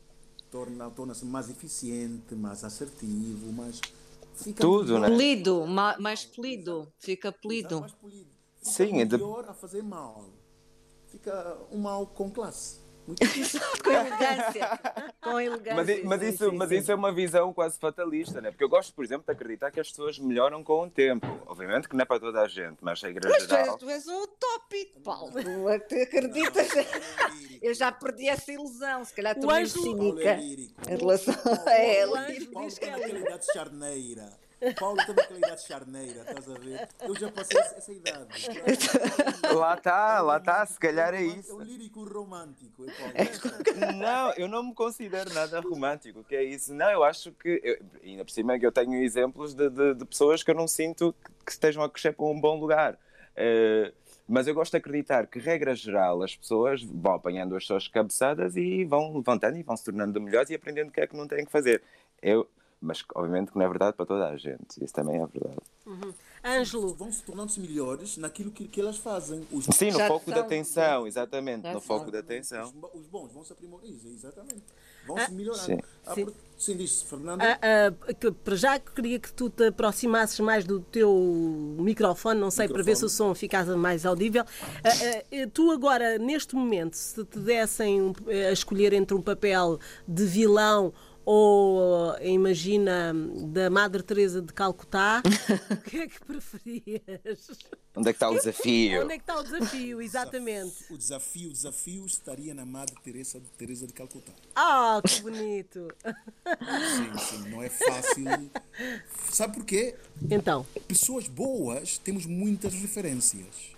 Torna-se 0.49 0.95
torna 0.95 1.13
mais 1.23 1.49
eficiente, 1.49 2.35
mais 2.35 2.63
assertivo, 2.65 3.53
mais 3.53 3.79
fica 4.33 4.61
Tudo, 4.61 4.99
né? 4.99 5.07
Polido, 5.07 5.65
ma- 5.65 5.97
mais 5.99 6.25
polido, 6.25 6.91
fica 6.99 7.31
polido. 7.31 7.79
mais 7.81 7.93
polido. 7.93 8.29
Fica 8.57 8.71
Sim, 8.71 8.99
é 9.01 9.05
de- 9.05 9.17
melhor 9.17 9.45
a 9.47 9.53
fazer 9.53 9.81
mal. 9.83 10.25
Fica 11.07 11.57
um 11.71 11.77
mal 11.79 12.05
com 12.07 12.29
classe. 12.29 12.80
Muito 13.07 13.19
Com 13.83 13.91
elegância. 13.91 14.79
Com 15.21 15.39
elegância. 15.39 15.75
Mas, 15.75 16.03
mas 16.03 16.21
sim, 16.21 16.27
isso, 16.29 16.49
sim, 16.49 16.55
mas 16.57 16.69
sim. 16.69 16.75
isso 16.77 16.91
é 16.91 16.95
uma 16.95 17.11
visão 17.11 17.51
quase 17.53 17.79
fatalista, 17.79 18.39
né? 18.41 18.51
Porque 18.51 18.63
eu 18.63 18.69
gosto, 18.69 18.93
por 18.93 19.03
exemplo, 19.03 19.25
de 19.25 19.31
acreditar 19.31 19.71
que 19.71 19.79
as 19.79 19.89
pessoas 19.89 20.19
melhoram 20.19 20.63
com 20.63 20.83
o 20.83 20.89
tempo. 20.89 21.25
Obviamente 21.47 21.89
que 21.89 21.95
não 21.95 22.03
é 22.03 22.05
para 22.05 22.19
toda 22.19 22.41
a 22.41 22.47
gente, 22.47 22.77
mas 22.81 23.03
a 23.03 23.09
igreja 23.09 23.35
Mas 23.35 23.47
tu 23.47 23.53
és, 23.55 23.61
geral. 23.63 23.77
tu 23.77 23.89
és 23.89 24.07
um 24.07 24.21
utópico, 24.23 24.99
Paulo. 25.01 25.31
Tu, 25.31 25.43
tu 25.89 25.95
acreditas? 26.01 26.67
Eu 27.61 27.73
já 27.73 27.91
perdi 27.91 28.27
essa 28.29 28.51
ilusão. 28.51 29.03
Se 29.03 29.13
calhar 29.13 29.35
tu 29.35 29.45
O 29.45 29.51
me 29.51 29.61
Ângelo- 29.61 29.83
Paulo 29.97 30.19
é 30.19 30.23
cínica 30.23 30.33
lírico. 30.35 30.81
em 30.91 30.97
relação 30.97 31.33
Paulo- 31.33 31.61
a 31.69 31.73
ela. 31.73 32.21
Paulo- 32.23 32.45
Paulo 32.53 32.75
que 32.75 32.85
é 32.85 32.89
aquela 32.89 33.07
lírico. 33.07 33.27
idade 33.27 33.45
charneira. 33.53 34.39
Paulo 34.79 34.97
tem 35.05 35.15
aquela 35.15 35.37
idade 35.39 35.63
charneira, 35.65 36.21
estás 36.21 36.49
a 36.49 36.53
ver? 36.59 36.87
Eu 37.01 37.15
já 37.15 37.31
passei 37.31 37.59
essa, 37.59 37.91
idade. 37.91 38.47
Lá 39.55 39.73
está, 39.75 40.21
lá 40.21 40.37
está, 40.37 40.65
se 40.65 40.79
calhar 40.79 41.13
é 41.13 41.17
É 41.17 41.25
isso. 41.25 41.55
o 41.55 41.61
lírico 41.61 42.03
romântico. 42.03 42.85
É 42.85 43.25
Paulo. 43.25 43.97
Não, 43.97 44.33
eu 44.33 44.47
não 44.47 44.63
me 44.63 44.73
considero 44.73 45.33
nada 45.33 45.59
romântico, 45.59 46.19
o 46.19 46.23
que 46.23 46.35
é 46.35 46.43
isso? 46.43 46.73
Não, 46.73 46.89
eu 46.89 47.03
acho 47.03 47.31
que, 47.33 47.59
eu, 47.63 47.77
ainda 48.03 48.23
por 48.23 48.31
cima, 48.31 48.57
que 48.59 48.65
eu 48.65 48.71
tenho 48.71 48.93
exemplos 49.03 49.53
de, 49.53 49.69
de- 49.69 49.95
de 49.95 50.05
pessoas 50.05 50.43
que 50.43 50.51
eu 50.51 50.55
não 50.55 50.67
sinto 50.67 51.13
que, 51.45 51.51
estejam 51.51 51.83
a 51.83 51.89
crescer 51.89 52.13
para 52.13 52.25
um 52.25 52.39
bom 52.39 52.59
lugar. 52.59 52.97
Eh, 53.35 53.91
mas 54.27 54.47
eu 54.47 54.53
gosto 54.53 54.71
de 54.71 54.77
acreditar 54.77 55.27
que, 55.27 55.39
regra 55.39 55.75
geral, 55.75 56.21
as 56.23 56.35
pessoas 56.35 56.81
vão 56.83 57.13
apanhando 57.15 57.55
as 57.55 57.65
suas 57.65 57.87
cabeçadas 57.87 58.55
e 58.55 58.85
vão 58.85 59.13
levantando 59.17 59.57
e 59.57 59.63
vão 59.63 59.75
se 59.75 59.83
tornando 59.83 60.21
melhores 60.21 60.49
e 60.49 60.55
aprendendo 60.55 60.89
o 60.89 60.91
que 60.91 61.01
é 61.01 61.07
que 61.07 61.17
não 61.17 61.27
têm 61.27 61.43
que 61.45 61.51
fazer. 61.51 61.81
Eu, 62.21 62.47
mas, 62.81 63.03
obviamente, 63.15 63.51
que 63.51 63.57
não 63.57 63.65
é 63.65 63.69
verdade 63.69 63.95
para 63.95 64.05
toda 64.05 64.27
a 64.27 64.35
gente, 64.37 64.83
isso 64.83 64.93
também 64.93 65.15
é 65.21 65.25
verdade. 65.27 65.59
Ângelo, 66.43 66.93
Vão 66.95 67.11
se 67.11 67.21
tornando-se 67.23 67.59
melhores 67.59 68.17
naquilo 68.17 68.49
que, 68.51 68.67
que 68.67 68.81
elas 68.81 68.97
fazem. 68.97 69.45
Os 69.51 69.65
Sim, 69.65 69.91
no 69.91 69.97
Já 69.99 70.07
foco 70.07 70.31
da 70.31 70.41
atenção, 70.41 71.05
exatamente, 71.05 71.63
Já 71.63 71.73
no 71.73 71.79
são. 71.81 71.97
foco 71.99 72.11
da 72.11 72.19
atenção. 72.19 72.63
Os, 72.65 72.71
bo- 72.71 72.91
os 72.95 73.05
bons 73.07 73.31
vão 73.31 73.43
se 73.43 73.53
aprimorando, 73.53 73.87
exatamente. 74.07 74.63
Vão 75.05 75.17
se 75.19 75.31
melhorando. 75.31 75.65
Sim. 75.65 75.77
Ah, 76.05 76.13
Sim. 76.15 76.25
por- 76.25 76.33
Sim, 76.57 76.77
disse 76.77 77.05
Fernando. 77.05 77.41
ah, 77.41 77.57
ah, 77.59 78.13
que 78.13 78.31
para 78.31 78.55
já 78.55 78.77
queria 78.79 79.19
que 79.19 79.33
tu 79.33 79.49
te 79.49 79.65
aproximasses 79.67 80.39
mais 80.39 80.63
do 80.63 80.79
teu 80.79 81.11
microfone, 81.79 82.39
não 82.39 82.51
sei, 82.51 82.67
para 82.67 82.83
ver 82.83 82.95
se 82.95 83.03
o 83.05 83.09
som 83.09 83.33
ficasse 83.33 83.71
mais 83.71 84.05
audível. 84.05 84.43
Ah, 84.83 84.89
ah, 84.89 85.47
tu 85.51 85.71
agora, 85.71 86.19
neste 86.19 86.55
momento, 86.55 86.93
se 86.93 87.23
te 87.25 87.39
dessem 87.39 88.13
a 88.47 88.51
escolher 88.51 88.93
entre 88.93 89.15
um 89.15 89.21
papel 89.21 89.79
de 90.07 90.23
vilão 90.25 90.93
ou, 91.25 92.17
imagina, 92.21 93.13
da 93.47 93.69
Madre 93.69 94.01
Teresa 94.03 94.41
de 94.41 94.51
Calcutá, 94.53 95.21
o 95.71 95.77
que 95.77 95.97
é 95.99 96.07
que 96.07 96.19
preferias? 96.23 97.47
Onde 97.95 98.09
é 98.09 98.13
que 98.13 98.17
está 98.17 98.29
o 98.29 98.35
desafio? 98.35 99.03
Onde 99.03 99.13
é 99.13 99.17
que 99.17 99.23
está 99.23 99.39
o 99.39 99.43
desafio, 99.43 100.01
exatamente? 100.01 100.85
O 100.89 100.97
desafio, 100.97 101.49
o 101.49 101.53
desafio 101.53 102.05
estaria 102.05 102.53
na 102.53 102.65
Madre 102.65 102.95
Teresa, 103.03 103.41
Teresa 103.57 103.85
de 103.85 103.93
Calcutá. 103.93 104.31
Ah, 104.55 105.01
que 105.05 105.21
bonito! 105.21 105.87
Sim, 106.05 107.17
sim, 107.17 107.49
não 107.49 107.61
é 107.61 107.69
fácil. 107.69 108.25
Sabe 109.29 109.55
porquê? 109.55 109.95
Então, 110.29 110.65
Pessoas 110.87 111.27
boas 111.27 111.97
temos 111.97 112.25
muitas 112.25 112.73
referências. 112.73 113.71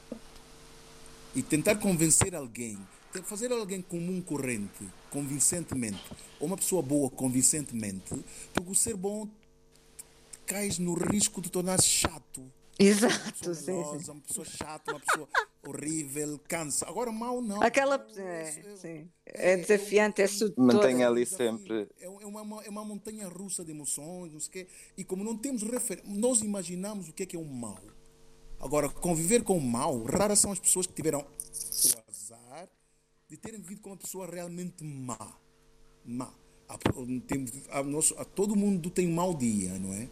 E 1.36 1.42
tentar 1.42 1.76
convencer 1.76 2.36
alguém, 2.36 2.78
fazer 3.22 3.52
alguém 3.52 3.82
comum 3.82 4.22
corrente, 4.22 4.88
convincentemente, 5.12 6.04
ou 6.40 6.48
uma 6.48 6.58
pessoa 6.58 6.82
boa 6.82 7.10
convincentemente, 7.10 8.16
porque 8.54 8.72
o 8.72 8.76
ser 8.76 8.96
bom 8.96 9.28
cais 10.46 10.80
no 10.80 10.94
risco 10.94 11.42
de 11.42 11.50
tornar-se 11.50 11.88
chato. 11.88 12.44
Exato, 12.80 13.34
pessoa 13.34 13.56
sim, 13.56 14.04
sim. 14.04 14.12
uma 14.12 14.22
pessoa 14.22 14.46
chata, 14.46 14.92
uma 14.92 15.00
pessoa 15.00 15.28
horrível, 15.66 16.40
cansa. 16.48 16.88
Agora, 16.88 17.12
mal 17.12 17.42
não. 17.42 17.62
Aquela. 17.62 18.06
É, 18.18 18.22
é- 18.22 18.76
sim. 18.76 19.10
é 19.26 19.58
desafiante, 19.58 20.22
é 20.22 20.28
sedutor. 20.28 20.66
Mantenha 20.66 21.06
é 21.06 21.08
ali 21.08 21.26
sempre. 21.26 21.88
É, 22.00 22.06
é 22.06 22.08
uma, 22.08 22.64
é 22.64 22.70
uma 22.70 22.84
montanha 22.84 23.28
russa 23.28 23.64
de 23.64 23.72
emoções, 23.72 24.34
não 24.34 24.40
sei 24.40 24.50
o 24.50 24.52
quê. 24.52 24.68
E 24.98 25.04
como 25.04 25.24
não 25.24 25.38
temos 25.38 25.62
referência, 25.62 26.12
nós 26.12 26.42
imaginamos 26.42 27.10
o 27.10 27.14
que 27.14 27.24
é 27.24 27.26
que 27.26 27.36
é 27.36 27.40
um 27.40 27.46
mal. 27.46 27.82
Agora, 28.60 28.90
conviver 28.90 29.44
com 29.44 29.58
o 29.58 29.62
mal, 29.62 30.04
raras 30.04 30.40
são 30.40 30.52
as 30.52 30.60
pessoas 30.60 30.88
que 30.88 30.94
tiveram 30.94 31.20
o 31.20 32.03
de 33.34 33.40
terem 33.40 33.60
vivido 33.60 33.82
com 33.82 33.90
uma 33.90 33.98
pessoa 33.98 34.28
realmente 34.30 34.84
má. 34.84 35.18
Má. 36.06 36.32
Há- 36.70 36.78
tem- 37.28 37.48
há- 37.72 37.84
nós- 37.84 38.14
há- 38.16 38.26
todo 38.26 38.56
mundo 38.56 38.92
tem 38.92 39.08
um 39.08 39.14
mau 39.14 39.34
dia, 39.34 39.78
não 39.80 39.92
é? 39.92 40.08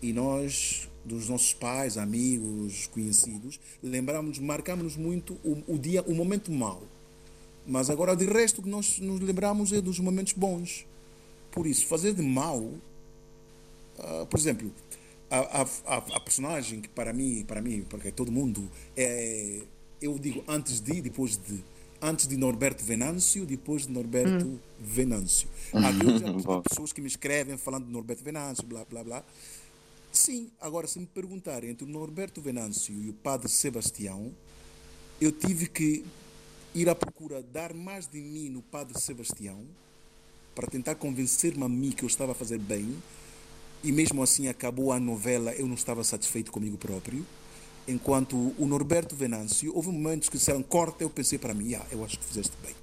E 0.00 0.12
nós, 0.12 0.88
dos 1.04 1.28
nossos 1.28 1.52
pais, 1.52 1.98
amigos, 1.98 2.86
conhecidos, 2.86 3.58
lembramos, 3.82 4.38
marcamos 4.38 4.96
muito 4.96 5.34
o, 5.44 5.74
o 5.74 5.78
dia, 5.78 6.02
o 6.02 6.14
momento 6.14 6.52
mau. 6.52 6.82
Mas 7.66 7.90
agora, 7.90 8.14
de 8.14 8.24
resto, 8.24 8.60
o 8.60 8.62
que 8.62 8.68
nós 8.68 9.00
nos 9.00 9.20
lembramos 9.20 9.72
é 9.72 9.80
dos 9.80 9.98
momentos 9.98 10.32
bons. 10.32 10.86
Por 11.50 11.66
isso, 11.66 11.86
fazer 11.86 12.14
de 12.14 12.22
mal, 12.22 12.72
ah, 13.98 14.26
por 14.30 14.38
exemplo, 14.38 14.72
a, 15.28 15.62
a, 15.62 15.62
a, 15.62 15.96
a 15.96 16.20
personagem 16.20 16.80
que 16.80 16.88
para 16.88 17.12
mim, 17.12 17.44
para 17.44 17.60
mim, 17.60 17.84
porque 17.90 18.12
todo 18.12 18.30
mundo 18.30 18.70
é, 18.96 19.60
eu 20.00 20.16
digo 20.18 20.44
antes 20.48 20.80
de, 20.80 21.02
depois 21.02 21.36
de, 21.36 21.62
antes 22.00 22.26
de 22.26 22.36
Norberto 22.36 22.84
Venâncio, 22.84 23.44
depois 23.44 23.86
de 23.86 23.92
Norberto 23.92 24.60
Venâncio. 24.78 25.48
Aqui 25.72 26.18
já 26.18 26.32
Bom. 26.32 26.58
há 26.58 26.62
pessoas 26.68 26.92
que 26.92 27.00
me 27.00 27.08
escrevem 27.08 27.56
falando 27.56 27.86
de 27.86 27.92
Norberto 27.92 28.24
Venâncio, 28.24 28.66
blá 28.66 28.84
blá 28.84 29.04
blá. 29.04 29.24
Sim, 30.12 30.50
agora 30.60 30.86
se 30.86 30.98
me 30.98 31.06
perguntarem 31.06 31.70
entre 31.70 31.84
o 31.84 31.88
Norberto 31.88 32.40
Venâncio 32.40 32.94
e 33.02 33.10
o 33.10 33.12
Padre 33.12 33.48
Sebastião, 33.48 34.32
eu 35.20 35.30
tive 35.30 35.68
que 35.68 36.04
ir 36.74 36.88
à 36.88 36.94
procura 36.94 37.42
dar 37.42 37.74
mais 37.74 38.06
de 38.06 38.20
mim 38.20 38.48
no 38.48 38.62
Padre 38.62 38.98
Sebastião 39.00 39.64
para 40.54 40.66
tentar 40.66 40.96
convencer-me 40.96 41.62
a 41.62 41.68
mim 41.68 41.90
que 41.90 42.02
eu 42.02 42.08
estava 42.08 42.32
a 42.32 42.34
fazer 42.34 42.58
bem 42.58 42.96
e 43.82 43.92
mesmo 43.92 44.22
assim 44.22 44.48
acabou 44.48 44.92
a 44.92 45.00
novela 45.00 45.52
eu 45.52 45.66
não 45.66 45.74
estava 45.74 46.04
satisfeito 46.04 46.50
comigo 46.50 46.76
próprio 46.76 47.24
enquanto 47.90 48.54
o 48.58 48.66
Norberto 48.66 49.14
Venâncio 49.16 49.74
houve 49.74 49.88
momentos 49.88 50.28
que 50.28 50.36
disseram 50.38 50.62
corta 50.62 51.02
eu 51.04 51.10
pensei 51.10 51.38
para 51.38 51.52
mim 51.54 51.74
ah, 51.74 51.84
eu 51.90 52.04
acho 52.04 52.18
que 52.18 52.24
fizeste 52.24 52.52
bem. 52.62 52.74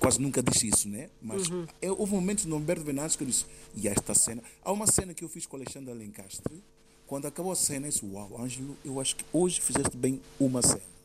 Quase 0.00 0.20
nunca 0.20 0.42
disse 0.42 0.66
isso 0.68 0.88
né? 0.88 1.08
Mas 1.22 1.42
eu- 1.80 1.96
houve 1.98 2.12
momentos 2.12 2.44
no 2.46 2.56
Norberto 2.56 2.84
Venâncio 2.84 3.16
que 3.16 3.24
eu 3.24 3.28
disse 3.28 3.44
e 3.76 3.86
esta 3.88 4.12
cena? 4.14 4.42
Há 4.64 4.72
uma 4.72 4.86
cena 4.86 5.14
que 5.14 5.22
eu 5.24 5.28
fiz 5.28 5.46
com 5.46 5.56
o 5.56 5.60
Alexandre 5.60 5.90
Alencastre 5.92 6.62
quando 7.06 7.26
acabou 7.26 7.52
a 7.52 7.56
cena 7.56 7.86
eu 7.86 7.90
disse 7.92 8.04
uau 8.04 8.40
Ângelo 8.40 8.76
eu 8.84 9.00
acho 9.00 9.14
que 9.16 9.24
hoje 9.32 9.60
fizeste 9.60 9.96
bem 9.96 10.20
uma 10.38 10.62
cena. 10.62 10.80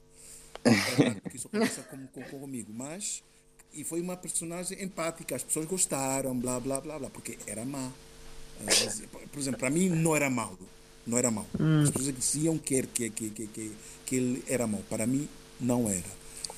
É 0.63 1.09
porque 1.21 1.37
isso 1.37 1.47
acontece 1.47 1.81
com, 1.81 2.07
com, 2.07 2.39
comigo, 2.39 2.71
mas 2.73 3.23
e 3.73 3.83
foi 3.83 4.01
uma 4.01 4.17
personagem 4.17 4.83
empática, 4.83 5.35
as 5.35 5.43
pessoas 5.43 5.65
gostaram, 5.65 6.37
blá 6.37 6.59
blá 6.59 6.81
blá 6.81 6.99
blá, 6.99 7.09
porque 7.09 7.37
era 7.47 7.63
má. 7.63 7.89
Mas, 8.63 9.01
Por 9.31 9.39
exemplo, 9.39 9.59
para 9.59 9.69
mim 9.69 9.89
não 9.89 10.15
era 10.15 10.29
mau, 10.29 10.57
não 11.05 11.17
era 11.17 11.29
mau. 11.31 11.47
As 11.83 11.89
pessoas 11.89 12.15
diziam 12.15 12.57
que, 12.57 12.83
que, 12.83 13.09
que, 13.09 13.29
que, 13.29 13.47
que, 13.47 13.71
que 14.05 14.15
ele 14.15 14.43
era 14.47 14.65
mau, 14.67 14.81
para 14.89 15.05
mim 15.07 15.27
não 15.59 15.89
era. 15.89 16.09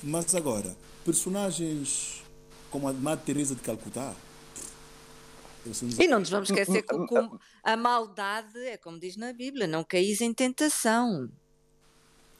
Mas 0.02 0.34
agora, 0.34 0.76
personagens 1.04 2.22
como 2.70 2.88
a 2.88 2.92
Madre 2.92 3.24
Teresa 3.26 3.54
de 3.54 3.60
Calcutá, 3.60 4.14
E 5.98 6.06
não 6.08 6.18
nos 6.20 6.28
vamos 6.28 6.50
esquecer 6.50 6.82
que 6.82 6.94
o- 6.94 7.06
com- 7.06 7.38
a 7.62 7.76
maldade 7.76 8.58
é 8.58 8.76
como 8.76 8.98
diz 9.00 9.16
na 9.16 9.32
Bíblia, 9.32 9.66
não 9.66 9.82
caís 9.82 10.20
em 10.20 10.32
tentação. 10.32 11.30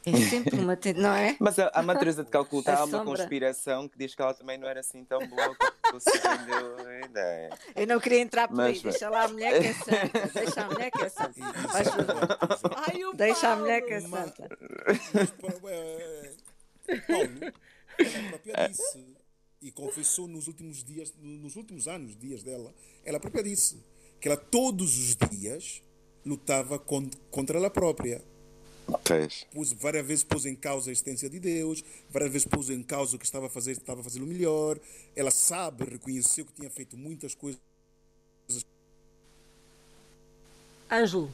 É 0.06 0.16
sempre 0.28 0.56
uma 0.58 0.76
tentação, 0.76 1.08
não 1.10 1.16
é? 1.16 1.36
Mas 1.40 1.58
a, 1.58 1.68
a 1.68 1.82
de 2.22 2.24
Calcutá 2.30 2.74
A 2.76 2.80
há 2.80 2.84
uma 2.84 2.98
sombra. 2.98 3.16
conspiração 3.16 3.88
que 3.88 3.96
diz 3.96 4.14
que 4.14 4.20
ela 4.20 4.34
também 4.34 4.58
não 4.58 4.68
era 4.68 4.80
assim 4.80 5.02
tão 5.04 5.18
boa 5.26 5.56
como 5.82 6.00
se 6.00 6.10
vendeu 6.18 6.86
a 6.86 7.00
ideia. 7.06 7.50
Eu 7.74 7.86
não 7.86 7.98
queria 7.98 8.20
entrar 8.20 8.48
por 8.48 8.60
aí, 8.60 8.72
Mas- 8.74 8.82
deixa 8.82 9.08
lá 9.08 9.24
a 9.24 9.28
mulher 9.28 9.60
que 9.60 9.66
é 9.68 9.72
santa, 9.72 10.30
deixa 10.34 10.60
a 10.62 10.70
mulher 10.70 10.90
que 10.90 11.02
é 11.02 11.08
santa. 11.08 11.32
Faz 11.70 11.88
favor. 11.88 12.74
ai, 12.76 13.00
Deixa 13.14 13.38
a 13.38 13.42
Paulo! 13.50 13.60
mulher 13.62 13.80
que 13.82 13.92
é 13.94 14.00
santa. 14.00 14.48
Mas, 15.14 15.30
pa- 15.30 15.52
Paulo, 17.06 17.54
ela 17.98 18.28
própria 18.28 18.68
disse 18.68 19.06
e 19.62 19.70
confessou 19.70 20.28
nos 20.28 20.46
últimos 20.48 20.84
dias, 20.84 21.14
nos 21.18 21.56
últimos 21.56 21.88
anos, 21.88 22.14
dias 22.14 22.42
dela, 22.42 22.74
ela 23.04 23.18
própria 23.18 23.42
disse 23.42 23.82
que 24.20 24.28
ela 24.28 24.36
todos 24.36 24.98
os 24.98 25.16
dias 25.30 25.82
lutava 26.26 26.78
con- 26.78 27.08
contra 27.30 27.56
ela 27.58 27.70
própria. 27.70 28.22
Pôs, 29.52 29.72
várias 29.72 30.06
vezes 30.06 30.24
pôs 30.24 30.46
em 30.46 30.54
causa 30.54 30.90
a 30.90 30.92
existência 30.92 31.28
de 31.30 31.38
Deus, 31.40 31.82
várias 32.10 32.32
vezes 32.32 32.46
pôs 32.46 32.70
em 32.70 32.82
causa 32.82 33.16
o 33.16 33.18
que 33.18 33.24
estava 33.24 33.46
a 33.46 33.50
fazer, 33.50 33.72
estava 33.72 34.00
a 34.00 34.04
fazer 34.04 34.20
o 34.22 34.26
melhor. 34.26 34.78
Ela 35.16 35.30
sabe, 35.30 35.84
reconheceu 35.84 36.44
que 36.44 36.52
tinha 36.52 36.70
feito 36.70 36.96
muitas 36.96 37.34
coisas. 37.34 37.60
Ângelo. 40.90 41.30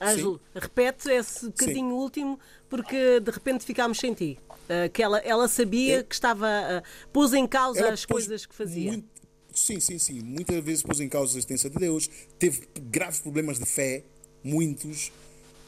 Ângelo, 0.00 0.40
repete 0.54 1.10
esse 1.10 1.46
bocadinho 1.46 1.94
último 1.94 2.38
porque 2.70 3.20
de 3.20 3.30
repente 3.30 3.64
ficámos 3.64 3.98
sem 3.98 4.14
ti. 4.14 4.38
Ah, 4.68 4.88
que 4.88 5.02
ela, 5.02 5.18
ela 5.18 5.48
sabia 5.48 5.98
Eu- 5.98 6.04
que 6.04 6.14
estava. 6.14 6.46
ah, 6.46 6.82
pôs 7.12 7.32
em 7.32 7.46
causa 7.46 7.80
Ela 7.80 7.92
as 7.92 8.04
coisas 8.04 8.46
que 8.46 8.54
fazia. 8.54 8.92
muito- 8.92 9.08
sim, 9.52 9.80
sim, 9.80 9.98
sim. 9.98 10.20
Muitas 10.22 10.62
vezes 10.62 10.82
pôs 10.82 11.00
em 11.00 11.08
causa 11.08 11.32
a 11.36 11.38
existência 11.38 11.68
de 11.68 11.76
Deus, 11.78 12.08
teve 12.38 12.68
graves 12.90 13.18
problemas 13.20 13.58
de 13.58 13.66
fé, 13.66 14.04
muitos. 14.44 15.10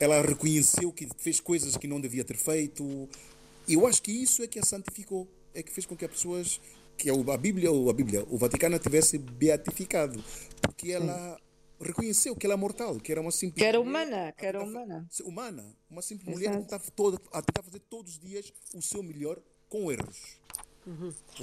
Ela 0.01 0.23
reconheceu 0.23 0.91
que 0.91 1.07
fez 1.19 1.39
coisas 1.39 1.77
que 1.77 1.87
não 1.87 2.01
devia 2.01 2.25
ter 2.25 2.37
feito. 2.37 3.09
E 3.69 3.75
eu 3.75 3.87
acho 3.87 4.03
que 4.03 4.11
isso 4.11 4.43
é 4.43 4.47
que 4.47 4.59
a 4.59 4.65
santificou, 4.65 5.29
é 5.55 5.63
que 5.63 5.71
fez 5.71 5.87
com 5.87 5.95
que 5.95 6.05
as 6.05 6.11
pessoas, 6.11 6.61
que 6.97 7.09
a 7.11 7.37
Bíblia, 7.37 7.71
ou 7.71 7.89
a 7.91 7.93
Bíblia, 7.93 8.25
o 8.29 8.37
Vaticano 8.37 8.79
tivesse 8.79 9.19
beatificado, 9.19 10.25
porque 10.63 10.91
ela 10.91 11.39
reconheceu 11.81 12.35
que 12.35 12.47
ela 12.47 12.55
é 12.55 12.57
mortal, 12.57 12.99
que 12.99 13.13
era 13.13 13.21
uma 13.21 13.31
simples 13.31 13.63
Que 13.63 13.69
era 13.69 13.79
mulher 13.79 13.91
humana, 13.91 14.33
que 14.33 14.47
era 14.47 14.63
humana. 14.63 15.09
humana, 15.25 15.77
uma 15.89 16.03
simples 16.03 16.35
mulher 16.35 16.57
que 16.57 16.63
estava 16.63 16.85
toda, 16.95 17.21
a 17.33 17.43
tentar 17.43 17.63
fazer 17.63 17.81
todos 17.81 18.13
os 18.13 18.19
dias 18.19 18.53
o 18.75 18.83
seu 18.83 19.03
melhor 19.03 19.39
com 19.69 19.93
erros. 19.93 20.41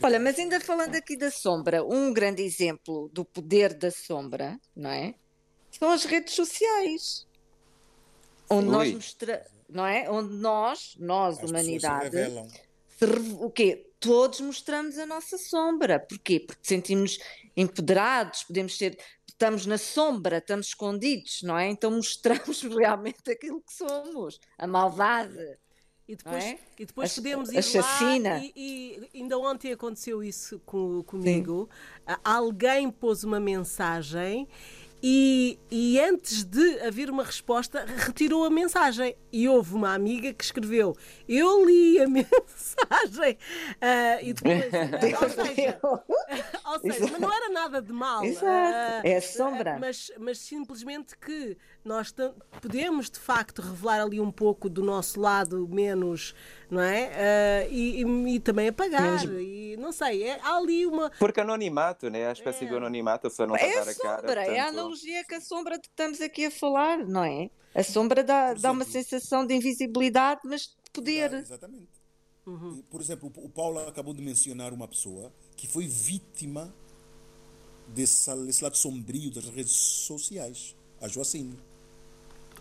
Olha, 0.02 0.20
mas 0.20 0.38
ainda 0.38 0.60
falando 0.60 0.96
aqui 0.96 1.16
da 1.16 1.32
sombra, 1.32 1.84
um 1.84 2.12
grande 2.12 2.42
exemplo 2.42 3.10
do 3.14 3.24
poder 3.24 3.74
da 3.74 3.92
sombra, 3.92 4.60
não 4.76 4.90
é? 4.90 5.16
São 5.72 5.92
as 5.92 6.06
redes 6.06 6.34
sociais. 6.34 7.27
Onde 8.50 8.68
nós 8.70 8.94
mostra, 8.94 9.46
não 9.70 9.86
é? 9.86 10.10
Onde 10.10 10.34
nós, 10.36 10.96
nós, 11.00 11.36
As 11.36 11.40
se 11.42 11.46
humanidade, 11.46 12.12
se 12.98 13.06
rev- 13.06 13.42
o 13.42 13.50
quê? 13.50 13.84
Todos 14.00 14.40
mostramos 14.42 14.98
a 14.98 15.06
nossa 15.06 15.38
sombra. 15.38 16.00
Porquê? 16.00 16.40
Porque 16.40 16.62
sentimos 16.64 17.18
empoderados, 17.56 18.44
podemos 18.44 18.78
ser, 18.78 18.98
estamos 19.28 19.66
na 19.66 19.78
sombra, 19.78 20.38
estamos 20.38 20.68
escondidos, 20.68 21.42
não 21.42 21.58
é? 21.58 21.68
Então 21.70 21.90
mostramos 21.92 22.62
realmente 22.64 23.30
aquilo 23.32 23.60
que 23.62 23.74
somos, 23.74 24.40
a 24.58 24.68
maldade. 24.68 25.58
E 26.08 26.16
depois, 26.16 26.44
é? 26.44 26.58
e 26.80 26.86
depois 26.86 27.12
A- 27.12 27.16
podemos 27.16 27.52
ir 27.52 27.62
chacina. 27.62 28.36
lá 28.36 28.40
e, 28.56 29.10
e 29.14 29.20
ainda 29.20 29.38
ontem 29.38 29.74
aconteceu 29.74 30.24
isso 30.24 30.58
com, 30.66 31.04
comigo. 31.04 31.70
Ah, 32.06 32.18
Alguém 32.24 32.90
pôs 32.90 33.26
uma 33.26 33.42
mensagem 33.42 34.48
e, 35.02 35.60
e 35.70 36.00
antes 36.00 36.44
de 36.44 36.80
haver 36.82 37.10
uma 37.10 37.24
resposta 37.24 37.86
retirou 37.86 38.44
a 38.46 38.50
mensagem. 38.50 39.16
E 39.32 39.48
houve 39.48 39.76
uma 39.76 39.94
amiga 39.94 40.34
que 40.34 40.44
escreveu 40.44 40.96
eu 41.28 41.66
li 41.66 42.00
a 42.00 42.08
mensagem 42.10 43.38
Ah, 43.82 44.22
e 44.22 44.34
depois, 44.34 44.64
ou 45.22 45.30
seja, 45.30 45.80
ou 45.84 46.80
seja, 46.80 47.12
mas 47.12 47.20
não 47.20 47.34
era 47.34 47.50
nada 47.50 47.82
de 47.82 47.92
mal. 47.92 48.24
Exato, 48.24 48.46
ah, 48.48 49.02
é 49.04 49.18
a 49.18 49.22
sombra. 49.22 49.78
Mas, 49.80 50.12
mas 50.20 50.40
simplesmente 50.40 51.18
que 51.18 51.58
nós 51.84 52.14
podemos 52.62 53.10
de 53.10 53.20
facto 53.20 53.62
revelar 53.62 54.02
ali 54.02 54.20
um 54.20 54.32
pouco 54.32 54.70
do 54.70 54.84
nosso 54.84 55.20
lado 55.20 55.68
menos, 55.68 56.34
não 56.70 56.82
é? 56.82 57.64
Ah, 57.64 57.68
e, 57.70 58.04
e- 58.04 58.36
e 58.36 58.40
também 58.40 58.68
apagar. 58.68 59.24
E 59.26 59.76
não 59.78 59.92
sei, 59.92 60.24
é, 60.24 60.40
há 60.42 60.58
ali 60.58 60.86
uma. 60.86 61.10
Porque 61.20 61.40
anonimato, 61.42 62.10
né? 62.10 62.28
A 62.28 62.32
espécie 62.34 62.66
É. 62.66 62.68
do 62.70 62.78
anonimato, 62.78 63.28
a 63.28 63.30
pessoa 63.30 63.48
não 63.48 63.56
É 63.56 63.64
a 63.78 63.82
a 63.82 63.86
dar 63.86 63.92
a 63.92 63.96
cara. 63.96 64.18
sombra, 64.22 64.42
é 64.42 64.44
a 64.44 64.46
portanto- 64.64 64.70
analogia 64.80 65.24
que 65.26 65.36
a 65.36 65.42
sombra 65.42 65.80
que 65.80 65.88
estamos 65.88 66.20
aqui 66.22 66.46
a 66.46 66.52
falar, 66.52 66.98
não 67.06 67.24
é? 67.24 67.50
A 67.76 67.84
sombra 67.84 68.24
dá, 68.24 68.54
dá 68.54 68.72
uma 68.72 68.84
sensação 68.86 69.46
de 69.46 69.54
invisibilidade, 69.54 70.42
mas 70.46 70.62
de 70.62 70.92
poder. 70.92 71.34
Ah, 71.36 71.40
exatamente. 71.40 71.88
E, 72.48 72.84
Por 72.90 73.02
exemplo, 73.02 73.32
o 73.36 73.50
Paulo 73.50 73.80
acabou 73.88 74.14
de 74.14 74.22
mencionar 74.22 74.74
uma 74.74 74.88
pessoa 74.88 75.32
que 75.56 75.68
foi 75.68 75.86
vítima 75.86 76.74
desse, 77.90 78.34
desse 78.46 78.64
lado 78.64 78.78
sombrio 78.78 79.30
das 79.32 79.46
redes 79.46 79.72
sociais, 79.74 80.76
a 81.02 81.08
Joacine. 81.08 81.60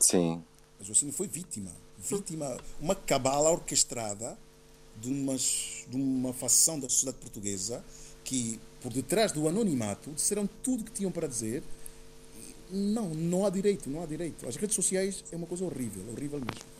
Sim. 0.01 0.45
A 0.81 0.83
Joacine 0.85 1.13
foi 1.13 1.27
vítima. 1.29 1.71
Vítima, 1.99 2.57
uma 2.81 2.95
cabala 2.95 3.51
orquestrada 3.51 4.37
de, 5.01 5.11
de 5.11 5.97
uma 5.97 6.33
facção 6.33 6.79
da 6.79 6.89
sociedade 6.89 7.19
portuguesa 7.19 7.85
que, 8.25 8.61
por 8.81 8.93
detrás 8.93 9.33
do 9.33 9.49
anonimato, 9.49 10.11
disseram 10.11 10.49
tudo 10.63 10.83
o 10.83 10.85
que 10.85 10.93
tinham 10.93 11.13
para 11.13 11.27
dizer. 11.27 11.63
Não, 12.71 13.11
não 13.11 13.47
há 13.47 13.51
direito, 13.51 13.89
não 13.89 14.03
há 14.03 14.07
direito. 14.07 14.47
As 14.49 14.57
redes 14.57 14.75
sociais 14.75 15.25
é 15.31 15.37
uma 15.37 15.47
coisa 15.47 15.65
horrível, 15.65 16.03
horrível 16.11 16.41
mesmo. 16.41 16.76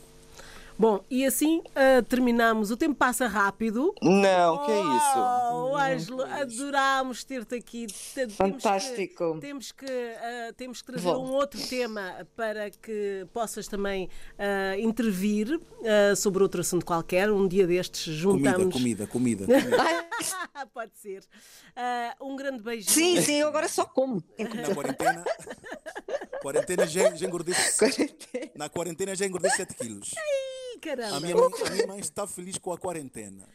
Bom, 0.79 1.03
e 1.09 1.25
assim 1.25 1.61
ah, 1.75 2.03
terminamos. 2.07 2.69
O 2.71 2.77
tempo 2.77 2.93
passa 2.95 3.27
rápido. 3.27 3.93
Não, 4.01 4.65
que 4.65 4.71
é 4.71 4.79
isso? 4.79 5.17
Oh, 5.53 5.75
Ângelo, 5.75 6.23
adorámos 6.23 7.23
ter-te 7.23 7.55
aqui. 7.55 7.87
Te- 7.87 7.93
temos 8.13 8.31
que- 8.33 8.37
Fantástico. 8.37 9.37
Temos 9.39 9.71
que, 9.71 9.85
ah, 9.85 10.53
temos 10.55 10.81
que 10.81 10.87
trazer 10.91 11.07
Bom. 11.07 11.25
um 11.25 11.31
outro 11.31 11.59
tema 11.67 12.27
para 12.35 12.69
que 12.69 13.25
possas 13.33 13.67
também 13.67 14.07
ah, 14.37 14.77
intervir 14.77 15.59
sobre 16.15 16.43
outro 16.43 16.61
assunto 16.61 16.85
qualquer. 16.85 17.31
Um 17.31 17.47
dia 17.47 17.65
destes 17.65 18.21
Comida, 18.21 18.49
juntamos. 18.51 18.73
comida, 18.75 19.07
comida, 19.07 19.45
comida. 19.45 19.77
Pode 20.73 20.91
ser. 20.95 21.23
Um 22.21 22.35
grande 22.35 22.61
beijinho. 22.61 22.93
Sim, 22.93 23.21
sim, 23.21 23.35
eu 23.39 23.47
agora 23.47 23.67
só 23.67 23.83
como. 23.85 24.23
Na 24.37 24.73
quarentena, 24.75 25.23
quarentena 26.41 26.87
já, 26.87 27.13
já 27.15 27.25
engordece. 27.27 27.85
Na 28.55 28.69
quarentena 28.69 29.15
já 29.15 29.25
engordei 29.25 29.51
7 29.51 29.73
quilos. 29.75 30.11
Ih, 30.87 30.91
A 30.91 30.95
caramba. 30.97 31.19
minha, 31.19 31.35
mãe, 31.35 31.49
a 31.65 31.69
minha 31.71 31.87
mãe 31.87 31.99
está 31.99 32.25
feliz 32.25 32.57
com 32.57 32.71
a 32.71 32.77
quarentena. 32.77 33.47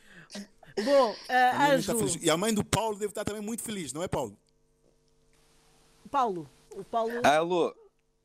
Bom, 0.84 1.14
A 1.28 1.50
ah, 1.50 1.68
mãe 1.68 1.78
está 1.78 1.92
Ângelo, 1.92 1.98
feliz. 1.98 2.18
E 2.22 2.30
a 2.30 2.36
mãe 2.36 2.52
do 2.52 2.64
Paulo 2.64 2.94
deve 2.96 3.10
estar 3.10 3.24
também 3.24 3.42
muito 3.42 3.62
feliz, 3.62 3.92
não 3.92 4.02
é, 4.02 4.08
Paulo? 4.08 4.36
Paulo. 6.10 6.48
O 6.74 6.84
Paulo. 6.84 7.12
Alô? 7.24 7.74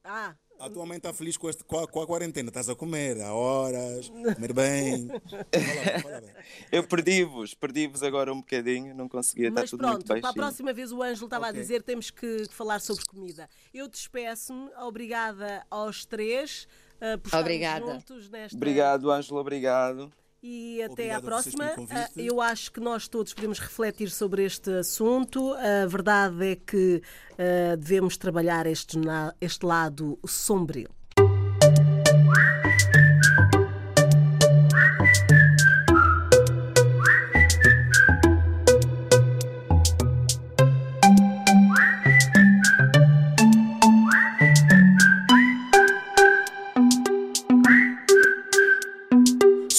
Ah, 0.03 0.36
A 0.60 0.70
tua 0.70 0.86
mãe 0.86 0.97
está 0.97 1.14
feliz 1.14 1.36
com, 1.38 1.49
este, 1.49 1.64
com, 1.64 1.80
a, 1.80 1.88
com 1.88 2.01
a 2.01 2.08
quarentena. 2.08 2.49
Estás 2.49 2.70
a 2.70 2.76
comer 2.76 3.22
a 3.22 3.34
horas, 3.34 4.10
comer 4.10 4.53
bem. 4.53 5.08
Fala 5.30 5.91
bem, 5.91 6.01
fala 6.01 6.22
bem. 6.22 6.34
Eu 6.72 6.84
perdi-vos, 6.88 7.53
perdi-vos 7.53 8.03
agora 8.03 8.34
um 8.34 8.38
bocadinho, 8.38 8.95
não 8.95 9.08
conseguia, 9.10 9.51
Mas 9.51 9.70
tudo 9.70 9.80
pronto, 9.80 10.08
muito 10.08 10.22
para 10.22 10.30
a 10.30 10.34
próxima 10.34 10.74
vez 10.74 10.91
o 10.91 11.03
Ângelo 11.03 11.28
estava 11.28 11.47
Ok. 11.47 11.60
a 11.60 11.62
dizer 11.62 11.84
temos 11.84 12.10
que 12.10 12.45
falar 12.49 12.80
sobre 12.80 13.05
comida. 13.05 13.49
Eu 13.74 13.88
despeço-me, 13.88 14.70
obrigada 14.78 15.66
aos 15.70 16.05
três 16.05 16.68
uh, 16.98 17.18
por 17.18 17.28
estarmos 17.28 17.34
Obrigada. 17.34 17.86
juntos 17.86 18.30
nesta. 18.30 18.56
Obrigado, 18.58 19.12
Ângelo, 19.12 19.39
obrigado. 19.39 20.12
E 20.41 20.82
até 20.84 20.91
Obrigado 20.91 21.18
à 21.18 21.22
próxima. 21.22 21.66
Ah, 21.89 22.10
Eu 22.16 22.39
acho 22.39 22.72
que 22.72 22.80
nós 22.80 23.08
todos 23.08 23.34
podemos 23.34 23.60
refletir 23.60 24.10
sobre 24.10 24.45
este 24.45 24.70
assunto. 24.72 25.54
A 25.54 25.86
verdade 25.88 26.52
é 26.52 26.56
que 26.56 27.02
ah, 27.38 27.76
devemos 27.76 28.18
trabalhar 28.18 28.68
este, 28.68 28.98
este 29.41 29.66
lado 29.66 30.20
sombrio. 30.26 30.89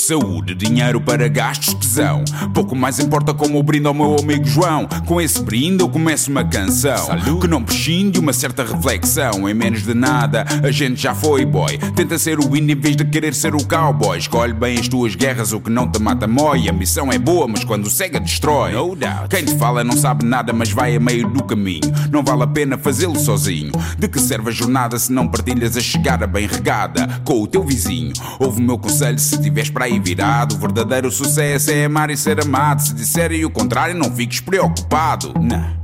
Saúde, 0.09 0.55
dinheiro 0.55 1.03
para 1.03 1.29
gastos, 1.29 1.75
tesão. 1.75 2.25
Pouco 2.55 2.75
mais 2.75 2.99
importa 2.99 3.35
como 3.35 3.59
o 3.59 3.63
brinde 3.63 3.89
ao 3.89 3.93
meu 3.93 4.17
amigo 4.19 4.47
João. 4.47 4.89
Com 5.05 5.21
esse 5.21 5.43
brinde 5.43 5.83
eu 5.83 5.89
começo 5.91 6.31
uma 6.31 6.43
canção 6.43 7.09
que 7.39 7.47
não 7.47 7.63
prescinde 7.63 8.19
uma 8.19 8.33
certa 8.33 8.65
reflexão. 8.65 9.47
Em 9.47 9.53
menos 9.53 9.83
de 9.83 9.93
nada, 9.93 10.47
a 10.63 10.71
gente 10.71 11.03
já 11.03 11.15
foi 11.15 11.45
boy. 11.45 11.77
Tenta 11.95 12.19
ser 12.19 12.39
o 12.39 12.57
índio 12.57 12.73
em 12.75 12.81
vez 12.81 12.97
de 12.97 13.05
querer 13.05 13.35
ser 13.35 13.55
o 13.55 13.63
cowboy. 13.63 14.17
Escolhe 14.17 14.55
bem 14.55 14.79
as 14.79 14.89
tuas 14.89 15.15
guerras, 15.15 15.53
o 15.53 15.61
que 15.61 15.69
não 15.69 15.87
te 15.87 16.01
mata 16.01 16.27
mói. 16.27 16.71
A 16.71 16.73
missão 16.73 17.13
é 17.13 17.19
boa, 17.19 17.47
mas 17.47 17.63
quando 17.63 17.91
cega 17.91 18.19
destrói. 18.19 18.73
No 18.73 18.97
doubt. 18.97 19.29
Quem 19.29 19.45
te 19.45 19.59
fala 19.59 19.85
não 19.85 19.95
sabe 19.95 20.25
nada, 20.25 20.55
mas 20.55 20.71
vai 20.71 20.97
a 20.97 21.01
meio 21.01 21.29
do 21.29 21.45
caminho. 21.45 21.83
Não 22.11 22.23
vale 22.23 22.45
a 22.45 22.47
pena 22.47 22.79
fazê-lo 22.79 23.19
sozinho. 23.19 23.73
De 23.99 24.09
que 24.09 24.19
serve 24.19 24.49
a 24.49 24.53
jornada 24.53 24.99
se 24.99 25.13
não 25.13 25.29
partilhas 25.29 25.77
a 25.77 25.83
chegada 25.83 26.27
bem 26.27 26.47
regada 26.47 27.21
com 27.27 27.43
o 27.43 27.47
teu 27.47 27.63
vizinho? 27.63 28.15
Ouve 28.39 28.59
o 28.59 28.65
meu 28.65 28.79
conselho 28.79 29.19
se 29.19 29.39
tiveres 29.43 29.69
para 29.69 29.85
aí 29.85 29.98
virado. 30.01 30.55
O 30.55 30.59
verdadeiro 30.59 31.11
sucesso 31.11 31.71
é 31.71 31.85
amar 31.85 32.11
e 32.11 32.17
ser 32.17 32.41
amado. 32.41 32.83
Se 32.83 32.95
disserem 32.95 33.45
o 33.45 33.51
contrário, 33.51 33.95
não 33.95 34.15
fiques 34.15 34.41
preocupado. 34.41 35.35
Não, 35.41 35.77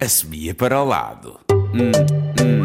assobia 0.00 0.54
para 0.54 0.80
o 0.80 0.84
lado. 0.84 1.38
Hum, 1.50 1.92
hum. 2.40 2.62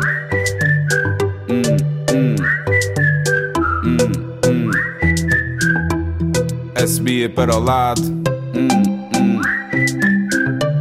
Para 7.35 7.55
o 7.55 7.59
lado. 7.59 8.01
Hum, 8.01 8.67
hum. 9.15 9.41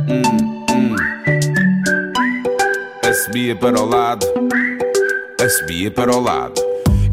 Hum, 0.09 0.23
hum. 0.71 0.97
Assobia 3.07 3.57
para 3.57 3.81
o 3.81 3.85
lado. 3.85 4.27
Assobia 5.41 5.91
para 5.91 6.17
o 6.17 6.21
lado. 6.21 6.66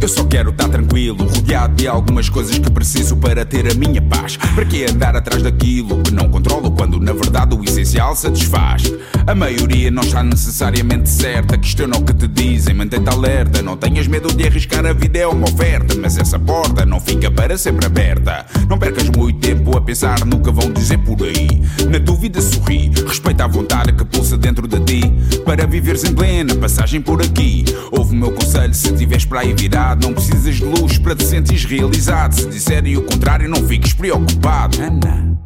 Eu 0.03 0.09
só 0.09 0.25
quero 0.25 0.49
estar 0.49 0.67
tranquilo, 0.67 1.25
rodeado 1.25 1.75
de 1.75 1.87
algumas 1.87 2.27
coisas 2.27 2.59
que 2.59 2.69
preciso 2.69 3.15
para 3.15 3.45
ter 3.45 3.71
a 3.71 3.73
minha 3.73 4.01
paz. 4.01 4.35
Para 4.35 4.65
que 4.65 4.83
andar 4.83 5.15
atrás 5.15 5.41
daquilo 5.41 6.03
que 6.03 6.11
não 6.11 6.27
controlo 6.27 6.71
quando 6.71 6.99
na 6.99 7.13
verdade 7.13 7.55
o 7.55 7.63
essencial 7.63 8.13
satisfaz? 8.13 8.93
A 9.25 9.33
maioria 9.33 9.89
não 9.89 10.03
está 10.03 10.21
necessariamente 10.21 11.07
certa. 11.07 11.57
Questiona 11.57 11.95
o 11.95 12.03
que 12.03 12.13
te 12.13 12.27
dizem, 12.27 12.75
mantém-te 12.75 13.09
alerta. 13.09 13.61
Não 13.61 13.77
tenhas 13.77 14.05
medo 14.05 14.27
de 14.27 14.45
arriscar, 14.45 14.85
a 14.85 14.91
vida 14.91 15.19
é 15.19 15.25
uma 15.25 15.47
oferta. 15.47 15.95
Mas 15.97 16.17
essa 16.17 16.37
porta 16.37 16.85
não 16.85 16.99
fica 16.99 17.31
para 17.31 17.57
sempre 17.57 17.85
aberta. 17.85 18.45
Não 18.67 18.77
percas 18.77 19.07
muito 19.07 19.39
tempo 19.39 19.77
a 19.77 19.79
pensar 19.79 20.25
no 20.25 20.41
que 20.41 20.51
vão 20.51 20.69
dizer 20.69 20.97
por 20.97 21.23
aí. 21.23 21.63
Na 21.89 21.97
dúvida, 21.97 22.41
sorri, 22.41 22.91
respeita 23.07 23.45
a 23.45 23.47
vontade 23.47 23.93
que 23.93 24.03
pulsa 24.03 24.37
dentro 24.37 24.67
de 24.67 24.81
ti. 24.81 25.39
Para 25.45 25.65
viveres 25.65 26.03
em 26.03 26.13
plena 26.13 26.53
passagem 26.55 27.01
por 27.01 27.21
aqui. 27.21 27.63
Ouve 27.89 28.13
o 28.13 28.17
meu 28.17 28.33
conselho 28.33 28.73
se 28.73 28.91
tiveres 28.91 29.23
para 29.23 29.39
aí 29.39 29.53
Não 30.01 30.13
precisas 30.13 30.55
de 30.55 30.65
luz 30.65 30.97
para 30.97 31.15
te 31.15 31.25
sentires 31.25 31.65
realizado. 31.65 32.33
Se 32.33 32.47
disserem 32.47 32.97
o 32.97 33.03
contrário, 33.03 33.49
não 33.49 33.67
fiques 33.67 33.93
preocupado. 33.93 34.81
Ana, 34.81 35.37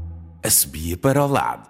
a 0.44 0.50
subia 0.50 0.98
para 0.98 1.24
o 1.24 1.28
lado. 1.28 1.68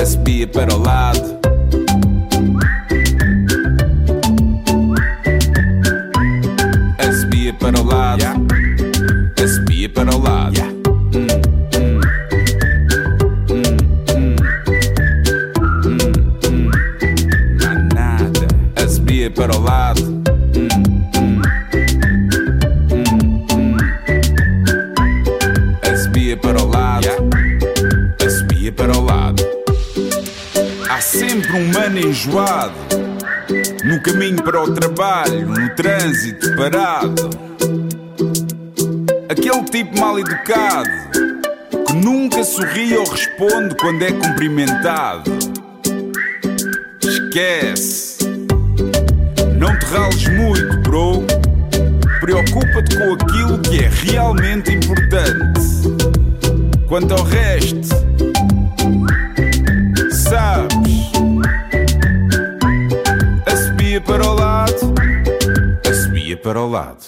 A 0.00 0.06
subia 0.06 0.46
para 0.46 0.74
o 0.74 0.78
lado. 0.78 1.38
Trabalho, 35.28 35.48
no 35.48 35.68
trânsito 35.70 36.56
parado. 36.56 37.30
Aquele 39.28 39.62
tipo 39.64 40.00
mal 40.00 40.18
educado 40.18 40.90
que 41.86 41.92
nunca 41.94 42.42
sorri 42.44 42.96
ou 42.96 43.04
responde 43.08 43.74
quando 43.76 44.02
é 44.02 44.12
cumprimentado. 44.12 45.30
Esquece. 47.02 48.18
Não 49.58 49.78
te 49.78 49.86
rales 49.86 50.28
muito, 50.28 50.78
bro. 50.80 51.24
Preocupa-te 52.20 52.96
com 52.96 53.14
aquilo 53.14 53.58
que 53.58 53.84
é 53.84 53.88
realmente 53.88 54.72
importante. 54.72 55.60
Quanto 56.86 57.14
ao 57.14 57.22
resto, 57.22 57.88
sabes. 60.10 60.78
A 63.46 63.56
subia 63.56 64.00
para 64.00 64.26
o 64.26 64.34
lado, 64.34 64.57
para 66.48 66.62
o 66.62 66.70
lado. 66.70 67.04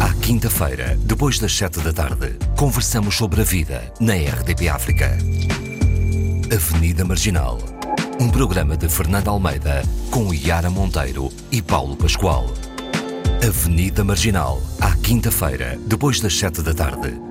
À 0.00 0.12
quinta-feira, 0.20 0.98
depois 1.04 1.38
das 1.38 1.56
sete 1.56 1.78
da 1.78 1.92
tarde, 1.92 2.36
conversamos 2.58 3.16
sobre 3.16 3.40
a 3.40 3.44
vida 3.44 3.84
na 4.00 4.14
RDP 4.14 4.68
África. 4.68 5.16
Avenida 6.52 7.04
Marginal. 7.04 7.60
Um 8.20 8.28
programa 8.28 8.76
de 8.76 8.88
Fernando 8.88 9.28
Almeida 9.28 9.82
com 10.10 10.34
Yara 10.34 10.68
Monteiro 10.68 11.30
e 11.52 11.62
Paulo 11.62 11.94
Pascoal. 11.96 12.46
Avenida 13.46 14.02
Marginal. 14.02 14.60
À 14.80 14.96
quinta-feira, 14.96 15.78
depois 15.86 16.18
das 16.18 16.36
sete 16.36 16.62
da 16.62 16.74
tarde 16.74 17.29